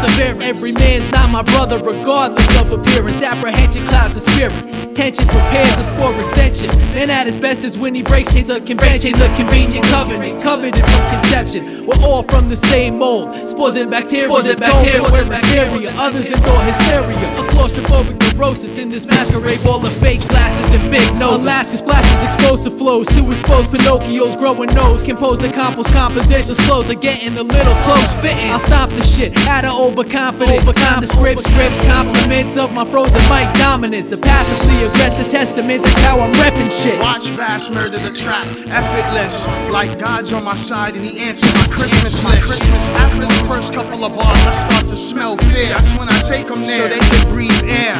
Perseverance. 0.00 0.44
Every 0.44 0.72
man's 0.72 1.10
not 1.10 1.30
my 1.30 1.42
brother, 1.42 1.78
regardless 1.78 2.60
of 2.60 2.72
appearance. 2.72 3.22
Apprehension 3.22 3.84
clouds 3.86 4.14
the 4.14 4.20
spirit. 4.20 4.89
Tension 4.94 5.26
prepares 5.26 5.76
us 5.78 5.88
for 5.90 6.12
ascension. 6.20 6.68
Man 6.94 7.10
at 7.10 7.26
his 7.26 7.36
best 7.36 7.62
is 7.62 7.78
when 7.78 7.94
he 7.94 8.02
breaks 8.02 8.34
chains 8.34 8.50
of 8.50 8.64
convention, 8.64 9.12
chains 9.12 9.20
of 9.20 9.34
convenient 9.36 9.86
covenant, 9.86 10.42
coveted 10.42 10.84
from 10.84 11.20
conception. 11.20 11.86
We're 11.86 12.02
all 12.02 12.24
from 12.24 12.48
the 12.48 12.56
same 12.56 12.98
mold. 12.98 13.34
Spores 13.48 13.76
and 13.76 13.90
bacteria, 13.90 14.26
spores 14.26 14.48
and 14.48 14.58
bacteria, 14.58 15.02
and 15.04 15.30
bacteria. 15.30 15.92
Others 15.96 16.32
endure 16.32 16.60
hysteria. 16.62 17.38
A 17.38 17.42
claustrophobic 17.52 18.34
neurosis 18.34 18.78
in 18.78 18.90
this 18.90 19.06
masquerade 19.06 19.62
ball 19.62 19.84
of 19.84 19.92
fake 19.98 20.26
glasses 20.28 20.72
and 20.72 20.90
big 20.90 21.14
noses. 21.16 21.44
Alaska 21.44 21.76
splashes 21.76 22.22
explosive 22.24 22.76
flows 22.76 23.06
to 23.08 23.30
expose 23.30 23.68
Pinocchio's 23.68 24.34
growing 24.34 24.74
nose. 24.74 25.02
composed 25.02 25.40
the 25.40 25.52
compost 25.52 25.90
compositions, 25.92 26.58
clothes 26.66 26.90
are 26.90 26.94
getting 26.94 27.38
a 27.38 27.42
little 27.42 27.74
close 27.84 28.14
fitting. 28.16 28.50
I'll 28.50 28.60
stop 28.60 28.90
the 28.90 29.04
shit 29.04 29.36
out 29.46 29.64
of 29.64 29.72
overconfident. 29.72 30.62
Overcome 30.62 31.00
the 31.00 31.06
script, 31.06 31.42
scripts, 31.42 31.78
compliments 31.86 32.56
of 32.56 32.72
my 32.72 32.84
frozen 32.84 33.20
mic 33.30 33.54
dominance. 33.54 34.10
A 34.12 34.18
passively 34.18 34.79
aggressive 34.84 35.28
testament, 35.28 35.84
that's 35.84 36.00
how 36.02 36.20
I'm 36.20 36.32
repping 36.34 36.70
shit. 36.70 36.98
Watch 37.00 37.28
Vast 37.28 37.70
murder 37.72 37.98
the 37.98 38.12
trap, 38.12 38.46
effortless. 38.68 39.46
Like 39.70 39.98
God's 39.98 40.32
on 40.32 40.44
my 40.44 40.54
side 40.54 40.96
and 40.96 41.04
he 41.04 41.18
answered 41.20 41.54
my 41.54 41.66
Christmas 41.68 42.24
list. 42.24 42.46
Christmas 42.46 42.90
after 42.90 43.20
the 43.20 43.44
first 43.48 43.72
couple 43.74 44.04
of 44.04 44.14
bars, 44.14 44.46
I 44.46 44.52
start 44.52 44.86
to 44.88 44.96
smell 44.96 45.36
fear. 45.36 45.68
That's 45.68 45.92
when 45.98 46.08
I 46.08 46.18
take 46.28 46.46
them 46.46 46.62
there 46.62 46.70
so 46.70 46.88
they 46.88 46.98
can 46.98 47.28
breathe 47.28 47.62
air. 47.64 47.96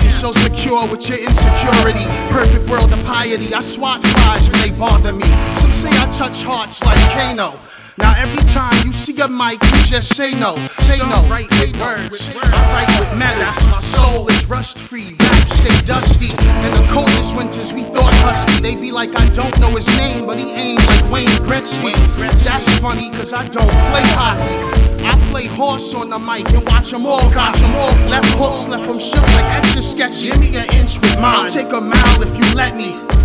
You're 0.00 0.10
so 0.10 0.32
secure 0.32 0.86
with 0.88 1.08
your 1.08 1.18
insecurity. 1.18 2.04
Perfect 2.30 2.68
world 2.68 2.92
of 2.92 3.04
piety. 3.04 3.54
I 3.54 3.60
swat 3.60 4.02
flies 4.02 4.50
when 4.50 4.60
they 4.62 4.76
bother 4.76 5.12
me. 5.12 5.28
Some 5.54 5.72
say 5.72 5.90
I 5.90 6.06
touch 6.06 6.42
hearts 6.42 6.82
like 6.84 6.98
Kano. 7.12 7.58
Now 7.98 8.14
every 8.16 8.44
time 8.44 8.74
you 8.84 8.92
see 8.92 9.18
a 9.20 9.28
mic, 9.28 9.62
you 9.64 9.82
just 9.84 10.16
say 10.16 10.34
no. 10.34 10.56
Say 10.68 10.98
no. 10.98 11.26
Write 11.28 11.50
with 11.60 11.80
words. 11.80 12.28
I 12.36 12.84
write 12.84 13.00
with 13.00 13.18
metal. 13.18 13.44
My 13.70 13.80
soul 13.80 14.28
is 14.28 14.44
rust 14.46 14.78
free. 14.78 15.16
Raps 15.18 15.52
stay 15.56 15.82
dusty. 15.82 16.30
In 16.30 16.72
the 16.74 16.86
coldest 16.92 17.34
winters, 17.34 17.72
we 17.72 17.84
thought 17.84 18.12
husky. 18.20 18.60
They 18.60 18.76
be 18.76 18.92
like, 18.92 19.14
I 19.14 19.26
don't 19.30 19.58
know 19.58 19.70
his 19.70 19.86
name, 19.96 20.26
but 20.26 20.38
he 20.38 20.50
aimed 20.52 20.86
like 20.86 21.10
Wayne 21.10 21.28
Gretzky. 21.46 21.94
That's 22.44 22.68
funny, 22.80 23.10
cause 23.10 23.32
I 23.32 23.48
don't 23.48 23.68
play 23.68 24.04
hockey. 24.12 25.04
I 25.04 25.18
play 25.30 25.46
horse 25.46 25.94
on 25.94 26.10
the 26.10 26.18
mic 26.18 26.50
and 26.50 26.66
watch 26.66 26.90
them 26.90 27.06
all 27.06 27.30
copy. 27.32 27.60
Left 28.10 28.28
hooks, 28.34 28.68
left 28.68 28.86
them 28.86 29.00
shook 29.00 29.22
like 29.22 29.44
extra 29.56 29.82
sketchy. 29.82 30.26
Give 30.26 30.40
me 30.40 30.56
an 30.56 30.68
inch 30.74 31.00
with 31.00 31.18
mine. 31.20 31.46
I'll 31.46 31.48
take 31.48 31.72
a 31.72 31.80
mile 31.80 32.22
if 32.22 32.36
you 32.36 32.54
let 32.54 32.76
me. 32.76 33.15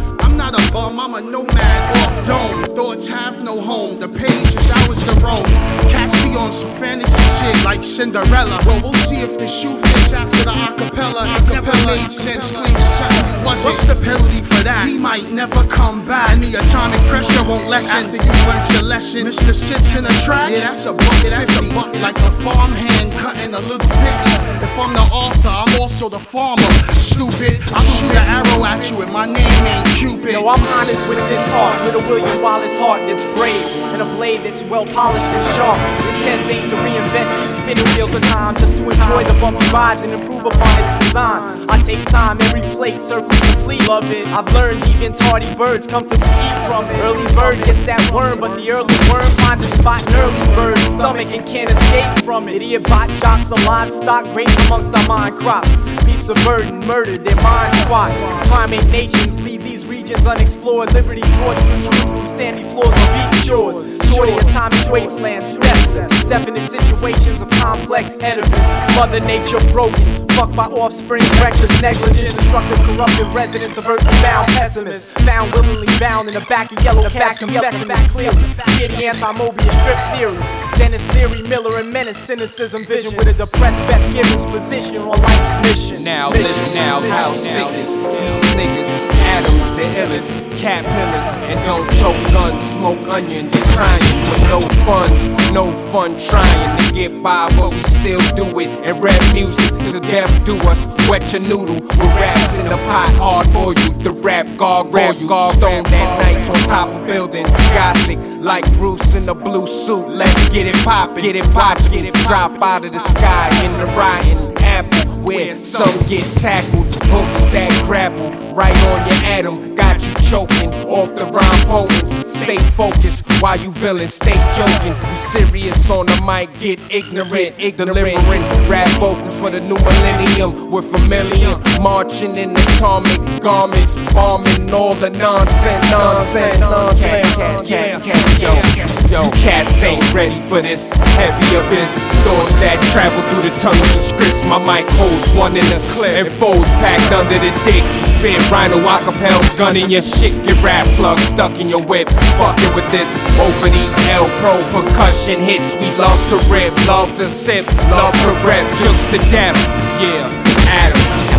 I'm 0.42 0.52
not 0.52 0.70
a 0.70 0.74
bum, 0.74 1.00
I'm 1.00 1.14
a 1.14 1.22
nomad 1.22 1.98
off 1.98 2.26
dome. 2.26 2.76
Thoughts 2.76 3.08
have 3.08 3.44
no 3.44 3.62
home, 3.62 4.00
the 4.00 4.10
page 4.10 4.56
is 4.56 4.72
ours 4.72 5.04
to 5.04 5.12
roam. 5.22 5.46
Catch 5.88 6.26
me 6.26 6.36
on 6.36 6.52
some 6.52 6.72
fantasy 6.72 7.22
shit 7.38 7.64
like 7.64 7.84
Cinderella. 7.84 8.60
Well, 8.66 8.82
we'll 8.82 8.94
see 8.96 9.18
if 9.18 9.38
the 9.38 9.48
shoe 9.48 9.78
fits 9.78 10.14
after 10.14 10.44
the 10.44 10.52
acapella. 10.52 11.38
Acapella 11.38 11.86
made 11.86 12.10
sense, 12.10 12.50
claiming 12.50 12.86
something 12.88 13.46
wasn't. 13.46 13.76
What's 13.76 13.86
the 13.86 13.96
penalty 13.96 14.42
for 14.42 14.64
that? 14.64 14.88
He 14.88 14.98
might 14.98 15.30
never 15.32 15.64
come 15.68 16.06
back. 16.08 16.32
And 16.32 16.44
the 16.44 16.56
atomic 16.60 17.00
pressure 17.02 17.44
won't 17.48 17.68
lessen 17.68 18.06
after 18.06 18.18
you 18.18 18.34
learned 18.50 18.70
your 18.74 18.84
lesson. 18.84 19.28
Mr. 19.28 19.54
Sips 19.54 19.96
in 19.96 20.06
a 20.06 20.14
track? 20.26 20.52
Yeah, 20.52 20.72
that's 20.72 20.86
a 20.86 20.94
buck. 20.94 21.24
Yeah, 21.24 21.38
that's 21.38 21.56
a 21.56 21.62
buck. 21.74 21.94
Like 22.02 22.18
a 22.18 22.32
farmhand 22.42 23.14
cutting 23.14 23.54
a 23.54 23.60
little 23.60 23.78
piggy. 23.78 24.36
If 24.66 24.78
I'm 24.80 24.94
the 24.94 25.06
author, 25.14 25.50
I'm 25.50 25.82
also 25.82 26.10
the 26.10 26.20
farmer. 26.20 26.72
Stupid, 26.98 27.62
I'll 27.74 27.86
shoot 27.86 28.12
an 28.12 28.26
arrow 28.26 28.66
at 28.66 28.90
you 28.90 29.02
and 29.02 29.12
my 29.12 29.26
name 29.26 29.46
ain't 29.46 29.88
Cupid. 29.98 30.31
Yo, 30.32 30.48
I'm 30.48 30.64
honest 30.80 31.10
with 31.10 31.18
this 31.28 31.46
heart, 31.50 31.84
with 31.84 31.94
a 31.94 32.08
William 32.08 32.42
Wallace 32.42 32.78
heart 32.78 33.02
that's 33.02 33.26
brave, 33.36 33.66
and 33.92 34.02
a 34.02 34.06
blade 34.16 34.46
that's 34.46 34.64
well 34.64 34.86
polished 34.86 35.26
and 35.26 35.44
sharp. 35.56 35.78
Intent 36.16 36.48
ain't 36.48 36.70
to 36.70 36.76
reinvent 36.78 37.28
these 37.38 37.50
spinning 37.60 37.84
wheels 37.98 38.16
of 38.16 38.24
time, 38.32 38.56
just 38.56 38.78
to 38.78 38.90
enjoy 38.90 39.26
the 39.26 39.34
bumpy 39.42 39.68
rides 39.74 40.04
and 40.04 40.14
improve 40.14 40.46
upon 40.46 40.80
its 40.80 41.06
design. 41.06 41.70
I 41.70 41.82
take 41.84 42.06
time, 42.06 42.38
every 42.44 42.62
plate 42.62 43.02
circles 43.02 43.38
complete. 43.42 43.86
Love 43.90 44.10
it. 44.10 44.26
I've 44.28 44.48
learned 44.54 44.88
even 44.88 45.14
tardy 45.14 45.54
birds 45.56 45.86
come 45.86 46.08
to 46.08 46.16
eat 46.16 46.58
from 46.66 46.86
it. 46.86 46.98
Early 47.04 47.28
bird 47.36 47.66
gets 47.66 47.86
that 47.86 48.00
worm, 48.14 48.40
but 48.40 48.56
the 48.56 48.72
early 48.72 48.96
worm 49.12 49.28
finds 49.44 49.66
a 49.66 49.72
spot 49.76 50.02
in 50.08 50.16
early 50.16 50.56
bird's 50.56 50.82
stomach 50.82 51.28
and 51.28 51.46
can't 51.46 51.70
escape 51.70 52.24
from 52.24 52.48
it. 52.48 52.56
Idiot 52.56 52.84
bot 52.84 53.10
jocks 53.20 53.52
of 53.52 53.62
livestock, 53.66 54.24
grains 54.32 54.56
amongst 54.68 54.96
our 54.96 55.08
mind 55.08 55.36
crop. 55.36 55.66
Beasts 56.06 56.30
of 56.30 56.38
burden, 56.46 56.80
murdered 56.88 57.26
their 57.26 57.36
mind 57.36 57.76
squat. 57.84 58.12
Primate 58.48 58.88
nations 58.88 59.42
leave 59.42 59.62
these 59.62 59.81
regions 60.12 60.28
unexplored, 60.28 60.94
liberty 60.94 61.22
torch 61.22 61.58
protrude 61.58 62.10
through 62.10 62.26
sandy 62.26 62.64
floors 62.70 62.88
on 62.88 63.32
beach 63.32 63.46
shores. 63.46 63.98
Shorty 64.10 64.34
atomic 64.34 64.92
wastelands, 64.92 65.58
death, 65.58 66.28
definite 66.28 66.70
situations 66.70 67.42
of 67.42 67.50
complex 67.50 68.18
edifice. 68.20 68.96
Mother 68.96 69.20
nature 69.22 69.60
broken, 69.72 70.28
fucked 70.30 70.56
by 70.56 70.66
offspring, 70.66 71.24
reckless 71.42 71.82
negligence, 71.82 72.34
destructive, 72.34 72.78
corrupted 72.80 73.28
residents 73.28 73.78
of 73.78 73.88
earthly 73.88 74.12
bound 74.22 74.48
pessimists. 74.48 75.14
Found 75.24 75.52
willingly 75.54 75.88
bound 76.00 76.28
in 76.28 76.34
the 76.34 76.46
back 76.50 76.72
of 76.72 76.84
yellow 76.84 77.08
cab 77.10 77.38
confessing 77.38 78.08
clearly. 78.10 78.44
Giddy 78.78 79.06
anti-Mobius 79.06 79.72
strip 79.82 80.00
theories. 80.16 80.48
Dennis 80.78 81.06
Leary, 81.14 81.48
Miller, 81.48 81.78
and 81.80 81.92
Menace, 81.92 82.18
cynicism, 82.18 82.86
vision 82.86 83.16
with 83.16 83.28
a 83.28 83.34
depressed 83.34 83.80
Beth 83.88 84.14
Gibbons 84.14 84.46
position 84.48 84.98
on 84.98 85.22
life's 85.22 85.70
mission. 85.70 86.04
Now 86.04 86.30
listen 86.32 86.74
now, 86.74 87.02
how 87.02 87.34
sick 87.34 87.68
is 87.68 87.88
these 87.88 88.56
niggas? 88.56 88.91
Adams, 89.32 89.72
the 89.72 89.84
illest, 90.02 90.58
cat 90.58 90.84
pillars, 90.84 91.28
and 91.50 91.58
don't 91.66 91.90
choke 92.00 92.32
guns, 92.34 92.60
smoke 92.60 93.08
onions, 93.08 93.56
crying 93.74 94.20
with 94.30 94.42
no 94.50 94.60
funds, 94.86 95.52
no 95.54 95.72
fun 95.92 96.20
trying 96.20 96.78
to 96.78 96.94
get 96.94 97.24
by, 97.24 97.50
but 97.56 97.72
we 97.72 97.82
still 97.84 98.20
do 98.36 98.60
it. 98.60 98.68
And 98.84 99.02
rap 99.02 99.22
music 99.34 99.70
to 99.92 100.00
death 100.02 100.34
do 100.46 100.58
us. 100.70 100.86
Wet 101.10 101.32
your 101.32 101.42
noodle 101.42 101.76
with 101.76 102.14
raps 102.20 102.58
in 102.58 102.66
the 102.66 102.76
pot, 102.76 103.14
hard 103.16 103.54
boil 103.54 103.74
you, 103.74 103.90
the 104.04 104.12
rap 104.12 104.48
gargoyle 104.58 105.14
you, 105.14 105.28
stone 105.28 105.86
at 105.86 106.10
nights 106.20 106.50
on 106.50 106.56
top 106.68 106.90
of 106.90 107.08
buildings, 107.08 107.50
gothic 107.72 108.20
like 108.42 108.66
Bruce 108.74 109.16
in 109.16 109.30
a 109.30 109.36
blue 109.36 109.66
suit. 109.66 110.10
Let's 110.10 110.50
get 110.50 110.68
it 110.68 110.76
poppin', 110.84 111.24
get 111.24 111.38
it 111.38 111.46
poppin', 111.54 111.92
get 111.92 112.06
it 112.06 112.14
drop 112.28 112.62
out 112.62 112.84
of 112.84 112.92
the 112.92 113.00
sky 113.00 113.50
in 113.66 113.72
the 113.80 113.86
rotten 113.98 114.58
apple 114.58 115.12
where 115.22 115.56
some 115.56 115.98
get 116.08 116.24
tackled. 116.38 117.01
Hooks 117.12 117.46
that 117.52 117.72
grapple 117.86 118.32
right 118.54 118.76
on 118.88 119.08
your 119.08 119.26
atom, 119.26 119.76
got 119.76 120.02
you 120.06 120.14
choking 120.30 120.74
off 120.90 121.14
the 121.14 121.26
rhyme 121.26 121.68
potence. 121.68 122.28
Stay 122.28 122.58
focused 122.72 123.24
while 123.42 123.60
you 123.60 123.72
villains 123.72 124.14
stay 124.14 124.34
joking. 124.56 124.96
You 125.10 125.18
serious 125.18 125.90
on 125.90 126.08
the 126.08 126.22
mic, 126.26 126.50
get 126.60 126.80
ignorant, 126.92 127.58
delivering 127.78 128.42
rap 128.68 128.88
vocals 129.00 129.40
for 129.40 129.50
the 129.50 129.60
new 129.60 129.76
millennium. 129.76 130.72
We're 130.72 130.82
familiar, 130.82 131.58
marching 131.82 132.36
in 132.38 132.52
atomic 132.52 133.42
garments, 133.42 133.96
bombing 134.14 134.74
all 134.74 134.96
the 134.96 135.10
nonsense, 135.10 135.92
nonsense, 135.92 136.62
nonsense. 136.62 137.68
Cat, 137.68 138.02
cat, 138.04 139.12
yo, 139.12 139.30
cats 139.32 139.84
ain't 139.84 140.14
ready 140.14 140.40
for 140.50 140.62
this 140.62 140.92
heavy 140.94 141.56
abyss. 141.56 141.94
Thoughts 142.24 142.56
that 142.64 142.80
travel 142.92 143.22
through 143.30 143.50
the 143.50 143.56
tunnels 143.60 143.96
of 143.96 144.02
scripts. 144.02 144.44
My 144.46 144.58
mic 144.58 144.90
holds 144.96 145.34
one 145.34 145.58
in 145.58 145.66
a 145.66 145.80
clip 145.94 146.26
and 146.26 146.32
folds 146.40 146.72
packed 146.82 147.01
under 147.10 147.40
the 147.40 147.52
dick. 147.66 147.82
Spit 147.94 148.42
rhino 148.52 148.78
acapels, 148.86 149.58
gun 149.58 149.78
in 149.78 149.90
your 149.90 150.02
shit. 150.02 150.34
Get 150.46 150.62
rap 150.64 150.88
plugs 150.96 151.24
stuck 151.24 151.60
in 151.60 151.70
your 151.70 151.82
whip. 151.82 152.10
Fucking 152.38 152.76
with 152.76 152.90
this 152.92 153.10
over 153.40 153.70
these 153.70 153.96
L 154.10 154.28
Pro 154.42 154.62
percussion 154.70 155.40
hits. 155.40 155.76
We 155.76 155.90
love 155.98 156.20
to 156.30 156.38
rip, 156.50 156.76
love 156.88 157.16
to 157.16 157.26
sip, 157.26 157.66
love 157.90 158.14
to 158.14 158.32
rip. 158.46 158.66
Jokes 158.84 159.08
to 159.08 159.18
death, 159.30 159.58
yeah. 160.04 160.30
Adam. 160.68 161.31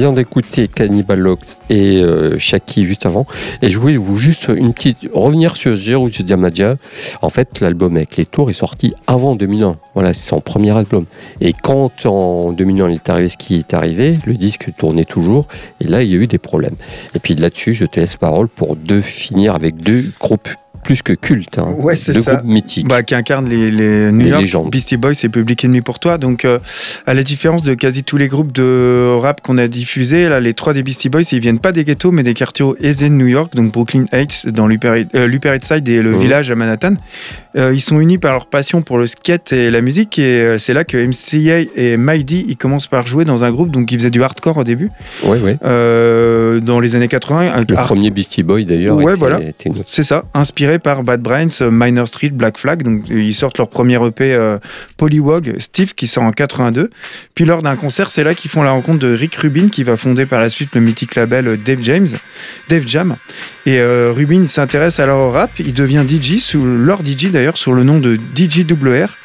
D'écouter 0.00 0.66
Cannibal 0.66 1.18
Locks 1.18 1.58
et 1.68 2.00
euh, 2.00 2.38
Shaki 2.38 2.84
juste 2.84 3.04
avant. 3.04 3.26
Et 3.60 3.68
je 3.68 3.78
voulais 3.78 3.98
vous 3.98 4.16
juste 4.16 4.48
une 4.48 4.72
petite 4.72 4.96
revenir 5.12 5.56
sur 5.56 5.76
Jeru 5.76 6.08
Diamadia. 6.08 6.76
En 7.20 7.28
fait, 7.28 7.60
l'album 7.60 7.96
avec 7.96 8.16
les 8.16 8.24
tours 8.24 8.48
est 8.48 8.54
sorti 8.54 8.94
avant 9.06 9.36
2001. 9.36 9.76
Voilà, 9.94 10.14
c'est 10.14 10.26
son 10.26 10.40
premier 10.40 10.74
album. 10.74 11.04
Et 11.42 11.52
quand 11.52 12.06
en 12.06 12.52
2001 12.52 12.88
il 12.88 12.94
est 12.94 13.10
arrivé 13.10 13.28
ce 13.28 13.36
qui 13.36 13.56
est 13.56 13.74
arrivé, 13.74 14.14
le 14.24 14.34
disque 14.34 14.70
tournait 14.78 15.04
toujours. 15.04 15.46
Et 15.80 15.84
là, 15.86 16.02
il 16.02 16.10
y 16.10 16.14
a 16.14 16.16
eu 16.16 16.26
des 16.26 16.38
problèmes. 16.38 16.76
Et 17.14 17.18
puis 17.18 17.34
là-dessus, 17.34 17.74
je 17.74 17.84
te 17.84 18.00
laisse 18.00 18.16
parole 18.16 18.48
pour 18.48 18.76
deux 18.76 19.02
finir 19.02 19.54
avec 19.54 19.76
deux 19.76 20.06
groupes 20.18 20.48
plus 20.82 21.02
que 21.02 21.12
cultes. 21.12 21.58
hein. 21.58 21.74
Ouais, 21.78 21.96
c'est 21.96 22.14
ça. 22.20 22.34
groupes 22.36 22.44
mythiques. 22.46 22.88
Bah, 22.88 23.02
qui 23.02 23.14
incarne 23.14 23.48
les, 23.48 23.70
les 23.70 24.10
New 24.12 24.22
Des 24.24 24.28
York 24.30 24.40
légendes. 24.42 24.70
Beastie 24.70 24.96
Boys 24.96 25.12
et 25.22 25.28
Public 25.28 25.64
Enemy 25.64 25.80
pour 25.80 25.98
toi. 25.98 26.18
Donc, 26.18 26.44
euh, 26.44 26.58
à 27.06 27.14
la 27.14 27.22
différence 27.22 27.62
de 27.62 27.74
quasi 27.74 28.02
tous 28.04 28.16
les 28.16 28.28
groupes 28.28 28.52
de 28.52 29.14
rap 29.20 29.40
qu'on 29.40 29.56
a 29.58 29.68
diffusés, 29.68 30.28
là, 30.28 30.40
les 30.40 30.54
trois 30.54 30.72
des 30.72 30.82
Beastie 30.82 31.08
Boys, 31.08 31.22
ils 31.32 31.40
viennent 31.40 31.58
pas 31.58 31.72
des 31.72 31.84
ghettos, 31.84 32.10
mais 32.12 32.22
des 32.22 32.34
quartiers 32.34 32.66
aisés 32.80 33.08
de 33.08 33.14
New 33.14 33.26
York, 33.26 33.54
donc 33.54 33.72
Brooklyn 33.72 34.04
Heights, 34.12 34.48
dans 34.48 34.66
l'Upper 34.66 35.04
euh, 35.14 35.58
Side 35.62 35.88
et 35.88 36.02
le 36.02 36.16
village 36.16 36.50
à 36.50 36.54
Manhattan. 36.56 36.94
Euh, 37.56 37.72
ils 37.74 37.80
sont 37.80 37.98
unis 38.00 38.18
par 38.18 38.32
leur 38.32 38.46
passion 38.46 38.80
pour 38.82 38.96
le 38.98 39.06
skate 39.06 39.52
et 39.52 39.70
la 39.70 39.80
musique, 39.80 40.18
et 40.18 40.36
euh, 40.40 40.58
c'est 40.58 40.72
là 40.74 40.84
que 40.84 40.96
MCA 40.96 41.68
et 41.74 41.96
Mighty, 41.96 42.44
ils 42.48 42.56
commencent 42.56 42.86
par 42.86 43.06
jouer 43.06 43.24
dans 43.24 43.42
un 43.44 43.50
groupe, 43.50 43.70
donc 43.70 43.90
ils 43.90 43.98
faisaient 43.98 44.10
du 44.10 44.22
hardcore 44.22 44.56
au 44.58 44.64
début. 44.64 44.90
Ouais. 45.24 45.58
Euh, 45.64 46.60
dans 46.60 46.80
les 46.80 46.94
années 46.94 47.08
80. 47.08 47.52
un 47.52 47.64
Le 47.68 47.76
hard- 47.76 47.86
premier 47.88 48.10
Beastie 48.10 48.42
Boy 48.42 48.64
d'ailleurs. 48.64 48.96
Ouais, 48.96 49.12
était- 49.12 49.18
voilà. 49.18 49.40
était 49.40 49.68
une- 49.68 49.82
C'est 49.86 50.02
ça, 50.04 50.24
inspiré 50.34 50.69
par 50.78 51.02
Bad 51.02 51.20
Brains, 51.20 51.48
euh, 51.60 51.70
Minor 51.70 52.06
Street, 52.06 52.30
Black 52.30 52.58
Flag. 52.58 52.82
Donc, 52.82 53.08
ils 53.08 53.34
sortent 53.34 53.58
leur 53.58 53.68
premier 53.68 53.96
EP 54.04 54.34
euh, 54.34 54.58
Polywog, 54.96 55.56
Steve, 55.58 55.94
qui 55.94 56.06
sort 56.06 56.22
en 56.22 56.30
82. 56.30 56.90
Puis, 57.34 57.44
lors 57.44 57.62
d'un 57.62 57.76
concert, 57.76 58.10
c'est 58.10 58.24
là 58.24 58.34
qu'ils 58.34 58.50
font 58.50 58.62
la 58.62 58.70
rencontre 58.70 58.98
de 59.00 59.12
Rick 59.12 59.34
Rubin, 59.36 59.68
qui 59.68 59.84
va 59.84 59.96
fonder 59.96 60.26
par 60.26 60.40
la 60.40 60.50
suite 60.50 60.74
le 60.74 60.80
mythique 60.80 61.14
label 61.14 61.48
euh, 61.48 61.56
Dave 61.56 61.80
James, 61.82 62.08
Dave 62.68 62.84
Jam. 62.86 63.16
Et 63.66 63.78
euh, 63.78 64.12
Rubin 64.14 64.46
s'intéresse 64.46 65.00
alors 65.00 65.20
au 65.20 65.30
rap. 65.30 65.50
Il 65.58 65.72
devient 65.72 66.04
DJ, 66.06 66.38
sous, 66.40 66.64
leur 66.64 67.00
DJ 67.04 67.30
d'ailleurs, 67.30 67.56
sur 67.56 67.72
le 67.72 67.82
nom 67.82 67.98
de 67.98 68.18
DJWR. 68.34 69.16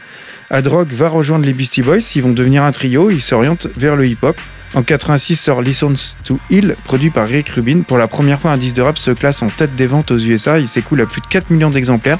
Adrock 0.50 0.90
va 0.90 1.10
rejoindre 1.10 1.46
les 1.46 1.54
Beastie 1.54 1.82
Boys. 1.82 2.00
Ils 2.16 2.24
vont 2.24 2.32
devenir 2.32 2.64
un 2.64 2.72
trio. 2.72 3.10
Ils 3.10 3.22
s'orientent 3.22 3.68
vers 3.76 3.96
le 3.96 4.08
hip-hop. 4.08 4.38
En 4.76 4.84
86 4.84 5.38
sort 5.38 5.62
Listens 5.62 6.18
to 6.26 6.38
Hill, 6.50 6.76
produit 6.84 7.10
par 7.10 7.30
Rick 7.30 7.48
Rubin. 7.48 7.84
Pour 7.88 7.98
la 7.98 8.10
première 8.10 8.42
fois, 8.42 8.52
un 8.52 8.58
disque 8.58 8.76
de 8.76 8.82
rap 8.82 8.98
se 8.98 9.12
classe 9.12 9.42
en 9.42 9.48
tête 9.48 9.74
des 9.74 9.88
ventes 9.88 10.12
aux 10.12 10.18
USA. 10.18 10.60
Il 10.60 10.68
s'écoule 10.68 11.00
à 11.00 11.06
plus 11.06 11.22
de 11.22 11.28
4 11.28 11.50
millions 11.50 11.70
d'exemplaires. 11.70 12.20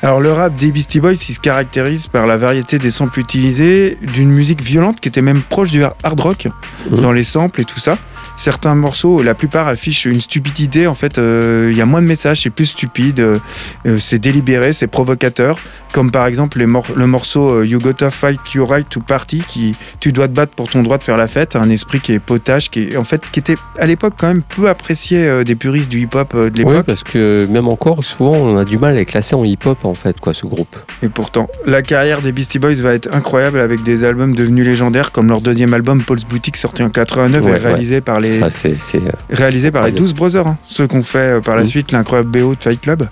Alors 0.00 0.20
le 0.20 0.32
rap 0.32 0.54
des 0.54 0.72
Beastie 0.72 0.98
Boys, 0.98 1.12
il 1.12 1.34
se 1.34 1.40
caractérise 1.40 2.06
par 2.06 2.26
la 2.26 2.38
variété 2.38 2.78
des 2.78 2.90
samples 2.90 3.20
utilisés, 3.20 3.98
d'une 4.14 4.30
musique 4.30 4.62
violente 4.62 4.98
qui 5.00 5.08
était 5.08 5.20
même 5.20 5.42
proche 5.42 5.70
du 5.70 5.82
hard 5.82 6.20
rock 6.20 6.48
dans 6.90 7.12
les 7.12 7.24
samples 7.24 7.60
et 7.60 7.64
tout 7.66 7.80
ça. 7.80 7.98
Certains 8.38 8.76
morceaux, 8.76 9.20
la 9.20 9.34
plupart 9.34 9.66
affichent 9.66 10.04
une 10.04 10.20
stupidité. 10.20 10.86
En 10.86 10.94
fait, 10.94 11.18
euh, 11.18 11.70
il 11.72 11.76
y 11.76 11.80
a 11.80 11.86
moins 11.86 12.00
de 12.00 12.06
messages, 12.06 12.42
c'est 12.42 12.50
plus 12.50 12.66
stupide, 12.66 13.18
euh, 13.18 13.38
euh, 13.84 13.98
c'est 13.98 14.20
délibéré, 14.20 14.72
c'est 14.72 14.86
provocateur. 14.86 15.58
Comme 15.92 16.12
par 16.12 16.26
exemple 16.26 16.58
les 16.60 16.66
mor- 16.66 16.84
le 16.94 17.06
morceau 17.08 17.62
You 17.64 17.80
Gotta 17.80 18.12
Fight 18.12 18.38
Your 18.54 18.68
Right 18.70 18.88
to 18.88 19.00
Party, 19.00 19.42
qui 19.44 19.74
tu 19.98 20.12
dois 20.12 20.28
te 20.28 20.34
battre 20.34 20.52
pour 20.54 20.68
ton 20.68 20.84
droit 20.84 20.98
de 20.98 21.02
faire 21.02 21.16
la 21.16 21.26
fête. 21.26 21.56
Un 21.56 21.68
esprit 21.68 21.98
qui 21.98 22.12
est 22.12 22.18
potache, 22.20 22.70
qui 22.70 22.84
est 22.90 22.96
en 22.96 23.02
fait 23.04 23.22
qui 23.32 23.40
était 23.40 23.56
à 23.76 23.86
l'époque 23.86 24.14
quand 24.16 24.28
même 24.28 24.42
peu 24.42 24.68
apprécié 24.68 25.42
des 25.44 25.56
puristes 25.56 25.88
du 25.90 25.98
hip-hop 26.00 26.36
de 26.36 26.56
l'époque. 26.56 26.72
Ouais, 26.74 26.82
parce 26.84 27.02
que 27.02 27.46
même 27.50 27.66
encore, 27.66 28.04
souvent, 28.04 28.32
on 28.36 28.56
a 28.56 28.64
du 28.64 28.78
mal 28.78 28.92
à 28.94 28.96
les 28.98 29.04
classer 29.06 29.34
en 29.34 29.42
hip-hop, 29.44 29.84
en 29.84 29.94
fait, 29.94 30.20
quoi, 30.20 30.32
ce 30.34 30.46
groupe. 30.46 30.76
Et 31.02 31.08
pourtant, 31.08 31.48
la 31.66 31.82
carrière 31.82 32.20
des 32.20 32.30
Beastie 32.32 32.58
Boys 32.60 32.74
va 32.74 32.92
être 32.94 33.08
incroyable 33.12 33.58
avec 33.58 33.82
des 33.82 34.04
albums 34.04 34.34
devenus 34.36 34.64
légendaires 34.66 35.10
comme 35.10 35.28
leur 35.28 35.40
deuxième 35.40 35.72
album 35.74 36.02
Paul's 36.04 36.24
Boutique 36.26 36.56
sorti 36.58 36.82
en 36.84 36.90
89 36.90 37.42
Ouais, 37.44 37.52
et 37.52 37.56
réalisé 37.56 37.94
ouais. 37.96 38.00
par 38.02 38.20
les 38.20 38.27
Ça, 38.32 38.46
euh, 38.46 39.00
réalisé 39.30 39.70
par 39.70 39.82
les 39.82 39.88
incroyable. 39.90 39.96
12 39.98 40.14
Brothers, 40.14 40.46
hein, 40.46 40.58
ceux 40.64 40.86
qu'on 40.86 41.02
fait 41.02 41.36
euh, 41.36 41.40
par 41.40 41.56
la 41.56 41.62
Mhm. 41.62 41.68
suite 41.68 41.92
l'incroyable 41.92 42.30
BO 42.30 42.54
de 42.54 42.62
Fight 42.62 42.80
Club. 42.80 43.08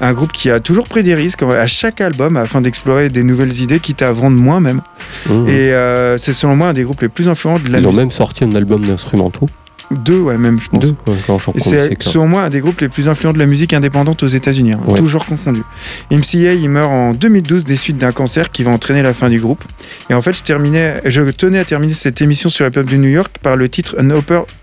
Un 0.00 0.12
groupe 0.12 0.32
qui 0.32 0.50
a 0.50 0.60
toujours 0.60 0.88
pris 0.88 1.02
des 1.02 1.14
risques 1.14 1.42
à 1.42 1.66
chaque 1.66 2.00
album 2.00 2.36
afin 2.36 2.60
d'explorer 2.60 3.08
des 3.08 3.22
nouvelles 3.22 3.60
idées, 3.60 3.80
quitte 3.80 4.02
à 4.02 4.12
vendre 4.12 4.36
moins 4.36 4.60
même. 4.60 4.80
Mhm. 5.28 5.46
Et 5.48 5.72
euh, 5.72 6.18
c'est 6.18 6.32
selon 6.32 6.56
moi 6.56 6.68
un 6.68 6.72
des 6.72 6.82
groupes 6.82 7.00
les 7.02 7.08
plus 7.08 7.28
influents 7.28 7.58
de 7.58 7.68
la 7.68 7.78
Ils 7.80 7.88
ont 7.88 7.92
même 7.92 8.10
sorti 8.10 8.44
un 8.44 8.54
album 8.54 8.84
d'instrumentaux. 8.84 9.48
Deux, 9.90 10.18
ouais, 10.20 10.38
même, 10.38 10.58
je 10.60 10.68
pense. 10.68 10.80
Deux, 10.80 10.94
ouais, 11.06 11.16
c'est 11.58 12.02
selon 12.02 12.26
moi 12.28 12.42
un 12.44 12.50
des 12.50 12.60
groupes 12.60 12.80
les 12.80 12.88
plus 12.88 13.08
influents 13.08 13.32
de 13.32 13.38
la 13.38 13.46
musique 13.46 13.72
indépendante 13.74 14.22
aux 14.22 14.26
États-Unis, 14.28 14.72
hein, 14.72 14.80
Ouais. 14.86 14.98
toujours 14.98 15.26
confondu. 15.26 15.62
MCA, 16.10 16.54
il 16.54 16.68
meurt 16.70 16.90
en 16.90 17.12
2012 17.12 17.64
des 17.64 17.76
suites 17.76 17.98
d'un 17.98 18.12
cancer 18.12 18.50
qui 18.50 18.62
va 18.62 18.70
entraîner 18.70 19.02
la 19.02 19.12
fin 19.14 19.28
du 19.28 19.38
groupe. 19.40 19.62
Et 20.08 20.14
en 20.14 20.22
fait, 20.22 20.36
je, 20.36 20.42
terminais, 20.42 21.00
je 21.04 21.22
tenais 21.22 21.58
à 21.58 21.64
terminer 21.64 21.94
cette 21.94 22.20
émission 22.22 22.48
sur 22.48 22.64
la 22.64 22.70
pop 22.70 22.86
de 22.86 22.96
New 22.96 23.08
York 23.10 23.36
par 23.42 23.56
le 23.56 23.68
titre 23.68 23.96
An 24.00 24.08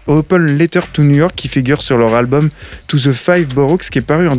Open, 0.07 0.57
Letter 0.57 0.81
to 0.93 1.03
New 1.03 1.15
York 1.15 1.33
qui 1.35 1.47
figure 1.47 1.81
sur 1.81 1.97
leur 1.97 2.15
album 2.15 2.49
To 2.87 2.97
the 2.97 3.11
Five 3.11 3.53
Boroughs 3.53 3.89
qui 3.91 3.99
est 3.99 4.03
paru 4.03 4.27
en 4.27 4.35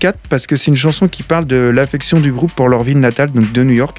2004 0.00 0.18
parce 0.28 0.46
que 0.46 0.56
c'est 0.56 0.70
une 0.70 0.76
chanson 0.76 1.08
qui 1.08 1.22
parle 1.22 1.46
de 1.46 1.56
l'affection 1.56 2.20
du 2.20 2.32
groupe 2.32 2.52
pour 2.52 2.68
leur 2.68 2.82
ville 2.82 3.00
natale, 3.00 3.30
donc 3.32 3.52
de 3.52 3.62
New 3.62 3.74
York, 3.74 3.98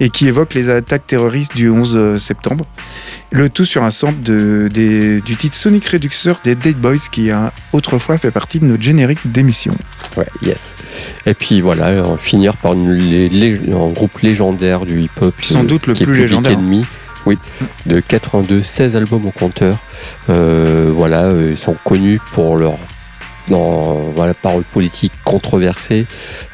et 0.00 0.08
qui 0.10 0.26
évoque 0.28 0.54
les 0.54 0.70
attaques 0.70 1.06
terroristes 1.06 1.56
du 1.56 1.68
11 1.70 2.18
septembre. 2.22 2.66
Le 3.30 3.48
tout 3.50 3.64
sur 3.64 3.82
un 3.82 3.90
sample 3.90 4.22
de, 4.22 4.68
des- 4.72 5.20
du 5.20 5.36
titre 5.36 5.54
Sonic 5.56 5.86
Reduxer 5.86 6.32
des 6.44 6.54
Dead 6.54 6.76
Boys 6.78 7.08
qui 7.12 7.30
a 7.30 7.52
autrefois 7.72 8.16
fait 8.18 8.30
partie 8.30 8.58
de 8.60 8.64
notre 8.66 8.82
générique 8.82 9.30
d'émission. 9.30 9.74
Ouais, 10.16 10.26
yes. 10.42 10.76
Et 11.26 11.34
puis 11.34 11.60
voilà, 11.60 11.88
euh, 11.88 12.16
finir 12.16 12.56
par 12.56 12.72
une 12.74 12.92
lé- 12.92 13.60
un 13.68 13.88
groupe 13.92 14.18
légendaire 14.20 14.86
du 14.86 15.02
hip-hop. 15.02 15.34
Sans 15.42 15.62
euh, 15.62 15.66
doute 15.66 15.86
le 15.86 15.92
qui 15.94 16.04
plus 16.04 16.20
légendaire. 16.20 16.58
Enemy. 16.58 16.84
Oui, 17.26 17.36
de 17.84 18.00
82, 18.00 18.62
16 18.62 18.96
albums 18.96 19.26
au 19.26 19.30
compteur. 19.30 19.76
Euh, 20.30 20.90
voilà, 20.94 21.24
euh, 21.24 21.48
ils 21.50 21.58
sont 21.58 21.76
connus 21.84 22.20
pour 22.32 22.56
leur 22.56 22.78
dans, 23.48 23.94
voilà, 24.14 24.34
paroles 24.34 24.64
politiques 24.64 25.12
controversées. 25.24 26.06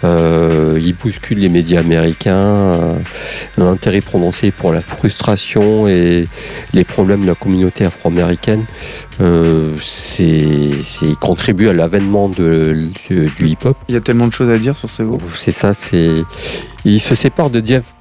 Euh, 0.05 0.81
ils 0.83 0.95
bousculent 0.95 1.39
les 1.39 1.49
médias 1.49 1.81
américains. 1.81 2.75
euh, 2.85 2.99
un 3.59 3.67
intérêt 3.67 4.01
prononcé 4.01 4.51
pour 4.51 4.73
la 4.73 4.81
frustration 4.81 5.89
et 5.89 6.27
les 6.73 6.85
problèmes 6.85 7.23
de 7.23 7.27
la 7.27 7.35
communauté 7.35 7.85
afro-américaine. 7.85 8.65
Euh, 9.21 9.75
c'est, 9.81 10.83
c'est, 10.83 11.07
ils 11.07 11.17
contribuent 11.17 11.69
à 11.69 11.73
l'avènement 11.73 12.29
de, 12.29 12.89
du, 13.09 13.27
du 13.37 13.49
hip-hop. 13.49 13.77
Il 13.89 13.95
y 13.95 13.99
a 13.99 14.01
tellement 14.01 14.27
de 14.27 14.33
choses 14.33 14.51
à 14.51 14.59
dire 14.59 14.77
sur 14.77 14.91
ce 14.91 15.03
groupe. 15.03 15.23
C'est 15.35 15.53
ça, 15.53 15.75
c'est. 15.75 16.25
Il 16.85 17.01
se 17.01 17.15
sépare 17.15 17.49
de 17.49 17.61
Def, 17.61 17.95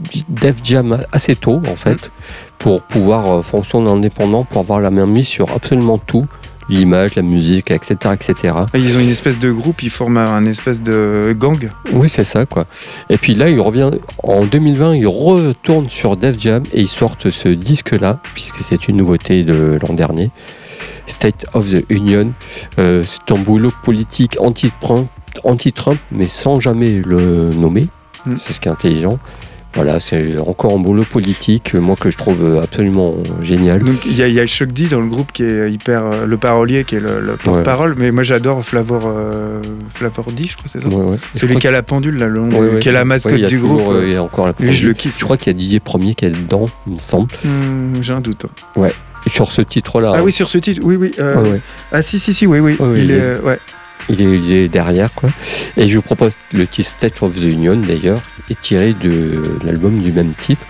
Jam 0.64 1.06
assez 1.14 1.36
tôt, 1.36 1.62
en 1.70 1.76
fait, 1.76 2.12
pour 2.58 2.82
pouvoir 2.84 3.32
euh, 3.32 3.42
fonctionner 3.42 3.90
indépendant, 3.90 4.44
pour 4.44 4.60
avoir 4.60 4.82
la 4.82 4.92
main 4.92 5.06
mise 5.06 5.28
sur 5.28 5.52
absolument 5.52 5.98
tout, 5.98 6.26
l'image, 6.70 7.16
la 7.16 7.22
musique, 7.22 7.72
etc., 7.72 7.96
etc. 8.14 8.56
Et 8.74 8.80
Ils 8.80 8.98
ont 8.98 9.00
une 9.00 9.10
espèce 9.10 9.40
de 9.40 9.52
groupe, 9.52 9.84
ils 9.84 9.90
forment 9.90 10.18
un 10.18 10.46
espèce 10.46 10.82
de 10.82 11.36
gang. 11.38 11.70
Oui, 11.92 12.10
c'est 12.10 12.24
ça, 12.24 12.46
quoi. 12.46 12.66
Et 13.10 13.18
puis 13.18 13.34
là, 13.36 13.50
il 13.50 13.60
revient 13.60 13.92
en 14.24 14.46
2020, 14.46 14.96
il 14.96 15.08
retourne 15.08 15.90
sur 15.90 16.18
Def 16.18 16.40
Jam 16.40 16.64
et 16.74 16.82
ils 16.82 16.88
sortent 16.88 17.30
ce 17.30 17.50
disque-là, 17.50 18.20
puisque 18.34 18.64
c'est 18.64 18.88
une 18.88 18.98
nouveauté 18.98 19.44
de 19.44 19.78
l'an 19.82 19.94
dernier, 19.94 20.32
State 21.08 21.46
of 21.54 21.70
the 21.70 21.86
Union. 21.90 22.34
Euh, 22.80 23.04
c'est 23.06 23.34
un 23.34 23.40
boulot 23.40 23.72
politique 23.84 24.38
anti-Trump, 24.40 25.10
anti-Trump, 25.44 26.00
mais 26.12 26.28
sans 26.28 26.60
jamais 26.60 27.02
le 27.06 27.52
nommer. 27.54 27.88
C'est 28.38 28.54
ce 28.54 28.62
qui 28.62 28.70
est 28.70 28.72
intelligent. 28.72 29.20
Voilà, 29.76 30.00
c'est 30.00 30.38
encore 30.38 30.74
un 30.76 30.80
boulot 30.80 31.04
politique, 31.04 31.74
euh, 31.74 31.80
moi 31.82 31.96
que 32.00 32.12
je 32.12 32.18
trouve 32.18 32.60
absolument 32.62 33.16
génial. 33.42 33.80
Donc 33.80 34.06
il 34.06 34.16
y 34.16 34.22
a, 34.22 34.28
y 34.28 34.40
a 34.40 34.46
Chuck 34.46 34.72
D 34.72 34.88
dans 34.88 35.02
le 35.02 35.08
groupe 35.08 35.32
qui 35.32 35.44
est 35.44 35.72
hyper 35.72 36.06
euh, 36.06 36.26
le 36.28 36.38
parolier, 36.38 36.84
qui 36.84 36.96
est 36.96 37.00
le, 37.00 37.20
le 37.20 37.38
porte-parole, 37.38 37.96
mais 37.98 38.12
moi 38.12 38.22
j'adore 38.24 38.64
Flavor, 38.64 39.02
euh, 39.08 39.62
Flavor 39.94 40.32
D, 40.32 40.44
je 40.50 40.56
crois 40.58 40.68
c'est 40.72 40.80
ça. 40.82 40.88
Ouais, 40.90 41.18
qui 41.60 41.68
a 41.68 41.72
la 41.72 41.82
pendule 41.84 42.18
là, 42.18 42.28
le 42.28 42.80
qui 42.80 42.90
est 42.90 42.92
la 42.92 43.04
mascotte 43.06 43.34
du 43.34 43.58
toujours, 43.58 43.82
groupe. 43.82 43.94
euh, 43.96 44.04
il 44.08 44.14
y 44.14 44.16
a 44.16 44.24
encore 44.24 44.46
la 44.46 44.54
Lui, 44.60 44.68
je 44.68 44.72
pendule. 44.74 44.88
le 44.90 44.94
kiffe. 44.94 45.16
Je 45.18 45.24
crois 45.24 45.38
qu'il 45.38 45.48
y 45.52 45.56
a 45.56 45.58
Didier 45.58 45.80
Premier 45.80 46.14
qui 46.14 46.26
est 46.26 46.30
dedans, 46.30 46.66
il 46.86 46.94
me 46.94 46.98
semble. 46.98 47.30
Hmm, 47.44 47.94
J'ai 48.02 48.14
un 48.14 48.22
doute. 48.22 48.46
Ouais. 48.76 48.94
Sur 49.28 49.52
ce 49.52 49.62
titre-là. 49.62 50.14
Ah 50.18 50.24
oui, 50.24 50.32
sur 50.32 50.50
ce 50.50 50.58
titre, 50.58 50.82
oui, 50.84 50.98
oui. 50.98 51.14
euh. 51.18 51.58
Ah 51.92 52.02
si, 52.02 52.20
si, 52.20 52.34
si, 52.34 52.46
oui, 52.46 52.60
oui. 52.60 52.76
Il 52.80 53.12
euh. 53.12 53.40
Il 54.10 54.22
est, 54.22 54.26
il 54.38 54.52
est 54.54 54.68
derrière, 54.68 55.14
quoi. 55.14 55.30
Et 55.78 55.88
je 55.88 55.96
vous 55.96 56.02
propose 56.02 56.34
le 56.54 56.68
titre 56.68 56.90
State 56.90 57.24
of 57.24 57.34
the 57.40 57.44
Union, 57.44 57.78
d'ailleurs, 57.78 58.20
est 58.50 58.60
tiré 58.60 58.94
de 58.94 59.58
l'album 59.64 60.00
du 60.00 60.12
même 60.12 60.34
titre. 60.34 60.66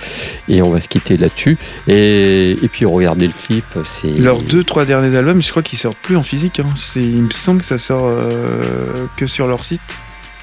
Et 0.48 0.62
on 0.62 0.70
va 0.70 0.80
se 0.82 0.88
quitter 0.88 1.18
là-dessus. 1.18 1.58
Et, 1.88 2.52
et 2.62 2.68
puis, 2.68 2.86
regardez 2.86 3.28
le 3.28 3.34
clip, 3.34 3.66
c'est. 3.84 4.08
Leurs 4.20 4.42
deux, 4.42 4.64
trois 4.64 4.86
derniers 4.86 5.16
albums, 5.16 5.42
je 5.42 5.50
crois 5.50 5.64
qu'ils 5.64 5.80
sortent 5.80 5.98
plus 5.98 6.16
en 6.18 6.24
physique. 6.24 6.60
hein. 6.60 6.70
C'est- 6.76 7.02
Il 7.02 7.24
me 7.24 7.32
semble 7.32 7.62
que 7.62 7.68
ça 7.68 7.78
sort 7.78 8.06
euh, 8.08 9.06
que 9.18 9.28
sur 9.28 9.48
leur 9.48 9.64
site. 9.64 9.82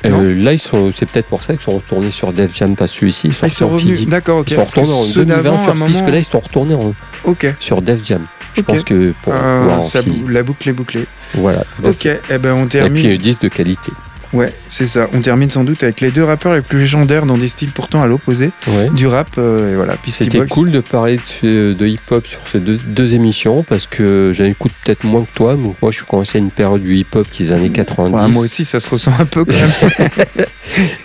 Euh, 0.07 0.35
là, 0.43 0.55
ils 0.55 0.59
sont, 0.59 0.91
c'est 0.97 1.05
peut-être 1.05 1.27
pour 1.27 1.43
ça 1.43 1.53
qu'ils 1.55 1.63
sont 1.63 1.73
retournés 1.77 2.11
sur 2.11 2.33
Def 2.33 2.57
Jam, 2.57 2.75
pas 2.75 2.87
celui-ci. 2.89 3.29
Ils 3.29 3.33
sont, 3.35 3.39
Ah, 3.43 3.47
ils 3.49 3.51
sont 3.51 3.65
en 3.67 3.69
revenus, 3.69 4.09
d'accord, 4.09 4.39
ok. 4.39 4.51
Ils 4.51 4.55
sont 4.57 4.65
retournés 4.65 4.93
en 4.95 5.03
ceux 5.03 5.25
2020 5.27 5.43
d'avant, 5.43 5.63
sur 5.65 5.73
ce 5.75 5.79
moment- 5.79 5.91
disque-là, 5.91 6.19
ils 6.19 6.25
sont 6.25 6.41
retournés 6.41 6.75
en- 6.75 6.95
Ok. 7.25 7.55
sur 7.61 7.83
Def 7.83 8.03
Jam. 8.03 8.25
Je 8.57 8.63
pense 8.63 8.83
que 8.83 9.13
pour 9.23 9.35
Euh, 9.35 9.69
en 9.69 9.83
ça 9.83 10.01
la 10.29 10.43
boucle 10.43 10.69
est 10.71 10.73
bouclée. 10.73 11.07
Voilà. 11.35 11.65
Ok, 11.85 12.07
eh 12.07 12.39
ben 12.39 12.55
on 12.55 12.65
Et 12.65 12.69
termine. 12.69 12.95
puis, 13.03 13.13
un 13.13 13.17
disque 13.17 13.43
de 13.43 13.49
qualité. 13.49 13.93
Ouais, 14.33 14.55
c'est 14.69 14.87
ça. 14.87 15.09
On 15.13 15.21
termine 15.21 15.51
sans 15.51 15.65
doute 15.65 15.83
avec 15.83 16.01
les 16.01 16.13
deux 16.13 16.23
rappeurs 16.23 16.55
les 16.55 16.61
plus 16.63 16.79
légendaires 16.79 17.27
dans 17.27 17.37
des 17.37 17.49
styles 17.49 17.73
pourtant 17.73 18.01
à 18.01 18.07
l'opposé 18.07 18.53
Ouais. 18.69 18.89
du 18.91 19.07
rap. 19.09 19.29
euh, 19.39 19.73
et 19.73 19.75
voilà, 19.75 19.97
C'était 20.07 20.47
cool 20.47 20.71
de 20.71 20.81
parler 20.81 21.19
de, 21.43 21.87
hip-hop 21.87 22.25
sur 22.27 22.39
ces 22.51 22.61
deux, 22.61 22.77
deux 22.79 23.15
émissions 23.17 23.65
parce 23.65 23.87
que 23.89 24.33
j'en 24.33 24.45
écoute 24.45 24.71
peut-être 24.85 25.03
moins 25.05 25.23
que 25.25 25.35
toi. 25.35 25.57
Moi, 25.57 25.75
je 25.91 25.97
suis 25.97 26.05
commencé 26.07 26.39
à 26.39 26.41
une 26.41 26.51
période 26.53 26.83
du 26.83 26.97
hip-hop 26.97 27.27
qui 27.31 27.43
est 27.43 27.47
les 27.47 27.53
années 27.53 27.71
90. 27.71 28.15
Ouais, 28.15 28.29
moi 28.33 28.45
aussi, 28.45 28.65
ça 28.65 28.79
se 28.79 28.89
ressent 28.91 29.13
un 29.19 29.25
peu 29.27 29.45
quand 29.45 29.53
même. 29.55 30.47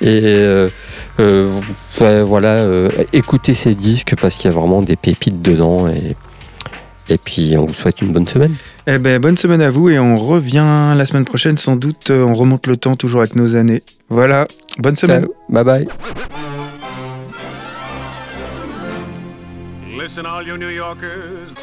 Et 0.01 0.21
euh, 0.26 0.69
euh, 1.19 1.49
ouais, 2.01 2.21
voilà, 2.21 2.63
écoutez 3.11 3.53
ces 3.55 3.73
disques 3.73 4.13
parce 4.21 4.36
qu'il 4.36 4.51
y 4.51 4.53
a 4.53 4.57
vraiment 4.57 4.84
des 4.84 4.95
pépites 4.95 5.41
dedans. 5.41 5.88
Et, 5.88 6.15
et 7.09 7.17
puis, 7.17 7.55
on 7.57 7.65
vous 7.65 7.73
souhaite 7.73 8.01
une 8.01 8.11
bonne 8.11 8.28
semaine. 8.28 8.53
Eh 8.88 8.99
ben, 8.99 9.19
bonne 9.19 9.38
semaine 9.38 9.61
à 9.61 9.71
vous 9.71 9.89
et 9.89 9.97
on 9.99 10.15
revient 10.15 10.93
la 10.95 11.05
semaine 11.05 11.25
prochaine 11.25 11.57
sans 11.57 11.75
doute. 11.75 12.09
euh, 12.11 12.23
On 12.23 12.33
remonte 12.33 12.67
le 12.67 12.77
temps 12.77 12.95
toujours 12.95 13.21
avec 13.21 13.36
nos 13.36 13.55
années. 13.55 13.81
Voilà, 14.09 14.45
bonne 14.79 14.95
semaine. 14.95 15.23
Ciao. 15.23 15.36
Bye 15.49 15.63
bye. 15.63 15.88
Listen, 19.99 20.25
all 20.25 20.47
you 20.47 20.57
New 20.57 20.69
Yorkers. 20.69 21.53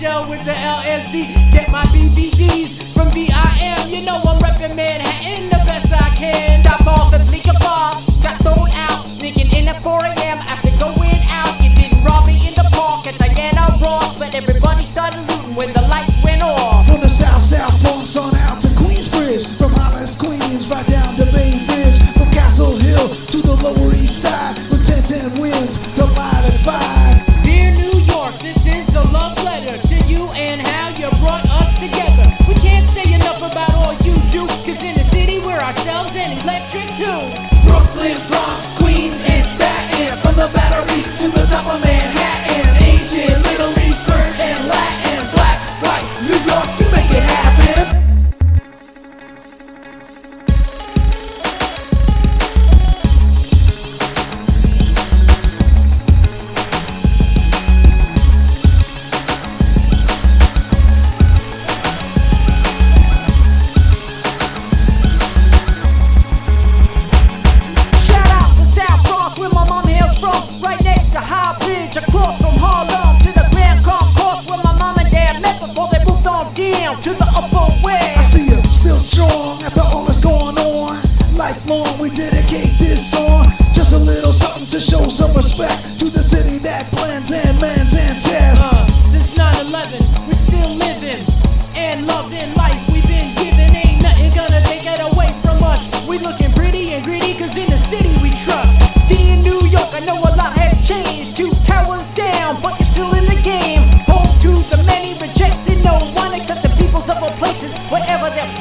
Show 0.00 0.28
with 0.28 0.44
the 0.44 0.52
LSD. 0.52 1.52
Get 1.52 1.70
my 1.72 1.85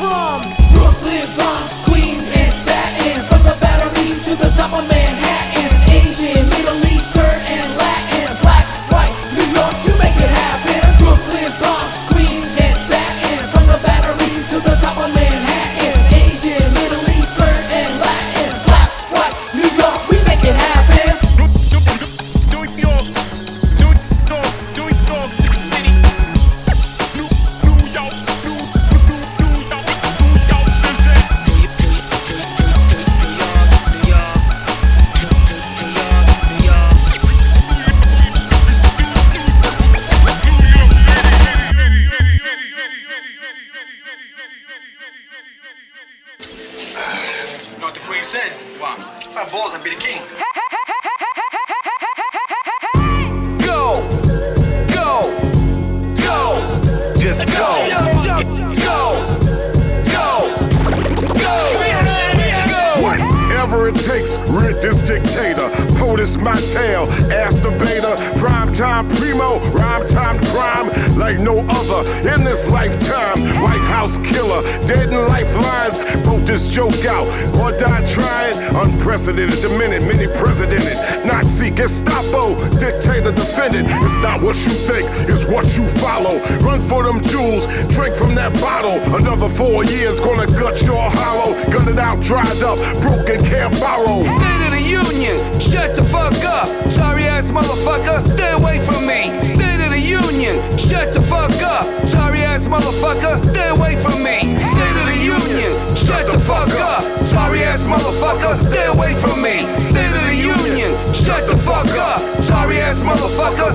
from? 0.10 0.65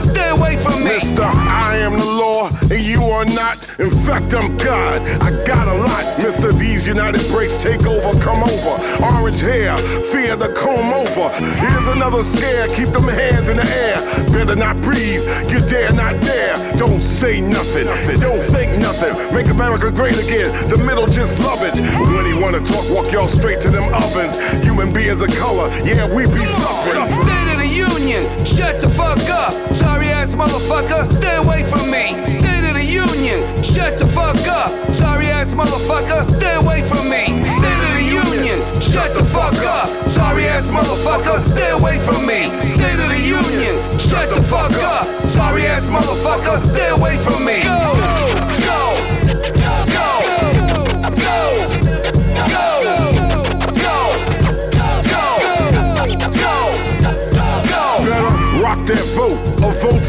Stay 0.03 0.29
away 0.31 0.57
from 0.57 0.75
me. 0.85 0.97
Mister, 0.97 1.23
I 1.25 1.77
am 1.79 1.93
the 1.93 2.05
law, 2.05 2.49
and 2.71 2.81
you 2.81 3.05
are 3.05 3.25
not. 3.37 3.57
In 3.79 3.91
fact, 3.91 4.35
I'm 4.35 4.57
God. 4.57 5.03
I 5.23 5.31
got 5.45 5.69
a 5.69 5.75
lot. 5.75 6.05
Mister, 6.19 6.53
these 6.53 6.87
United 6.87 7.23
breaks 7.31 7.57
take 7.57 7.87
over, 7.87 8.13
come 8.21 8.43
over. 8.43 8.75
Orange 9.03 9.41
hair, 9.41 9.77
fear 10.13 10.37
the 10.37 10.53
comb 10.53 10.93
over. 10.93 11.31
Here's 11.61 11.89
another 11.89 12.23
scare, 12.23 12.69
keep 12.69 12.91
them 12.91 13.09
hands 13.09 13.49
in 13.49 13.57
the 13.57 13.67
air. 13.67 13.99
Better 14.33 14.57
not 14.57 14.81
breathe, 14.81 15.23
you 15.51 15.61
dare 15.69 15.93
not 15.93 16.21
dare. 16.21 16.57
Don't 16.77 17.01
say 17.01 17.41
nothing, 17.41 17.87
don't 18.21 18.43
think 18.43 18.71
nothing. 18.81 19.13
Make 19.35 19.49
America 19.49 19.91
great 19.91 20.17
again, 20.17 20.51
the 20.69 20.79
middle 20.85 21.07
just 21.07 21.41
love 21.41 21.63
it. 21.63 21.75
When 21.99 22.27
he 22.27 22.35
wanna 22.35 22.61
talk, 22.61 22.85
walk 22.91 23.13
y'all 23.13 23.29
straight 23.29 23.61
to 23.63 23.71
them 23.71 23.89
ovens. 23.95 24.39
Human 24.65 24.93
beings 24.93 25.23
of 25.23 25.31
color, 25.37 25.69
yeah, 25.85 26.07
we 26.09 26.25
be 26.27 26.45
suffering. 26.45 27.50
Union, 27.81 28.23
shut 28.45 28.81
the 28.83 28.89
fuck 28.89 29.25
up. 29.31 29.53
Sorry 29.73 30.09
ass 30.09 30.35
motherfucker, 30.35 31.11
stay 31.13 31.37
away 31.37 31.65
from 31.65 31.91
me. 31.91 32.13
State 32.29 32.65
of 32.69 32.75
the 32.75 32.85
Union, 32.85 33.41
shut 33.63 33.99
the 33.99 34.07
fuck 34.07 34.37
up. 34.49 34.71
Sorry 34.93 35.29
ass 35.29 35.55
motherfucker, 35.55 36.29
stay 36.37 36.55
away 36.57 36.83
from 36.83 37.09
me. 37.09 37.25
State 37.47 37.85
of 37.89 37.95
the 37.97 38.05
Union, 38.05 38.59
shut 38.83 39.15
the 39.15 39.25
fuck 39.25 39.57
up. 39.65 39.89
Sorry 40.11 40.45
ass 40.47 40.67
motherfucker, 40.67 41.43
stay 41.43 41.71
away 41.71 41.97
from 41.99 42.21
me. 42.27 42.41
State 42.77 43.01
of 43.01 43.09
the 43.09 43.23
Union, 43.41 43.75
shut 43.99 44.29
the 44.29 44.43
fuck 44.43 44.77
up. 44.85 45.07
Sorry 45.31 45.65
ass 45.65 45.87
motherfucker, 45.87 46.63
stay 46.63 46.91
away 46.91 47.17
from 47.17 47.45
me. 47.47 47.63
Go, 47.65 48.50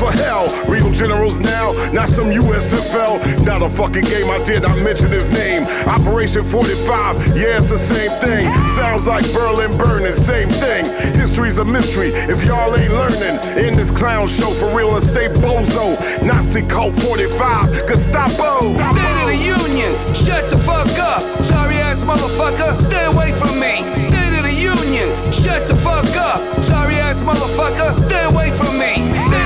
for 0.02 0.12
hell. 0.26 0.50
Real 0.66 0.90
generals 0.92 1.38
now, 1.38 1.78
not 1.94 2.10
some 2.10 2.34
USFL. 2.34 3.22
Not 3.46 3.62
a 3.62 3.70
fucking 3.70 4.06
game 4.10 4.26
I 4.34 4.42
did 4.44 4.64
not 4.64 4.74
mention 4.82 5.14
his 5.14 5.30
name. 5.30 5.62
Operation 5.86 6.44
45, 6.44 7.38
yeah, 7.38 7.62
it's 7.62 7.70
the 7.70 7.78
same 7.78 8.10
thing. 8.18 8.50
Sounds 8.74 9.06
like 9.06 9.22
Berlin 9.32 9.78
burning, 9.78 10.16
same 10.16 10.50
thing. 10.50 10.90
History's 11.14 11.60
a 11.60 11.66
mystery 11.66 12.10
if 12.34 12.44
y'all 12.44 12.74
ain't 12.74 12.94
learning. 12.98 13.38
In 13.62 13.78
this 13.78 13.92
clown 13.92 14.26
show 14.26 14.50
for 14.50 14.76
real 14.76 14.98
estate 14.98 15.38
bozo. 15.38 15.94
Nazi 16.26 16.66
cult 16.66 16.96
45, 16.96 17.86
Gestapo. 17.86 18.74
State 18.74 19.18
of 19.22 19.28
the 19.30 19.38
Union, 19.38 19.92
shut 20.18 20.50
the 20.50 20.58
fuck 20.58 20.90
up. 20.98 21.22
Sorry 21.46 21.78
ass 21.78 22.02
motherfucker, 22.02 22.74
stay 22.90 23.06
away 23.06 23.34
from 23.38 23.54
me. 23.62 23.86
State 23.94 24.34
of 24.34 24.44
the 24.50 24.56
Union, 24.58 25.10
shut 25.30 25.68
the 25.68 25.76
fuck 25.76 26.10
up. 26.18 26.42
Sorry 26.64 26.96
ass 26.96 27.22
motherfucker, 27.22 28.00
stay 28.10 28.24
away 28.26 28.50
from 28.58 28.74
me. 28.82 28.98
State 28.98 29.14
of 29.14 29.30
the 29.30 29.30
Union, 29.30 29.41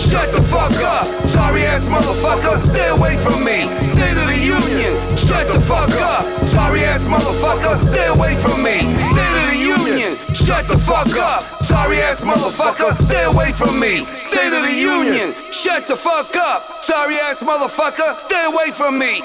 shut 0.00 0.32
the 0.32 0.40
fuck 0.40 0.72
up. 0.82 1.06
Sorry 1.28 1.64
ass 1.64 1.84
motherfucker, 1.84 2.62
stay 2.62 2.88
away 2.88 3.16
from 3.16 3.44
me. 3.44 3.68
State 3.80 4.16
of 4.16 4.26
the 4.26 4.40
Union, 4.40 4.92
shut 5.16 5.46
the 5.46 5.60
fuck 5.60 5.90
up. 6.00 6.24
Sorry 6.48 6.84
ass 6.84 7.04
motherfucker, 7.04 7.80
stay 7.80 8.06
away 8.08 8.34
from 8.34 8.62
me. 8.62 8.80
State 9.12 9.36
of 9.36 9.46
the 9.52 9.60
Union, 9.60 10.12
shut 10.34 10.66
the 10.66 10.78
fuck 10.78 11.12
up. 11.18 11.42
Sorry 11.62 12.00
ass 12.00 12.20
motherfucker, 12.20 12.96
stay 12.98 13.24
away 13.24 13.52
from 13.52 13.78
me. 13.78 13.98
State 13.98 14.52
of 14.52 14.64
the 14.64 14.72
Union, 14.72 15.34
shut 15.52 15.86
the 15.86 15.96
fuck 15.96 16.34
up. 16.36 16.82
Sorry 16.82 17.16
ass 17.16 17.42
motherfucker, 17.42 18.18
stay 18.18 18.44
away 18.46 18.70
from 18.70 18.98
me. 18.98 19.20